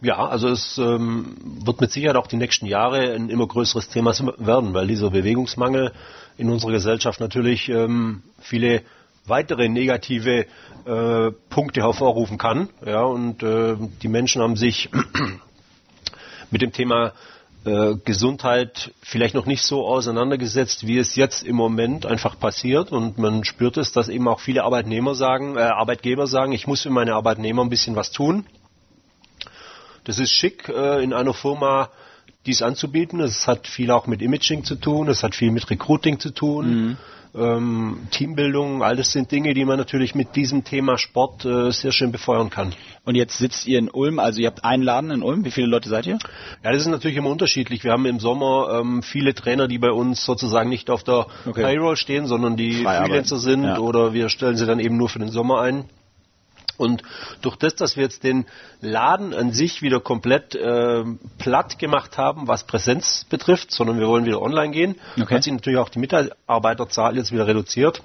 Ja, 0.00 0.26
also 0.26 0.48
es 0.48 0.78
ähm, 0.78 1.36
wird 1.64 1.80
mit 1.80 1.92
Sicherheit 1.92 2.16
auch 2.16 2.26
die 2.26 2.36
nächsten 2.36 2.66
Jahre 2.66 3.12
ein 3.12 3.28
immer 3.28 3.46
größeres 3.46 3.88
Thema 3.88 4.12
werden, 4.38 4.74
weil 4.74 4.88
dieser 4.88 5.10
Bewegungsmangel 5.10 5.92
in 6.38 6.50
unserer 6.50 6.72
Gesellschaft 6.72 7.20
natürlich 7.20 7.68
ähm, 7.68 8.22
viele 8.40 8.82
weitere 9.26 9.68
negative 9.68 10.46
äh, 10.84 11.30
Punkte 11.50 11.82
hervorrufen 11.82 12.38
kann. 12.38 12.68
Ja, 12.84 13.02
und 13.02 13.42
äh, 13.42 13.76
die 14.02 14.08
Menschen 14.08 14.42
haben 14.42 14.56
sich 14.56 14.90
mit 16.50 16.62
dem 16.62 16.72
Thema 16.72 17.12
äh, 17.64 17.94
Gesundheit 18.04 18.92
vielleicht 19.02 19.34
noch 19.34 19.46
nicht 19.46 19.62
so 19.62 19.86
auseinandergesetzt, 19.86 20.86
wie 20.86 20.98
es 20.98 21.14
jetzt 21.14 21.42
im 21.44 21.56
Moment 21.56 22.06
einfach 22.06 22.38
passiert. 22.38 22.90
Und 22.90 23.18
man 23.18 23.44
spürt 23.44 23.76
es, 23.76 23.92
dass 23.92 24.08
eben 24.08 24.26
auch 24.28 24.40
viele 24.40 24.64
Arbeitnehmer 24.64 25.14
sagen, 25.14 25.56
äh, 25.56 25.60
Arbeitgeber 25.60 26.26
sagen, 26.26 26.52
ich 26.52 26.66
muss 26.66 26.82
für 26.82 26.90
meine 26.90 27.14
Arbeitnehmer 27.14 27.62
ein 27.62 27.70
bisschen 27.70 27.94
was 27.94 28.10
tun. 28.10 28.46
Das 30.04 30.18
ist 30.18 30.32
schick 30.32 30.68
äh, 30.68 31.02
in 31.02 31.12
einer 31.12 31.34
Firma 31.34 31.90
dies 32.46 32.62
anzubieten. 32.62 33.20
Es 33.20 33.46
hat 33.46 33.68
viel 33.68 33.90
auch 33.90 34.06
mit 34.06 34.22
Imaging 34.22 34.64
zu 34.64 34.74
tun, 34.74 35.08
es 35.08 35.22
hat 35.22 35.34
viel 35.34 35.52
mit 35.52 35.70
Recruiting 35.70 36.18
zu 36.18 36.30
tun. 36.30 36.66
Mhm. 36.68 36.96
Ähm, 37.34 38.08
Teambildung, 38.10 38.82
all 38.82 38.94
das 38.94 39.12
sind 39.12 39.32
Dinge, 39.32 39.54
die 39.54 39.64
man 39.64 39.78
natürlich 39.78 40.14
mit 40.14 40.36
diesem 40.36 40.64
Thema 40.64 40.98
Sport 40.98 41.46
äh, 41.46 41.70
sehr 41.70 41.90
schön 41.90 42.12
befeuern 42.12 42.50
kann. 42.50 42.74
Und 43.04 43.14
jetzt 43.14 43.38
sitzt 43.38 43.66
ihr 43.66 43.78
in 43.78 43.88
Ulm, 43.88 44.18
also 44.18 44.40
ihr 44.40 44.48
habt 44.48 44.64
einen 44.64 44.82
Laden 44.82 45.10
in 45.10 45.22
Ulm. 45.22 45.44
Wie 45.44 45.50
viele 45.50 45.66
Leute 45.66 45.88
seid 45.88 46.06
ihr? 46.06 46.18
Ja, 46.62 46.72
das 46.72 46.82
ist 46.82 46.88
natürlich 46.88 47.16
immer 47.16 47.30
unterschiedlich. 47.30 47.84
Wir 47.84 47.92
haben 47.92 48.04
im 48.04 48.20
Sommer 48.20 48.80
ähm, 48.80 49.02
viele 49.02 49.34
Trainer, 49.34 49.66
die 49.66 49.78
bei 49.78 49.90
uns 49.90 50.24
sozusagen 50.24 50.68
nicht 50.68 50.90
auf 50.90 51.04
der 51.04 51.26
okay. 51.46 51.62
Payroll 51.62 51.96
stehen, 51.96 52.26
sondern 52.26 52.56
die 52.56 52.82
Freelancer 52.84 53.38
sind 53.38 53.64
ja. 53.64 53.78
oder 53.78 54.12
wir 54.12 54.28
stellen 54.28 54.56
sie 54.56 54.66
dann 54.66 54.78
eben 54.78 54.98
nur 54.98 55.08
für 55.08 55.18
den 55.18 55.30
Sommer 55.30 55.62
ein. 55.62 55.84
Und 56.76 57.02
durch 57.42 57.56
das, 57.56 57.74
dass 57.74 57.96
wir 57.96 58.04
jetzt 58.04 58.24
den 58.24 58.46
Laden 58.80 59.34
an 59.34 59.52
sich 59.52 59.82
wieder 59.82 60.00
komplett 60.00 60.54
äh, 60.54 61.04
platt 61.38 61.78
gemacht 61.78 62.18
haben, 62.18 62.48
was 62.48 62.64
Präsenz 62.64 63.24
betrifft, 63.28 63.70
sondern 63.70 63.98
wir 64.00 64.08
wollen 64.08 64.24
wieder 64.24 64.42
online 64.42 64.72
gehen, 64.72 64.96
okay. 65.20 65.34
hat 65.34 65.44
sich 65.44 65.52
natürlich 65.52 65.78
auch 65.78 65.88
die 65.88 65.98
Mitarbeiterzahl 65.98 67.16
jetzt 67.16 67.32
wieder 67.32 67.46
reduziert. 67.46 68.02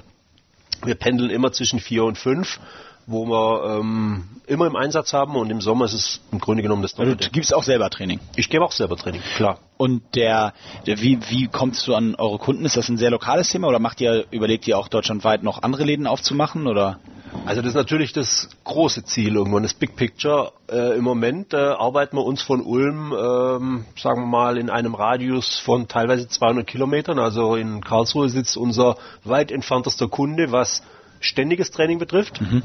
Wir 0.83 0.95
pendeln 0.95 1.29
immer 1.29 1.51
zwischen 1.51 1.79
vier 1.79 2.03
und 2.03 2.17
fünf 2.17 2.59
wo 3.07 3.25
wir 3.25 3.79
ähm, 3.79 4.25
immer 4.47 4.67
im 4.67 4.75
Einsatz 4.75 5.13
haben 5.13 5.35
und 5.37 5.49
im 5.49 5.61
Sommer 5.61 5.85
ist 5.85 5.93
es 5.93 6.21
im 6.31 6.39
Grunde 6.39 6.61
genommen 6.61 6.81
das 6.81 6.93
Doppelte. 6.93 7.17
Also, 7.19 7.29
du 7.29 7.33
gibst 7.33 7.53
auch 7.53 7.63
selber 7.63 7.89
Training? 7.89 8.19
Ich 8.35 8.49
gebe 8.49 8.63
auch 8.65 8.73
selber 8.73 8.97
Training, 8.97 9.21
klar. 9.37 9.59
Und 9.77 10.03
der, 10.13 10.53
der 10.85 11.01
wie, 11.01 11.19
wie 11.29 11.47
kommst 11.47 11.87
du 11.87 11.95
an 11.95 12.15
eure 12.15 12.37
Kunden? 12.37 12.65
Ist 12.65 12.75
das 12.75 12.89
ein 12.89 12.97
sehr 12.97 13.09
lokales 13.09 13.49
Thema 13.49 13.67
oder 13.69 13.79
macht 13.79 14.01
ihr, 14.01 14.25
überlegt 14.31 14.67
ihr 14.67 14.77
auch 14.77 14.89
deutschlandweit 14.89 15.41
noch 15.41 15.63
andere 15.63 15.85
Läden 15.85 16.05
aufzumachen 16.05 16.67
oder? 16.67 16.99
Also 17.45 17.61
das 17.61 17.69
ist 17.69 17.75
natürlich 17.75 18.11
das 18.11 18.49
große 18.65 19.05
Ziel 19.05 19.35
irgendwann, 19.35 19.63
das 19.63 19.73
Big 19.73 19.95
Picture. 19.95 20.51
Äh, 20.69 20.97
Im 20.97 21.03
Moment 21.03 21.53
äh, 21.53 21.57
arbeiten 21.57 22.17
wir 22.17 22.25
uns 22.25 22.41
von 22.41 22.61
Ulm, 22.61 23.13
ähm, 23.13 23.85
sagen 23.95 24.21
wir 24.21 24.27
mal, 24.27 24.57
in 24.57 24.69
einem 24.69 24.95
Radius 24.95 25.59
von 25.59 25.87
teilweise 25.87 26.27
200 26.27 26.67
Kilometern. 26.67 27.19
Also 27.19 27.55
in 27.55 27.81
Karlsruhe 27.81 28.27
sitzt 28.27 28.57
unser 28.57 28.97
weit 29.23 29.51
entferntester 29.51 30.09
Kunde, 30.09 30.51
was 30.51 30.83
ständiges 31.21 31.71
Training 31.71 31.99
betrifft. 31.99 32.41
Mhm. 32.41 32.63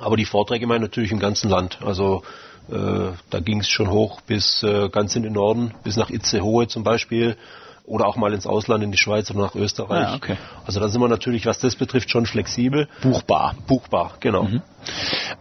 Aber 0.00 0.16
die 0.16 0.24
Vorträge 0.24 0.66
meinen 0.66 0.82
natürlich 0.82 1.12
im 1.12 1.18
ganzen 1.18 1.50
Land. 1.50 1.78
Also 1.84 2.22
äh, 2.70 3.12
da 3.30 3.40
ging 3.40 3.60
es 3.60 3.68
schon 3.68 3.90
hoch 3.90 4.20
bis 4.22 4.62
äh, 4.62 4.88
ganz 4.90 5.16
in 5.16 5.22
den 5.22 5.32
Norden, 5.32 5.74
bis 5.84 5.96
nach 5.96 6.10
Itzehoe 6.10 6.66
zum 6.68 6.84
Beispiel 6.84 7.36
oder 7.88 8.06
auch 8.06 8.16
mal 8.16 8.34
ins 8.34 8.46
Ausland, 8.46 8.84
in 8.84 8.92
die 8.92 8.98
Schweiz 8.98 9.30
oder 9.30 9.40
nach 9.40 9.54
Österreich. 9.54 10.10
Ja, 10.10 10.14
okay. 10.14 10.36
Also 10.66 10.78
da 10.78 10.88
sind 10.88 11.00
wir 11.00 11.08
natürlich, 11.08 11.46
was 11.46 11.58
das 11.58 11.74
betrifft, 11.74 12.10
schon 12.10 12.26
flexibel. 12.26 12.88
Buchbar. 13.02 13.54
Buchbar, 13.66 14.12
genau. 14.20 14.44
Mhm. 14.44 14.62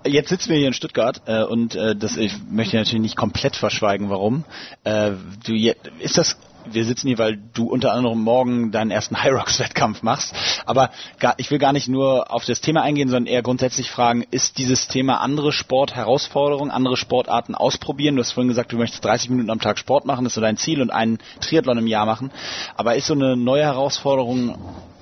Jetzt 0.05 0.29
sitzen 0.29 0.51
wir 0.51 0.57
hier 0.57 0.67
in 0.67 0.73
Stuttgart 0.73 1.21
äh, 1.25 1.43
und 1.43 1.75
äh, 1.75 1.95
das 1.95 2.15
ich 2.15 2.33
möchte 2.49 2.77
natürlich 2.77 3.01
nicht 3.01 3.17
komplett 3.17 3.55
verschweigen, 3.55 4.09
warum. 4.09 4.45
Äh, 4.85 5.11
du, 5.45 5.53
ist 5.99 6.17
das 6.17 6.37
wir 6.71 6.86
sitzen 6.86 7.08
hier, 7.08 7.17
weil 7.17 7.38
du 7.53 7.67
unter 7.67 7.93
anderem 7.93 8.21
morgen 8.21 8.71
deinen 8.71 8.91
ersten 8.91 9.17
High 9.23 9.34
Rocks 9.34 9.60
Wettkampf 9.60 10.03
machst. 10.03 10.34
Aber 10.65 10.91
gar, 11.19 11.36
ich 11.38 11.51
will 11.51 11.60
gar 11.60 11.73
nicht 11.73 11.88
nur 11.88 12.32
auf 12.32 12.45
das 12.45 12.62
Thema 12.62 12.82
eingehen, 12.82 13.10
sondern 13.10 13.32
eher 13.32 13.41
grundsätzlich 13.41 13.91
fragen, 13.91 14.25
ist 14.32 14.58
dieses 14.58 14.88
Thema 14.88 15.21
andere 15.21 15.51
Sportherausforderungen, 15.51 16.71
andere 16.71 16.97
Sportarten 16.97 17.56
ausprobieren? 17.56 18.15
Du 18.15 18.21
hast 18.21 18.32
vorhin 18.32 18.49
gesagt, 18.49 18.71
du 18.71 18.77
möchtest 18.77 19.03
30 19.03 19.30
Minuten 19.30 19.49
am 19.49 19.62
Tag 19.62 19.77
Sport 19.80 20.06
machen, 20.06 20.23
das 20.23 20.32
ist 20.32 20.36
so 20.36 20.41
dein 20.41 20.58
Ziel 20.58 20.82
und 20.82 20.91
einen 20.91 21.19
Triathlon 21.41 21.77
im 21.77 21.88
Jahr 21.88 22.06
machen. 22.06 22.32
Aber 22.75 22.95
ist 22.95 23.08
so 23.08 23.13
eine 23.13 23.36
neue 23.36 23.63
Herausforderung 23.63 24.58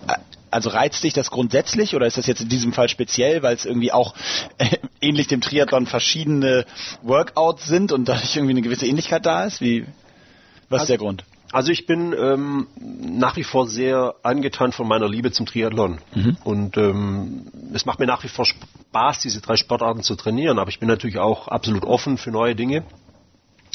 äh, 0.07 0.13
also 0.55 0.69
reizt 0.69 1.03
dich 1.03 1.13
das 1.13 1.31
grundsätzlich 1.31 1.95
oder 1.95 2.05
ist 2.05 2.17
das 2.17 2.27
jetzt 2.27 2.41
in 2.41 2.47
diesem 2.47 2.71
Fall 2.71 2.87
speziell, 2.87 3.43
weil 3.43 3.55
es 3.55 3.65
irgendwie 3.65 3.91
auch 3.91 4.15
äh, 4.57 4.77
ähnlich 5.01 5.27
dem 5.27 5.41
Triathlon 5.41 5.85
verschiedene 5.85 6.65
Workouts 7.01 7.65
sind 7.65 7.91
und 7.91 8.07
dadurch 8.07 8.35
irgendwie 8.35 8.53
eine 8.53 8.61
gewisse 8.61 8.85
Ähnlichkeit 8.85 9.25
da 9.25 9.43
ist? 9.43 9.59
Wie, 9.59 9.85
was 10.69 10.81
also, 10.81 10.83
ist 10.83 10.89
der 10.89 10.97
Grund? 10.97 11.25
Also 11.55 11.71
ich 11.71 11.85
bin 11.85 12.13
ähm, 12.19 12.67
nach 12.75 13.37
wie 13.37 13.45
vor 13.45 13.65
sehr 13.65 14.15
angetan 14.23 14.73
von 14.73 14.89
meiner 14.89 15.07
Liebe 15.07 15.31
zum 15.31 15.45
Triathlon. 15.45 15.99
Mhm. 16.13 16.37
Und 16.43 16.75
ähm, 16.75 17.45
es 17.73 17.85
macht 17.85 17.97
mir 18.01 18.07
nach 18.07 18.25
wie 18.25 18.27
vor 18.27 18.43
Spaß, 18.43 19.19
diese 19.19 19.39
drei 19.39 19.55
Sportarten 19.55 20.03
zu 20.03 20.15
trainieren. 20.17 20.59
Aber 20.59 20.69
ich 20.69 20.79
bin 20.79 20.89
natürlich 20.89 21.17
auch 21.17 21.47
absolut 21.47 21.85
offen 21.85 22.17
für 22.17 22.29
neue 22.29 22.55
Dinge. 22.55 22.83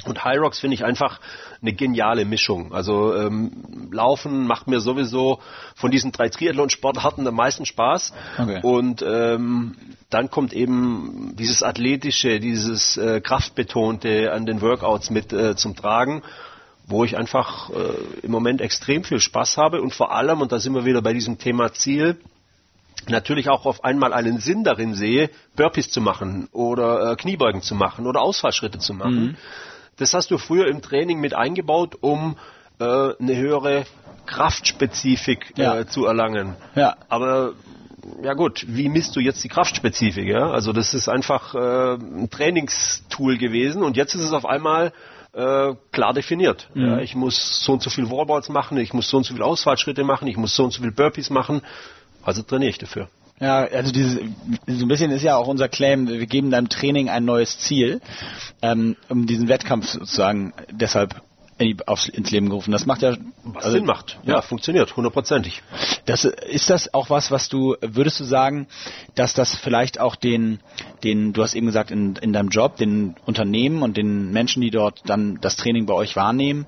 Und 0.04 0.22
High 0.22 0.40
Rocks 0.40 0.58
finde 0.58 0.74
ich 0.74 0.84
einfach 0.84 1.20
eine 1.62 1.72
geniale 1.72 2.26
Mischung. 2.26 2.74
Also 2.74 3.14
ähm, 3.14 3.88
Laufen 3.90 4.46
macht 4.46 4.66
mir 4.68 4.80
sowieso 4.80 5.40
von 5.74 5.90
diesen 5.90 6.12
drei 6.12 6.28
Triathlon-Sportarten 6.28 7.26
am 7.26 7.34
meisten 7.34 7.64
Spaß. 7.64 8.12
Okay. 8.36 8.60
Und 8.62 9.02
ähm, 9.08 9.74
dann 10.10 10.28
kommt 10.28 10.52
eben 10.52 11.34
dieses 11.38 11.62
Athletische, 11.62 12.40
dieses 12.40 12.98
äh, 12.98 13.22
Kraftbetonte 13.22 14.32
an 14.32 14.44
den 14.44 14.60
Workouts 14.60 15.08
mit 15.08 15.32
äh, 15.32 15.56
zum 15.56 15.74
Tragen 15.76 16.22
wo 16.90 17.04
ich 17.04 17.16
einfach 17.16 17.70
äh, 17.70 18.22
im 18.22 18.30
Moment 18.30 18.60
extrem 18.60 19.04
viel 19.04 19.20
Spaß 19.20 19.56
habe 19.56 19.80
und 19.80 19.94
vor 19.94 20.12
allem, 20.12 20.40
und 20.40 20.52
da 20.52 20.58
sind 20.58 20.74
wir 20.74 20.84
wieder 20.84 21.02
bei 21.02 21.12
diesem 21.12 21.38
Thema 21.38 21.72
Ziel, 21.72 22.18
natürlich 23.08 23.48
auch 23.48 23.64
auf 23.66 23.84
einmal 23.84 24.12
einen 24.12 24.38
Sinn 24.38 24.64
darin 24.64 24.94
sehe, 24.94 25.30
Burpees 25.56 25.90
zu 25.90 26.00
machen 26.00 26.48
oder 26.52 27.12
äh, 27.12 27.16
Kniebeugen 27.16 27.62
zu 27.62 27.74
machen 27.74 28.06
oder 28.06 28.20
Ausfallschritte 28.20 28.78
zu 28.78 28.94
machen. 28.94 29.22
Mhm. 29.22 29.36
Das 29.96 30.14
hast 30.14 30.30
du 30.30 30.38
früher 30.38 30.66
im 30.66 30.82
Training 30.82 31.20
mit 31.20 31.34
eingebaut, 31.34 31.96
um 32.00 32.36
äh, 32.78 32.84
eine 32.84 33.36
höhere 33.36 33.84
Kraftspezifik 34.26 35.58
äh, 35.58 35.62
ja. 35.62 35.86
zu 35.86 36.06
erlangen. 36.06 36.56
Ja. 36.74 36.96
Aber 37.08 37.54
ja 38.22 38.34
gut, 38.34 38.64
wie 38.68 38.88
misst 38.88 39.14
du 39.16 39.20
jetzt 39.20 39.42
die 39.44 39.48
Kraftspezifik? 39.48 40.26
Ja? 40.26 40.50
Also 40.50 40.72
das 40.72 40.94
ist 40.94 41.08
einfach 41.08 41.54
äh, 41.54 41.94
ein 41.94 42.28
Trainingstool 42.30 43.38
gewesen 43.38 43.82
und 43.82 43.96
jetzt 43.96 44.14
ist 44.14 44.22
es 44.22 44.32
auf 44.32 44.46
einmal 44.46 44.92
äh, 45.32 45.74
klar 45.92 46.12
definiert. 46.12 46.68
Mhm. 46.74 46.86
Ja, 46.86 46.98
ich 46.98 47.14
muss 47.14 47.64
so 47.64 47.72
und 47.72 47.82
so 47.82 47.90
viel 47.90 48.10
Wallballs 48.10 48.48
machen, 48.48 48.78
ich 48.78 48.92
muss 48.92 49.08
so 49.08 49.16
und 49.16 49.24
so 49.24 49.34
viele 49.34 49.44
Ausfallschritte 49.44 50.04
machen, 50.04 50.28
ich 50.28 50.36
muss 50.36 50.54
so 50.54 50.64
und 50.64 50.72
so 50.72 50.80
viele 50.80 50.92
Burpees 50.92 51.30
machen. 51.30 51.62
Also 52.22 52.42
trainiere 52.42 52.70
ich 52.70 52.78
dafür. 52.78 53.08
Ja, 53.40 53.64
also 53.64 53.90
dieses, 53.90 54.20
so 54.66 54.84
ein 54.84 54.88
bisschen 54.88 55.10
ist 55.10 55.22
ja 55.22 55.36
auch 55.36 55.48
unser 55.48 55.68
Claim, 55.68 56.08
wir 56.08 56.26
geben 56.26 56.50
deinem 56.50 56.68
Training 56.68 57.08
ein 57.08 57.24
neues 57.24 57.58
Ziel, 57.58 58.02
ähm, 58.60 58.96
um 59.08 59.26
diesen 59.26 59.48
Wettkampf 59.48 59.88
sozusagen 59.88 60.52
deshalb 60.70 61.22
aufs, 61.86 62.08
ins 62.08 62.30
Leben 62.30 62.48
gerufen. 62.48 62.72
Das 62.72 62.86
macht 62.86 63.02
ja 63.02 63.16
was 63.44 63.64
also, 63.64 63.76
Sinn 63.76 63.86
macht. 63.86 64.18
Ja, 64.24 64.36
ja, 64.36 64.42
funktioniert 64.42 64.96
hundertprozentig. 64.96 65.62
Das 66.06 66.24
ist 66.24 66.70
das 66.70 66.94
auch 66.94 67.10
was, 67.10 67.30
was 67.30 67.48
du 67.48 67.76
würdest 67.80 68.20
du 68.20 68.24
sagen, 68.24 68.66
dass 69.14 69.34
das 69.34 69.54
vielleicht 69.54 70.00
auch 70.00 70.16
den 70.16 70.60
den 71.04 71.32
du 71.32 71.42
hast 71.42 71.54
eben 71.54 71.66
gesagt 71.66 71.90
in, 71.90 72.16
in 72.16 72.32
deinem 72.32 72.48
Job 72.48 72.76
den 72.76 73.16
Unternehmen 73.26 73.82
und 73.82 73.96
den 73.96 74.32
Menschen, 74.32 74.62
die 74.62 74.70
dort 74.70 75.02
dann 75.06 75.38
das 75.40 75.56
Training 75.56 75.86
bei 75.86 75.94
euch 75.94 76.16
wahrnehmen, 76.16 76.66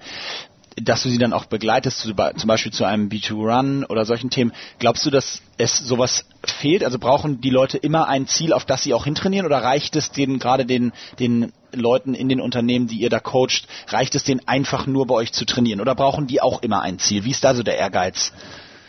dass 0.77 1.03
du 1.03 1.11
sie 1.11 1.19
dann 1.19 1.33
auch 1.33 1.47
begleitest, 1.47 2.01
zum 2.01 2.49
Beispiel 2.49 2.73
zu 2.73 2.85
einem 2.85 3.09
B2-Run 3.09 3.85
oder 3.85 4.05
solchen 4.05 4.31
Themen. 4.31 4.53
Glaubst 4.79 5.05
du, 5.05 5.11
dass 5.11 5.43
es 5.59 5.79
sowas 5.79 6.25
fehlt? 6.45 6.85
Also 6.85 6.99
brauchen 6.99 7.41
die 7.41 7.51
Leute 7.51 7.79
immer 7.79 8.09
ein 8.09 8.27
Ziel, 8.27 8.53
auf 8.53 8.65
das 8.65 8.83
sie 8.83 8.95
auch 8.95 9.05
hintrainieren 9.05 9.47
oder 9.47 9.59
reicht 9.59 9.97
es 9.97 10.13
denen 10.13 10.39
gerade 10.39 10.65
den, 10.65 10.93
den 11.19 11.53
Leuten 11.73 12.15
in 12.15 12.29
den 12.29 12.41
Unternehmen, 12.41 12.87
die 12.87 12.97
ihr 12.97 13.11
da 13.11 13.21
coacht, 13.21 13.67
reicht 13.89 14.15
es 14.15 14.25
denen 14.25 14.47
einfach 14.47 14.87
nur 14.87 15.07
bei 15.07 15.15
euch 15.15 15.33
zu 15.33 15.45
trainieren 15.45 15.81
oder 15.81 15.95
brauchen 15.95 16.27
die 16.27 16.41
auch 16.41 16.63
immer 16.63 16.83
ein 16.83 16.99
Ziel? 16.99 17.25
Wie 17.25 17.31
ist 17.31 17.45
da 17.45 17.55
so 17.55 17.63
der 17.63 17.79
Ehrgeiz? 17.79 18.33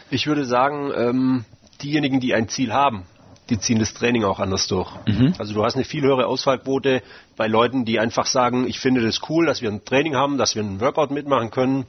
Ich 0.09 0.27
würde 0.27 0.45
sagen, 0.45 0.91
ähm, 0.95 1.45
diejenigen, 1.81 2.19
die 2.19 2.34
ein 2.34 2.47
Ziel 2.47 2.73
haben, 2.73 3.03
die 3.49 3.59
ziehen 3.59 3.79
das 3.79 3.93
Training 3.93 4.23
auch 4.23 4.39
anders 4.39 4.67
durch. 4.67 4.89
Mhm. 5.07 5.34
Also 5.38 5.53
du 5.53 5.63
hast 5.63 5.75
eine 5.75 5.84
viel 5.84 6.01
höhere 6.01 6.27
Ausfallquote 6.27 7.01
bei 7.36 7.47
Leuten, 7.47 7.86
die 7.86 7.99
einfach 7.99 8.25
sagen, 8.25 8.67
ich 8.67 8.79
finde 8.79 9.01
das 9.01 9.21
cool, 9.29 9.45
dass 9.45 9.61
wir 9.61 9.69
ein 9.69 9.84
Training 9.84 10.15
haben, 10.15 10.38
dass 10.38 10.55
wir 10.55 10.63
einen 10.63 10.79
Workout 10.79 11.11
mitmachen 11.11 11.51
können, 11.51 11.86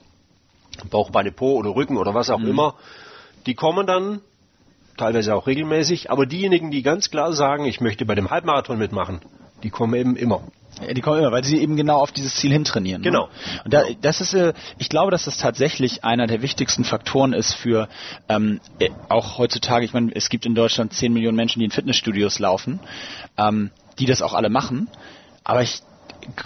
Bauch, 0.90 1.10
Beine, 1.10 1.30
Po 1.30 1.54
oder 1.54 1.74
Rücken 1.74 1.96
oder 1.96 2.14
was 2.14 2.30
auch 2.30 2.40
mhm. 2.40 2.48
immer. 2.48 2.74
Die 3.46 3.54
kommen 3.54 3.86
dann 3.86 4.20
teilweise 4.96 5.34
auch 5.34 5.46
regelmäßig, 5.46 6.10
aber 6.10 6.26
diejenigen, 6.26 6.70
die 6.70 6.82
ganz 6.82 7.10
klar 7.10 7.32
sagen, 7.32 7.64
ich 7.64 7.80
möchte 7.80 8.04
bei 8.04 8.14
dem 8.14 8.30
Halbmarathon 8.30 8.78
mitmachen, 8.78 9.20
die 9.64 9.70
kommen 9.70 9.94
eben 9.94 10.14
immer. 10.14 10.42
Die 10.94 11.00
kommen 11.00 11.20
immer, 11.20 11.32
weil 11.32 11.44
sie 11.44 11.58
eben 11.58 11.76
genau 11.76 11.98
auf 11.98 12.10
dieses 12.12 12.34
Ziel 12.34 12.52
hintrainieren. 12.52 13.00
Ne? 13.00 13.10
Genau. 13.10 13.28
Und 13.64 13.72
da, 13.72 13.84
das 14.00 14.20
ist, 14.20 14.34
äh, 14.34 14.54
ich 14.78 14.88
glaube, 14.88 15.10
dass 15.10 15.24
das 15.24 15.36
tatsächlich 15.36 16.04
einer 16.04 16.26
der 16.26 16.42
wichtigsten 16.42 16.84
Faktoren 16.84 17.32
ist 17.32 17.54
für 17.54 17.88
ähm, 18.28 18.60
äh, 18.80 18.90
auch 19.08 19.38
heutzutage. 19.38 19.84
Ich 19.84 19.92
meine, 19.92 20.14
es 20.14 20.28
gibt 20.28 20.46
in 20.46 20.54
Deutschland 20.54 20.92
10 20.92 21.12
Millionen 21.12 21.36
Menschen, 21.36 21.60
die 21.60 21.66
in 21.66 21.70
Fitnessstudios 21.70 22.40
laufen, 22.40 22.80
ähm, 23.38 23.70
die 23.98 24.06
das 24.06 24.20
auch 24.20 24.34
alle 24.34 24.50
machen. 24.50 24.88
Aber 25.44 25.62
ich 25.62 25.82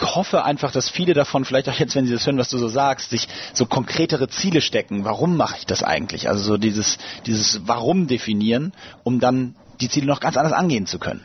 hoffe 0.01 0.45
einfach, 0.45 0.73
dass 0.73 0.91
viele 0.91 1.15
davon, 1.15 1.45
vielleicht 1.45 1.69
auch 1.69 1.79
jetzt, 1.79 1.95
wenn 1.95 2.07
sie 2.07 2.13
das 2.13 2.27
hören, 2.27 2.39
was 2.39 2.51
du 2.51 2.59
so 2.59 2.69
sagst, 2.69 3.11
sich 3.11 3.29
so 3.55 3.65
konkretere 3.65 4.29
Ziele 4.29 4.61
stecken. 4.61 5.05
Warum 5.05 5.37
mache 5.37 5.57
ich 5.59 5.67
das 5.67 5.83
eigentlich? 5.83 6.29
Also 6.29 6.45
so 6.45 6.57
dieses, 6.59 6.99
dieses 7.25 7.63
Warum 7.67 8.09
definieren, 8.09 8.73
um 9.05 9.21
dann 9.21 9.55
die 9.81 9.89
Ziele 9.89 10.07
noch 10.07 10.21
ganz 10.21 10.37
anders 10.37 10.53
angehen 10.53 10.87
zu 10.87 10.99
können. 10.99 11.23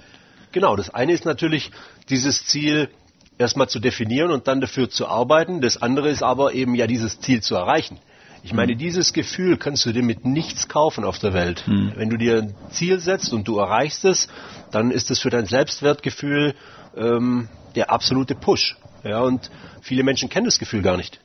Genau, 0.53 0.75
das 0.75 0.89
eine 0.91 1.11
ist 1.11 1.25
natürlich 1.25 1.71
dieses 2.09 2.45
Ziel 2.45 2.89
erstmal 3.37 3.67
zu 3.67 3.79
definieren 3.79 4.31
und 4.31 4.47
dann 4.47 4.61
dafür 4.61 4.89
zu 4.89 5.07
arbeiten. 5.07 5.61
Das 5.61 5.81
andere 5.81 6.09
ist 6.09 6.23
aber 6.23 6.53
eben 6.53 6.75
ja 6.75 6.87
dieses 6.87 7.19
Ziel 7.19 7.41
zu 7.41 7.55
erreichen. 7.55 7.99
Ich 8.43 8.53
meine, 8.53 8.73
mhm. 8.73 8.77
dieses 8.77 9.13
Gefühl 9.13 9.57
kannst 9.57 9.85
du 9.85 9.93
dir 9.93 10.03
mit 10.03 10.25
nichts 10.25 10.67
kaufen 10.67 11.05
auf 11.05 11.17
der 11.17 11.33
Welt. 11.33 11.63
Mhm. 11.65 11.93
Wenn 11.95 12.09
du 12.09 12.17
dir 12.17 12.39
ein 12.39 12.55
Ziel 12.71 12.99
setzt 12.99 13.33
und 13.33 13.47
du 13.47 13.57
erreichst 13.57 14.05
es, 14.05 14.27
dann 14.71 14.91
ist 14.91 15.11
es 15.11 15.19
für 15.19 15.29
dein 15.29 15.45
Selbstwertgefühl 15.45 16.55
ähm, 16.95 17.47
der 17.75 17.89
absolute 17.91 18.35
Push. 18.35 18.77
Ja, 19.03 19.21
und 19.21 19.49
viele 19.81 20.03
Menschen 20.03 20.29
kennen 20.29 20.45
das 20.45 20.59
Gefühl 20.59 20.81
gar 20.81 20.97
nicht. 20.97 21.19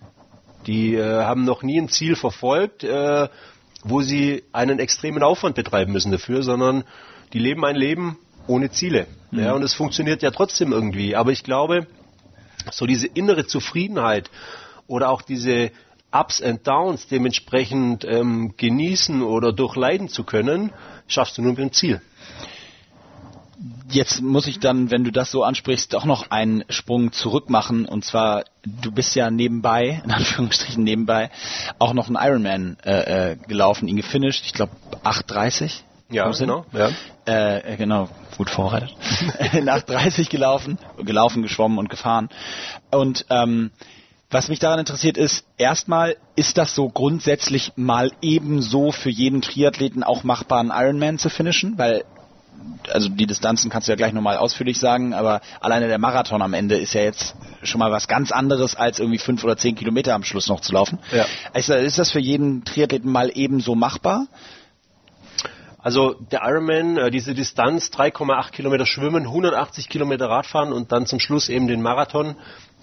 Die 0.67 0.95
äh, 0.95 1.23
haben 1.23 1.45
noch 1.45 1.63
nie 1.63 1.81
ein 1.81 1.89
Ziel 1.89 2.17
verfolgt, 2.17 2.85
äh, 2.85 3.29
wo 3.85 4.01
sie 4.01 4.45
einen 4.53 4.79
extremen 4.79 5.23
Aufwand 5.23 5.55
betreiben 5.55 5.93
müssen 5.93 6.13
dafür, 6.13 6.43
sondern 6.43 6.85
die 7.33 7.39
leben 7.39 7.65
ein 7.65 7.77
Leben, 7.77 8.19
ohne 8.49 8.71
Ziele. 8.71 9.07
Mhm. 9.31 9.41
Ja, 9.41 9.53
und 9.53 9.63
es 9.63 9.75
funktioniert 9.75 10.23
ja 10.23 10.31
trotzdem 10.31 10.73
irgendwie. 10.73 11.15
Aber 11.15 11.31
ich 11.33 11.45
glaube, 11.45 11.87
so 12.73 12.87
diese 12.87 13.07
innere 13.07 13.47
Zufriedenheit 13.47 14.31
oder 14.87 15.11
auch 15.11 15.23
diese 15.23 15.71
Ups 16.11 16.43
and 16.43 16.67
Downs 16.67 17.07
dementsprechend 17.07 18.05
ähm, 18.05 18.55
genießen 18.57 19.23
oder 19.23 19.53
durchleiden 19.53 20.09
zu 20.09 20.25
können, 20.25 20.73
schaffst 21.07 21.37
du 21.37 21.43
nur 21.43 21.53
mit 21.53 21.61
dem 21.61 21.73
Ziel. 21.73 22.01
Jetzt 23.91 24.23
muss 24.23 24.47
ich 24.47 24.61
dann, 24.61 24.91
wenn 24.91 25.05
du 25.05 25.11
das 25.11 25.31
so 25.31 25.43
ansprichst, 25.43 25.93
doch 25.93 26.05
noch 26.05 26.31
einen 26.31 26.65
Sprung 26.69 27.13
zurück 27.13 27.51
machen. 27.51 27.87
Und 27.87 28.05
zwar, 28.05 28.45
du 28.65 28.93
bist 28.93 29.15
ja 29.17 29.31
nebenbei, 29.31 30.01
in 30.05 30.11
Anführungsstrichen 30.11 30.83
nebenbei, 30.83 31.31
auch 31.79 31.93
noch 31.93 32.07
einen 32.07 32.17
Ironman 32.17 32.77
äh, 32.85 33.33
äh 33.33 33.37
gelaufen, 33.37 33.89
ihn 33.89 33.97
gefinisht. 33.97 34.45
Ich 34.47 34.55
glaube 34.55 34.73
8,30. 35.05 35.83
Ja, 36.11 36.31
genau. 36.31 36.65
Ja. 36.73 36.91
Äh, 37.27 37.77
genau, 37.77 38.09
gut 38.37 38.49
vorbereitet. 38.49 38.95
Nach 39.63 39.83
30 39.83 40.31
gelaufen, 40.31 40.79
gelaufen, 41.05 41.43
geschwommen 41.43 41.79
und 41.79 41.91
gefahren. 41.91 42.31
Und 42.91 43.27
ähm, 43.29 43.71
was 44.31 44.49
mich 44.49 44.59
daran 44.59 44.79
interessiert 44.79 45.17
ist, 45.17 45.47
erstmal, 45.57 46.17
ist 46.37 46.59
das 46.59 46.75
so 46.75 46.89
grundsätzlich 46.89 47.73
mal 47.77 48.13
ebenso 48.23 48.93
für 48.93 49.11
jeden 49.11 49.43
Triathleten 49.43 50.03
auch 50.03 50.23
machbar, 50.23 50.61
einen 50.61 50.71
Ironman 50.71 51.19
zu 51.19 51.31
finishen? 51.31 51.77
Weil, 51.77 52.05
also 52.91 53.09
die 53.09 53.27
Distanzen 53.27 53.71
kannst 53.71 53.89
du 53.89 53.93
ja 53.93 53.97
gleich 53.97 54.13
nochmal 54.13 54.39
ausführlich 54.39 54.79
sagen, 54.79 55.13
aber 55.13 55.43
alleine 55.61 55.89
der 55.89 55.99
Marathon 55.99 56.41
am 56.41 56.55
Ende 56.55 56.77
ist 56.77 56.95
ja 56.95 57.03
jetzt 57.03 57.37
schon 57.63 57.79
mal 57.79 57.91
was 57.91 58.07
ganz 58.07 58.31
anderes, 58.33 58.75
als 58.75 58.99
irgendwie 58.99 59.19
fünf 59.19 59.45
oder 59.45 59.57
zehn 59.59 59.75
Kilometer 59.75 60.15
am 60.15 60.25
Schluss 60.25 60.49
noch 60.49 60.61
zu 60.61 60.73
laufen. 60.73 60.99
Ja. 61.11 61.27
Also 61.53 61.75
ist 61.75 61.99
das 61.99 62.11
für 62.11 62.21
jeden 62.21 62.65
Triathleten 62.65 63.11
mal 63.11 63.31
ebenso 63.35 63.75
machbar? 63.75 64.27
Also 65.79 66.15
der 66.15 66.43
Ironman, 66.45 66.97
äh, 66.97 67.11
diese 67.11 67.35
Distanz, 67.35 67.91
3,8 67.91 68.51
Kilometer 68.51 68.85
schwimmen, 68.85 69.25
180 69.25 69.89
Kilometer 69.89 70.29
Radfahren 70.29 70.73
und 70.73 70.91
dann 70.91 71.07
zum 71.07 71.21
Schluss 71.21 71.49
eben 71.49 71.69
den 71.69 71.83
Marathon 71.83 72.35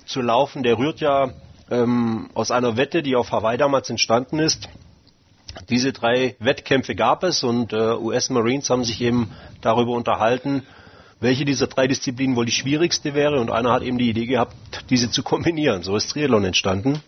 zu 0.06 0.22
laufen, 0.22 0.64
der 0.64 0.78
rührt 0.78 1.02
ja 1.02 1.32
ähm, 1.70 2.30
aus 2.34 2.52
einer 2.52 2.78
Wette, 2.78 3.04
die 3.04 3.16
auf 3.16 3.32
Hawaii 3.32 3.58
damals 3.58 3.89
entstanden 3.89 4.39
ist. 4.39 4.70
Diese 5.70 5.93
drei 5.93 6.36
Wettkämpfe 6.39 6.96
gab 6.96 7.24
es 7.24 7.43
und 7.43 7.74
äh, 7.74 7.93
US 7.96 8.30
Marines 8.30 8.70
haben 8.70 8.84
sich 8.84 9.02
eben 9.02 9.32
darüber 9.62 9.91
unterhalten, 9.91 10.64
welche 11.20 11.46
dieser 11.46 11.68
drei 11.68 11.88
Disziplinen 11.88 12.36
wohl 12.36 12.46
die 12.46 12.52
schwierigste 12.52 13.14
wäre 13.14 13.39
und 13.39 13.52
einer 13.52 13.72
hat 13.72 13.82
eben 13.84 13.98
die 13.98 14.10
Idee 14.10 14.26
gehabt, 14.26 14.56
diese 14.89 15.10
zu 15.10 15.24
kombinieren. 15.24 15.82
So 15.82 15.96
ist 15.96 16.12
Triathlon 16.12 16.46
entstanden. 16.46 17.02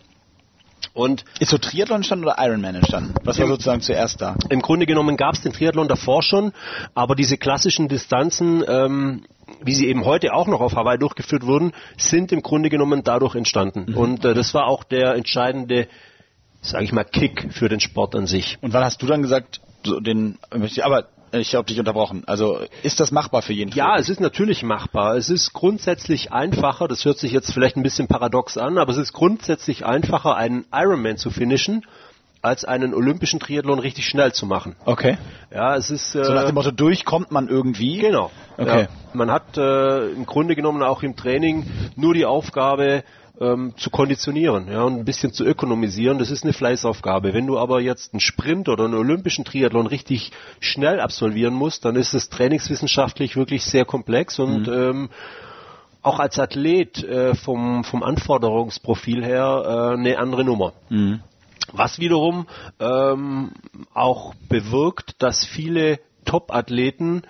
Und 0.94 1.24
ist 1.38 1.50
so 1.50 1.58
Triathlon 1.58 1.98
entstanden 1.98 2.24
oder 2.24 2.36
Ironman 2.38 2.74
entstanden? 2.74 3.14
Was 3.24 3.38
war 3.38 3.46
sozusagen 3.46 3.80
zuerst 3.80 4.20
da? 4.20 4.36
Im 4.48 4.62
Grunde 4.62 4.86
genommen 4.86 5.16
gab 5.16 5.34
es 5.34 5.42
den 5.42 5.52
Triathlon 5.52 5.88
davor 5.88 6.22
schon, 6.22 6.52
aber 6.94 7.14
diese 7.14 7.36
klassischen 7.36 7.88
Distanzen, 7.88 8.64
ähm, 8.66 9.24
wie 9.62 9.74
sie 9.74 9.86
eben 9.88 10.04
heute 10.04 10.34
auch 10.34 10.46
noch 10.46 10.60
auf 10.60 10.74
Hawaii 10.74 10.98
durchgeführt 10.98 11.46
wurden, 11.46 11.72
sind 11.96 12.32
im 12.32 12.42
Grunde 12.42 12.68
genommen 12.68 13.02
dadurch 13.04 13.34
entstanden. 13.34 13.86
Mhm. 13.88 13.96
Und 13.96 14.24
äh, 14.24 14.34
das 14.34 14.54
war 14.54 14.66
auch 14.66 14.84
der 14.84 15.14
entscheidende, 15.14 15.88
sage 16.60 16.84
ich 16.84 16.92
mal, 16.92 17.04
Kick 17.04 17.52
für 17.52 17.68
den 17.68 17.80
Sport 17.80 18.14
an 18.14 18.26
sich. 18.26 18.58
Und 18.60 18.72
wann 18.72 18.84
hast 18.84 19.00
du 19.02 19.06
dann 19.06 19.22
gesagt, 19.22 19.60
so 19.84 20.00
den, 20.00 20.38
aber 20.82 21.08
ich 21.32 21.54
habe 21.54 21.66
dich 21.66 21.78
unterbrochen. 21.78 22.22
Also 22.26 22.60
ist 22.82 23.00
das 23.00 23.10
machbar 23.10 23.42
für 23.42 23.52
jeden? 23.52 23.72
Ja, 23.72 23.96
es 23.96 24.08
ist 24.08 24.20
natürlich 24.20 24.62
machbar. 24.62 25.16
Es 25.16 25.30
ist 25.30 25.52
grundsätzlich 25.52 26.32
einfacher, 26.32 26.88
das 26.88 27.04
hört 27.04 27.18
sich 27.18 27.32
jetzt 27.32 27.52
vielleicht 27.52 27.76
ein 27.76 27.82
bisschen 27.82 28.08
paradox 28.08 28.56
an, 28.56 28.78
aber 28.78 28.92
es 28.92 28.98
ist 28.98 29.12
grundsätzlich 29.12 29.84
einfacher, 29.84 30.36
einen 30.36 30.64
Ironman 30.72 31.16
zu 31.16 31.30
finishen, 31.30 31.84
als 32.42 32.64
einen 32.64 32.94
olympischen 32.94 33.40
Triathlon 33.40 33.78
richtig 33.78 34.06
schnell 34.06 34.32
zu 34.32 34.46
machen. 34.46 34.76
Okay. 34.84 35.18
Ja, 35.52 35.76
es 35.76 35.90
ist 35.90 36.14
äh, 36.14 36.24
so 36.24 36.32
nach 36.32 36.44
dem 36.44 36.54
Motto 36.54 36.70
durchkommt 36.70 37.30
man 37.30 37.48
irgendwie. 37.48 37.98
Genau. 37.98 38.30
Okay. 38.56 38.82
Ja, 38.82 38.88
man 39.12 39.30
hat 39.30 39.56
äh, 39.56 40.08
im 40.10 40.26
Grunde 40.26 40.54
genommen 40.54 40.82
auch 40.82 41.02
im 41.02 41.16
Training 41.16 41.66
nur 41.96 42.14
die 42.14 42.26
Aufgabe 42.26 43.02
ähm, 43.40 43.74
zu 43.76 43.90
konditionieren 43.90 44.68
ja, 44.70 44.82
und 44.82 44.98
ein 44.98 45.04
bisschen 45.04 45.32
zu 45.32 45.44
ökonomisieren. 45.44 46.18
Das 46.18 46.30
ist 46.30 46.44
eine 46.44 46.52
Fleißaufgabe. 46.52 47.34
Wenn 47.34 47.46
du 47.46 47.58
aber 47.58 47.80
jetzt 47.80 48.12
einen 48.12 48.20
Sprint 48.20 48.68
oder 48.68 48.84
einen 48.84 48.94
olympischen 48.94 49.44
Triathlon 49.44 49.86
richtig 49.86 50.32
schnell 50.60 51.00
absolvieren 51.00 51.54
musst, 51.54 51.84
dann 51.84 51.96
ist 51.96 52.14
es 52.14 52.28
trainingswissenschaftlich 52.28 53.36
wirklich 53.36 53.64
sehr 53.64 53.84
komplex 53.84 54.38
und 54.38 54.66
mhm. 54.66 54.72
ähm, 54.72 55.08
auch 56.02 56.20
als 56.20 56.38
Athlet 56.38 57.02
äh, 57.04 57.34
vom, 57.34 57.84
vom 57.84 58.02
Anforderungsprofil 58.02 59.24
her 59.24 59.92
äh, 59.92 59.98
eine 59.98 60.18
andere 60.18 60.44
Nummer. 60.44 60.72
Mhm. 60.88 61.20
Was 61.72 61.98
wiederum 61.98 62.46
ähm, 62.80 63.52
auch 63.94 64.34
bewirkt, 64.48 65.22
dass 65.22 65.44
viele 65.44 66.00
Top-Athleten 66.24 67.22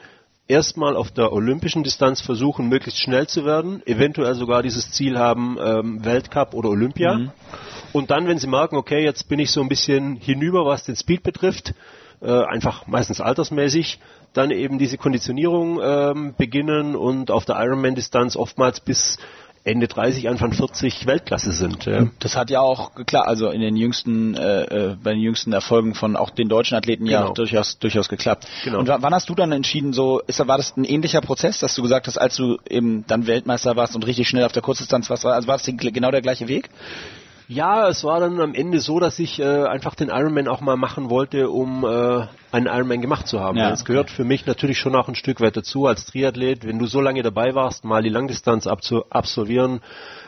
erstmal 0.48 0.96
auf 0.96 1.10
der 1.10 1.32
olympischen 1.32 1.84
Distanz 1.84 2.20
versuchen, 2.20 2.68
möglichst 2.68 3.00
schnell 3.00 3.26
zu 3.26 3.44
werden, 3.44 3.82
eventuell 3.86 4.34
sogar 4.34 4.62
dieses 4.62 4.90
Ziel 4.92 5.18
haben, 5.18 5.58
ähm, 5.62 6.04
Weltcup 6.04 6.54
oder 6.54 6.70
Olympia. 6.70 7.14
Mhm. 7.14 7.30
Und 7.92 8.10
dann, 8.10 8.26
wenn 8.26 8.38
sie 8.38 8.48
merken, 8.48 8.76
okay, 8.76 9.04
jetzt 9.04 9.28
bin 9.28 9.38
ich 9.38 9.50
so 9.50 9.60
ein 9.60 9.68
bisschen 9.68 10.16
hinüber, 10.16 10.64
was 10.64 10.84
den 10.84 10.96
Speed 10.96 11.22
betrifft, 11.22 11.74
äh, 12.20 12.30
einfach 12.30 12.86
meistens 12.86 13.20
altersmäßig, 13.20 14.00
dann 14.32 14.50
eben 14.50 14.78
diese 14.78 14.98
Konditionierung 14.98 15.80
ähm, 15.82 16.34
beginnen 16.36 16.96
und 16.96 17.30
auf 17.30 17.44
der 17.44 17.56
Ironman-Distanz 17.56 18.36
oftmals 18.36 18.80
bis 18.80 19.18
Ende 19.64 19.88
30, 19.88 20.28
Anfang 20.28 20.52
40 20.52 21.06
Weltklasse 21.06 21.52
sind. 21.52 21.84
Ja. 21.84 22.06
Das 22.20 22.36
hat 22.36 22.50
ja 22.50 22.60
auch 22.60 22.94
klar, 23.06 23.26
also 23.26 23.50
in 23.50 23.60
den 23.60 23.76
jüngsten, 23.76 24.34
äh, 24.34 24.62
äh, 24.62 24.96
bei 25.02 25.12
den 25.12 25.20
jüngsten 25.20 25.52
Erfolgen 25.52 25.94
von 25.94 26.16
auch 26.16 26.30
den 26.30 26.48
deutschen 26.48 26.76
Athleten 26.76 27.04
genau. 27.04 27.28
ja 27.28 27.32
durchaus 27.32 27.78
durchaus 27.78 28.08
geklappt. 28.08 28.46
Genau. 28.64 28.78
Und 28.78 28.88
wann 28.88 29.14
hast 29.14 29.28
du 29.28 29.34
dann 29.34 29.52
entschieden, 29.52 29.92
so 29.92 30.20
ist 30.20 30.38
war 30.46 30.56
das 30.56 30.76
ein 30.76 30.84
ähnlicher 30.84 31.20
Prozess, 31.20 31.58
dass 31.58 31.74
du 31.74 31.82
gesagt 31.82 32.06
hast, 32.06 32.16
als 32.16 32.36
du 32.36 32.58
eben 32.68 33.04
dann 33.06 33.26
Weltmeister 33.26 33.76
warst 33.76 33.94
und 33.94 34.06
richtig 34.06 34.28
schnell 34.28 34.44
auf 34.44 34.52
der 34.52 34.62
Kurzdistanz 34.62 35.10
warst, 35.10 35.26
also 35.26 35.48
war 35.48 35.58
das 35.58 35.66
genau 35.66 36.10
der 36.10 36.22
gleiche 36.22 36.48
Weg? 36.48 36.70
Ja, 37.50 37.88
es 37.88 38.04
war 38.04 38.20
dann 38.20 38.38
am 38.40 38.52
Ende 38.52 38.78
so, 38.78 39.00
dass 39.00 39.18
ich 39.18 39.40
äh, 39.40 39.64
einfach 39.64 39.94
den 39.94 40.10
Ironman 40.10 40.48
auch 40.48 40.60
mal 40.60 40.76
machen 40.76 41.08
wollte, 41.08 41.48
um 41.48 41.82
äh, 41.82 42.26
einen 42.52 42.66
Ironman 42.66 43.00
gemacht 43.00 43.26
zu 43.26 43.40
haben. 43.40 43.56
Ja, 43.56 43.70
es 43.70 43.86
gehört 43.86 44.08
okay. 44.08 44.16
für 44.16 44.24
mich 44.24 44.44
natürlich 44.44 44.78
schon 44.78 44.94
auch 44.94 45.08
ein 45.08 45.14
Stück 45.14 45.40
weit 45.40 45.56
dazu 45.56 45.86
als 45.86 46.04
Triathlet, 46.04 46.66
wenn 46.66 46.78
du 46.78 46.84
so 46.84 47.00
lange 47.00 47.22
dabei 47.22 47.54
warst, 47.54 47.86
mal 47.86 48.02
die 48.02 48.10
Langdistanz 48.10 48.66
absolvieren. 48.66 49.80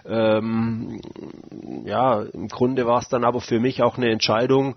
Ähm, 0.07 1.03
ja, 1.85 2.23
im 2.23 2.49
Grunde 2.49 2.87
war 2.87 3.01
es 3.01 3.11
dann 3.11 3.25
aber 3.25 3.43
für 3.43 3.61
mich 3.61 3.83
auch 3.83 3.99
eine 3.99 4.11
Entscheidung, 4.11 4.77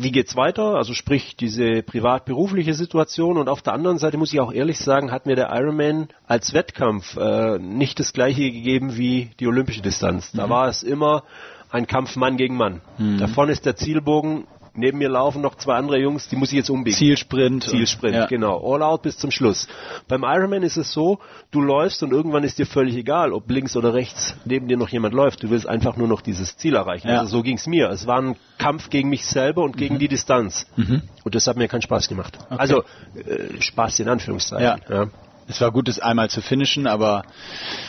wie 0.00 0.12
geht's 0.12 0.36
weiter? 0.36 0.76
Also 0.76 0.94
sprich 0.94 1.36
diese 1.36 1.82
privat-berufliche 1.82 2.74
Situation 2.74 3.36
und 3.36 3.48
auf 3.48 3.62
der 3.62 3.72
anderen 3.72 3.98
Seite 3.98 4.16
muss 4.16 4.32
ich 4.32 4.40
auch 4.40 4.52
ehrlich 4.52 4.78
sagen, 4.78 5.10
hat 5.12 5.26
mir 5.26 5.36
der 5.36 5.50
Ironman 5.52 6.08
als 6.26 6.54
Wettkampf 6.54 7.16
äh, 7.16 7.58
nicht 7.58 7.98
das 7.98 8.12
gleiche 8.12 8.50
gegeben 8.50 8.96
wie 8.96 9.30
die 9.40 9.46
olympische 9.46 9.82
Distanz. 9.82 10.32
Da 10.32 10.46
mhm. 10.46 10.50
war 10.50 10.68
es 10.68 10.82
immer 10.82 11.24
ein 11.70 11.86
Kampf 11.86 12.16
Mann 12.16 12.36
gegen 12.36 12.56
Mann. 12.56 12.80
Mhm. 12.98 13.18
Da 13.18 13.28
vorne 13.28 13.52
ist 13.52 13.66
der 13.66 13.76
Zielbogen, 13.76 14.44
neben 14.80 14.98
mir 14.98 15.08
laufen 15.08 15.42
noch 15.42 15.54
zwei 15.54 15.74
andere 15.76 15.98
Jungs, 15.98 16.28
die 16.28 16.36
muss 16.36 16.50
ich 16.50 16.56
jetzt 16.56 16.70
umbiegen. 16.70 16.96
Zielsprint. 16.96 17.64
Zielsprint, 17.64 18.14
ja. 18.14 18.26
genau. 18.26 18.60
All 18.62 18.82
out 18.82 19.02
bis 19.02 19.16
zum 19.16 19.30
Schluss. 19.30 19.68
Beim 20.08 20.24
Ironman 20.24 20.62
ist 20.62 20.76
es 20.76 20.92
so, 20.92 21.18
du 21.50 21.60
läufst 21.60 22.02
und 22.02 22.12
irgendwann 22.12 22.44
ist 22.44 22.58
dir 22.58 22.66
völlig 22.66 22.96
egal, 22.96 23.32
ob 23.32 23.48
links 23.50 23.76
oder 23.76 23.94
rechts 23.94 24.34
neben 24.44 24.68
dir 24.68 24.76
noch 24.76 24.88
jemand 24.88 25.14
läuft. 25.14 25.42
Du 25.42 25.50
willst 25.50 25.68
einfach 25.68 25.96
nur 25.96 26.08
noch 26.08 26.20
dieses 26.20 26.56
Ziel 26.56 26.74
erreichen. 26.74 27.08
Ja. 27.08 27.20
Also 27.20 27.38
so 27.38 27.42
ging's 27.42 27.66
mir. 27.66 27.88
Es 27.90 28.06
war 28.06 28.20
ein 28.20 28.36
Kampf 28.58 28.90
gegen 28.90 29.08
mich 29.08 29.24
selber 29.26 29.62
und 29.62 29.76
gegen 29.76 29.94
mhm. 29.94 30.00
die 30.00 30.08
Distanz. 30.08 30.66
Mhm. 30.76 31.02
Und 31.24 31.34
das 31.34 31.46
hat 31.46 31.56
mir 31.56 31.68
keinen 31.68 31.82
Spaß 31.82 32.08
gemacht. 32.08 32.38
Okay. 32.46 32.56
Also 32.58 32.82
äh, 33.14 33.60
Spaß 33.60 34.00
in 34.00 34.08
Anführungszeichen. 34.08 34.82
Ja. 34.88 34.94
ja. 34.94 35.10
Es 35.50 35.60
war 35.60 35.72
gut, 35.72 35.88
es 35.88 35.98
einmal 35.98 36.30
zu 36.30 36.42
finishen, 36.42 36.86
aber 36.86 37.24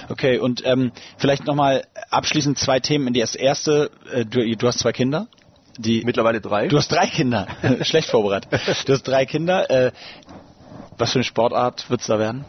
okay. 0.10 0.40
Und 0.40 0.66
ähm, 0.66 0.92
vielleicht 1.18 1.46
nochmal 1.46 1.84
abschließend 2.10 2.58
zwei 2.58 2.80
Themen. 2.80 3.08
In 3.08 3.14
die 3.14 3.20
erste, 3.20 3.92
äh, 4.12 4.26
du, 4.26 4.44
du 4.56 4.68
hast 4.68 4.80
zwei 4.80 4.92
Kinder. 4.92 5.28
Die, 5.82 6.04
Mittlerweile 6.06 6.42
drei. 6.42 6.68
Du 6.68 6.78
hast 6.78 6.92
drei 6.92 7.08
Kinder. 7.08 7.48
Schlecht 7.82 8.10
vorbereitet. 8.10 8.52
Du 8.86 8.94
hast 8.94 9.08
drei 9.08 9.26
Kinder. 9.26 9.70
Äh, 9.70 9.92
was 10.98 11.12
für 11.12 11.20
eine 11.20 11.24
Sportart 11.24 11.90
wird 11.90 12.02
es 12.02 12.08
da 12.08 12.20
werden? 12.20 12.46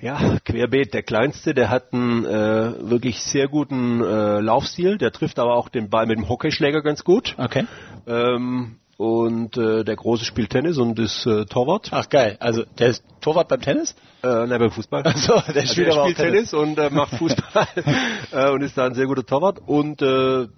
Ja, 0.00 0.38
querbeet. 0.44 0.92
Der 0.92 1.02
Kleinste, 1.02 1.54
der 1.54 1.70
hat 1.70 1.92
einen 1.92 2.24
äh, 2.24 2.90
wirklich 2.90 3.20
sehr 3.22 3.48
guten 3.48 4.02
äh, 4.02 4.40
Laufstil. 4.40 4.98
Der 4.98 5.10
trifft 5.10 5.38
aber 5.38 5.54
auch 5.54 5.68
den 5.68 5.88
Ball 5.88 6.06
mit 6.06 6.18
dem 6.18 6.28
Hockeyschläger 6.28 6.82
ganz 6.82 7.02
gut. 7.02 7.34
Okay. 7.38 7.66
Ähm, 8.06 8.76
und 8.96 9.58
äh, 9.58 9.84
der 9.84 9.96
Große 9.96 10.24
spielt 10.24 10.50
Tennis 10.50 10.78
und 10.78 10.98
ist 10.98 11.26
äh, 11.26 11.44
Torwart. 11.44 11.88
Ach 11.90 12.08
geil, 12.08 12.36
also 12.40 12.64
der 12.78 12.88
ist 12.88 13.04
Torwart 13.20 13.48
beim 13.48 13.60
Tennis? 13.60 13.94
Äh, 14.22 14.46
nein, 14.46 14.58
beim 14.58 14.70
Fußball. 14.70 15.02
Also, 15.02 15.34
der 15.48 15.62
also 15.62 15.72
spielt, 15.72 15.88
der 15.88 16.00
spielt 16.00 16.16
Tennis. 16.16 16.50
Tennis, 16.50 16.54
und 16.54 16.78
äh, 16.78 16.90
macht 16.90 17.14
Fußball 17.16 17.68
äh, 18.32 18.50
und 18.50 18.62
ist 18.62 18.78
da 18.78 18.86
ein 18.86 18.94
sehr 18.94 19.06
guter 19.06 19.24
Torwart. 19.24 19.60
Und 19.66 20.00
äh, 20.00 20.48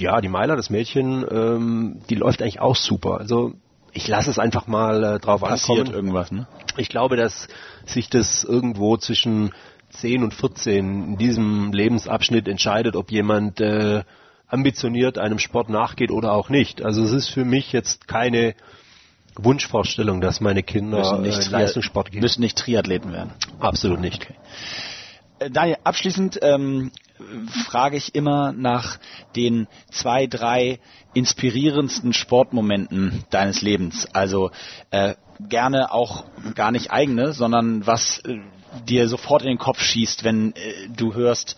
ja, 0.00 0.20
die 0.20 0.28
Meiler, 0.28 0.56
das 0.56 0.70
Mädchen, 0.70 1.24
ähm, 1.30 2.00
die 2.10 2.16
läuft 2.16 2.42
eigentlich 2.42 2.60
auch 2.60 2.76
super. 2.76 3.18
Also 3.18 3.52
ich 3.92 4.08
lasse 4.08 4.30
es 4.30 4.38
einfach 4.38 4.66
mal 4.66 5.04
äh, 5.04 5.18
drauf 5.20 5.40
Passiert 5.40 5.78
ankommen. 5.78 5.94
irgendwas, 5.94 6.32
ne? 6.32 6.46
Ich 6.76 6.88
glaube, 6.88 7.16
dass 7.16 7.48
sich 7.86 8.10
das 8.10 8.44
irgendwo 8.44 8.96
zwischen 8.96 9.52
10 9.90 10.24
und 10.24 10.34
14 10.34 11.12
in 11.12 11.16
diesem 11.16 11.72
Lebensabschnitt 11.72 12.48
entscheidet, 12.48 12.96
ob 12.96 13.10
jemand 13.10 13.60
äh, 13.60 14.02
ambitioniert 14.48 15.18
einem 15.18 15.38
Sport 15.38 15.68
nachgeht 15.68 16.10
oder 16.10 16.32
auch 16.32 16.48
nicht. 16.48 16.82
Also 16.82 17.02
es 17.02 17.12
ist 17.12 17.28
für 17.28 17.44
mich 17.44 17.72
jetzt 17.72 18.06
keine 18.06 18.54
Wunschvorstellung, 19.36 20.20
dass 20.20 20.40
meine 20.40 20.62
Kinder 20.62 20.98
müssen 20.98 21.22
nicht 21.22 21.48
äh, 21.48 21.50
Leistungssport 21.50 22.10
gehen. 22.10 22.20
Müssen 22.20 22.40
nicht 22.40 22.56
Triathleten 22.56 23.12
werden. 23.12 23.32
Absolut 23.60 24.00
nicht. 24.00 24.24
Okay. 24.24 24.34
Äh, 25.38 25.50
Daniel, 25.50 25.76
abschließend 25.84 26.38
ähm, 26.42 26.90
frage 27.66 27.96
ich 27.96 28.14
immer 28.14 28.52
nach 28.52 28.98
den 29.34 29.68
zwei, 29.90 30.26
drei 30.26 30.80
inspirierendsten 31.14 32.12
Sportmomenten 32.12 33.24
deines 33.30 33.62
Lebens. 33.62 34.06
Also 34.12 34.50
äh, 34.90 35.14
gerne 35.40 35.92
auch 35.92 36.24
gar 36.54 36.70
nicht 36.70 36.90
eigene, 36.90 37.32
sondern 37.32 37.86
was 37.86 38.18
äh, 38.18 38.38
dir 38.86 39.08
sofort 39.08 39.42
in 39.42 39.48
den 39.48 39.58
Kopf 39.58 39.80
schießt, 39.80 40.24
wenn 40.24 40.52
äh, 40.52 40.88
du 40.94 41.14
hörst, 41.14 41.56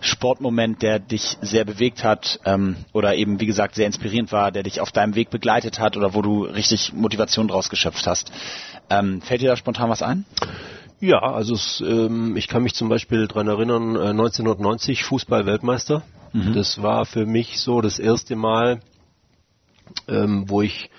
Sportmoment, 0.00 0.82
der 0.82 0.98
dich 0.98 1.36
sehr 1.42 1.64
bewegt 1.64 2.04
hat 2.04 2.40
ähm, 2.44 2.76
oder 2.92 3.14
eben, 3.14 3.40
wie 3.40 3.46
gesagt, 3.46 3.74
sehr 3.74 3.86
inspirierend 3.86 4.32
war, 4.32 4.50
der 4.50 4.62
dich 4.62 4.80
auf 4.80 4.92
deinem 4.92 5.14
Weg 5.14 5.30
begleitet 5.30 5.78
hat 5.78 5.96
oder 5.96 6.14
wo 6.14 6.22
du 6.22 6.44
richtig 6.44 6.92
Motivation 6.92 7.48
draus 7.48 7.68
geschöpft 7.68 8.06
hast. 8.06 8.32
Ähm, 8.88 9.20
fällt 9.20 9.42
dir 9.42 9.50
da 9.50 9.56
spontan 9.56 9.90
was 9.90 10.02
ein? 10.02 10.24
Ja, 11.00 11.20
also 11.20 11.54
es, 11.54 11.82
ähm, 11.86 12.36
ich 12.36 12.48
kann 12.48 12.62
mich 12.62 12.74
zum 12.74 12.88
Beispiel 12.88 13.26
daran 13.26 13.48
erinnern, 13.48 13.96
äh, 13.96 14.10
1990 14.10 15.04
Fußball-Weltmeister. 15.04 16.02
Mhm. 16.32 16.52
Das 16.54 16.82
war 16.82 17.06
für 17.06 17.26
mich 17.26 17.60
so 17.60 17.80
das 17.80 17.98
erste 17.98 18.36
Mal, 18.36 18.80
ähm, 20.08 20.44
wo 20.48 20.62
ich 20.62 20.90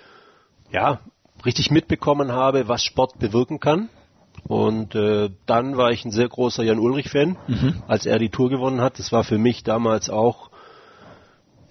ja 0.71 0.99
richtig 1.45 1.71
mitbekommen 1.71 2.31
habe, 2.31 2.67
was 2.67 2.83
Sport 2.83 3.19
bewirken 3.19 3.59
kann. 3.59 3.89
Und 4.51 4.95
äh, 4.95 5.29
dann 5.45 5.77
war 5.77 5.91
ich 5.91 6.03
ein 6.03 6.11
sehr 6.11 6.27
großer 6.27 6.63
Jan 6.63 6.79
Ulrich-Fan, 6.79 7.37
mhm. 7.47 7.83
als 7.87 8.05
er 8.05 8.19
die 8.19 8.29
Tour 8.29 8.49
gewonnen 8.49 8.81
hat. 8.81 8.99
Das 8.99 9.11
war 9.11 9.23
für 9.23 9.37
mich 9.37 9.63
damals 9.63 10.09
auch 10.09 10.49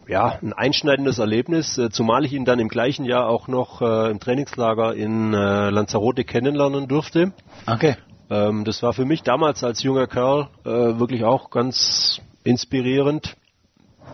ja, 0.09 0.39
ein 0.43 0.53
einschneidendes 0.53 1.19
Erlebnis, 1.19 1.79
äh, 1.79 1.91
zumal 1.91 2.25
ich 2.25 2.33
ihn 2.33 2.45
dann 2.45 2.59
im 2.59 2.69
gleichen 2.69 3.05
Jahr 3.05 3.29
auch 3.29 3.49
noch 3.49 3.81
äh, 3.81 4.11
im 4.11 4.19
Trainingslager 4.19 4.95
in 4.95 5.33
äh, 5.35 5.71
Lanzarote 5.71 6.25
kennenlernen 6.25 6.89
durfte. 6.89 7.33
Okay. 7.67 7.97
Ähm, 8.29 8.65
das 8.65 8.83
war 8.83 8.93
für 8.93 9.05
mich 9.05 9.23
damals 9.23 9.63
als 9.63 9.83
junger 9.83 10.07
Kerl 10.07 10.49
äh, 10.65 10.69
wirklich 10.71 11.25
auch 11.25 11.51
ganz 11.51 12.21
inspirierend 12.45 13.37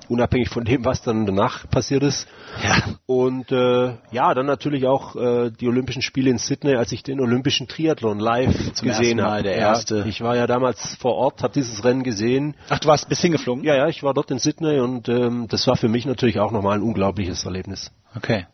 unabhängig 0.09 0.49
von 0.49 0.65
dem, 0.65 0.85
was 0.85 1.03
dann 1.03 1.27
danach 1.27 1.69
passiert 1.69 2.03
ist. 2.03 2.27
Ja. 2.63 2.83
Und 3.07 3.53
äh, 3.53 3.95
ja, 4.13 4.35
dann 4.35 4.47
natürlich 4.47 4.87
auch 4.87 5.17
äh, 5.17 5.51
die 5.51 5.69
Olympischen 5.69 6.03
Spiele 6.03 6.31
in 6.31 6.39
Sydney, 6.39 6.75
als 6.75 6.93
ich 6.93 7.03
den 7.03 7.21
Olympischen 7.21 7.69
Triathlon 7.69 8.19
live 8.19 8.73
Zum 8.75 8.89
gesehen 8.89 9.23
habe. 9.23 9.43
Der 9.43 9.57
erste. 9.57 9.99
Ja, 9.99 10.07
ich 10.07 10.21
war 10.21 10.37
ja 10.37 10.47
damals 10.47 10.97
vor 10.97 11.15
Ort, 11.15 11.43
habe 11.43 11.55
dieses 11.55 11.85
Rennen 11.85 12.03
gesehen. 12.03 12.55
Ach, 12.69 12.79
du 12.79 12.89
warst 12.89 13.09
bis 13.09 13.21
hingeflogen? 13.21 13.65
Ja, 13.65 13.75
ja, 13.75 13.89
ich 13.89 14.03
war 14.03 14.15
dort 14.15 14.31
in 14.31 14.39
Sydney 14.39 14.81
und 14.81 15.09
ähm, 15.09 15.47
das 15.49 15.67
war 15.67 15.77
für 15.77 15.89
mich 15.89 16.07
natürlich 16.07 16.39
auch 16.39 16.53
nochmal 16.53 16.79
ein 16.79 16.83
unglaubliches 16.83 17.45
Erlebnis. 17.45 17.91
Okay. 18.15 18.47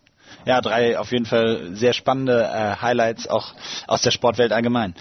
Ja, 0.44 0.60
drei 0.60 0.98
auf 0.98 1.12
jeden 1.12 1.26
Fall 1.26 1.70
sehr 1.74 1.92
spannende 1.92 2.42
äh, 2.42 2.80
Highlights 2.80 3.28
auch 3.28 3.54
aus 3.86 4.02
der 4.02 4.10
Sportwelt 4.10 4.52
allgemein. 4.52 4.94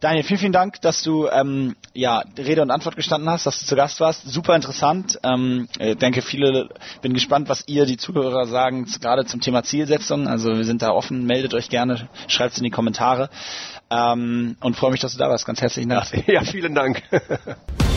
Daniel, 0.00 0.24
vielen, 0.24 0.40
vielen 0.40 0.52
Dank, 0.52 0.80
dass 0.80 1.02
du 1.02 1.28
ähm, 1.28 1.76
ja 1.94 2.22
Rede 2.38 2.62
und 2.62 2.70
Antwort 2.70 2.96
gestanden 2.96 3.28
hast, 3.30 3.46
dass 3.46 3.60
du 3.60 3.66
zu 3.66 3.76
Gast 3.76 4.00
warst. 4.00 4.22
Super 4.26 4.56
interessant. 4.56 5.18
Ähm, 5.22 5.68
ich 5.78 5.96
denke, 5.96 6.22
viele 6.22 6.68
bin 7.02 7.14
gespannt, 7.14 7.48
was 7.48 7.64
ihr 7.66 7.86
die 7.86 7.96
Zuhörer 7.96 8.46
sagen, 8.46 8.86
gerade 9.00 9.24
zum 9.24 9.40
Thema 9.40 9.62
Zielsetzung. 9.62 10.28
Also 10.28 10.56
wir 10.56 10.64
sind 10.64 10.82
da 10.82 10.90
offen, 10.90 11.24
meldet 11.24 11.54
euch 11.54 11.68
gerne, 11.68 12.08
schreibt 12.28 12.52
es 12.52 12.58
in 12.58 12.64
die 12.64 12.70
Kommentare. 12.70 13.30
Ähm, 13.90 14.56
und 14.60 14.76
freue 14.76 14.90
mich, 14.90 15.00
dass 15.00 15.12
du 15.12 15.18
da 15.18 15.28
warst. 15.28 15.46
Ganz 15.46 15.60
herzlichen 15.60 15.90
Dank. 15.90 16.06
Ja, 16.26 16.42
vielen 16.42 16.74
Dank. 16.74 17.02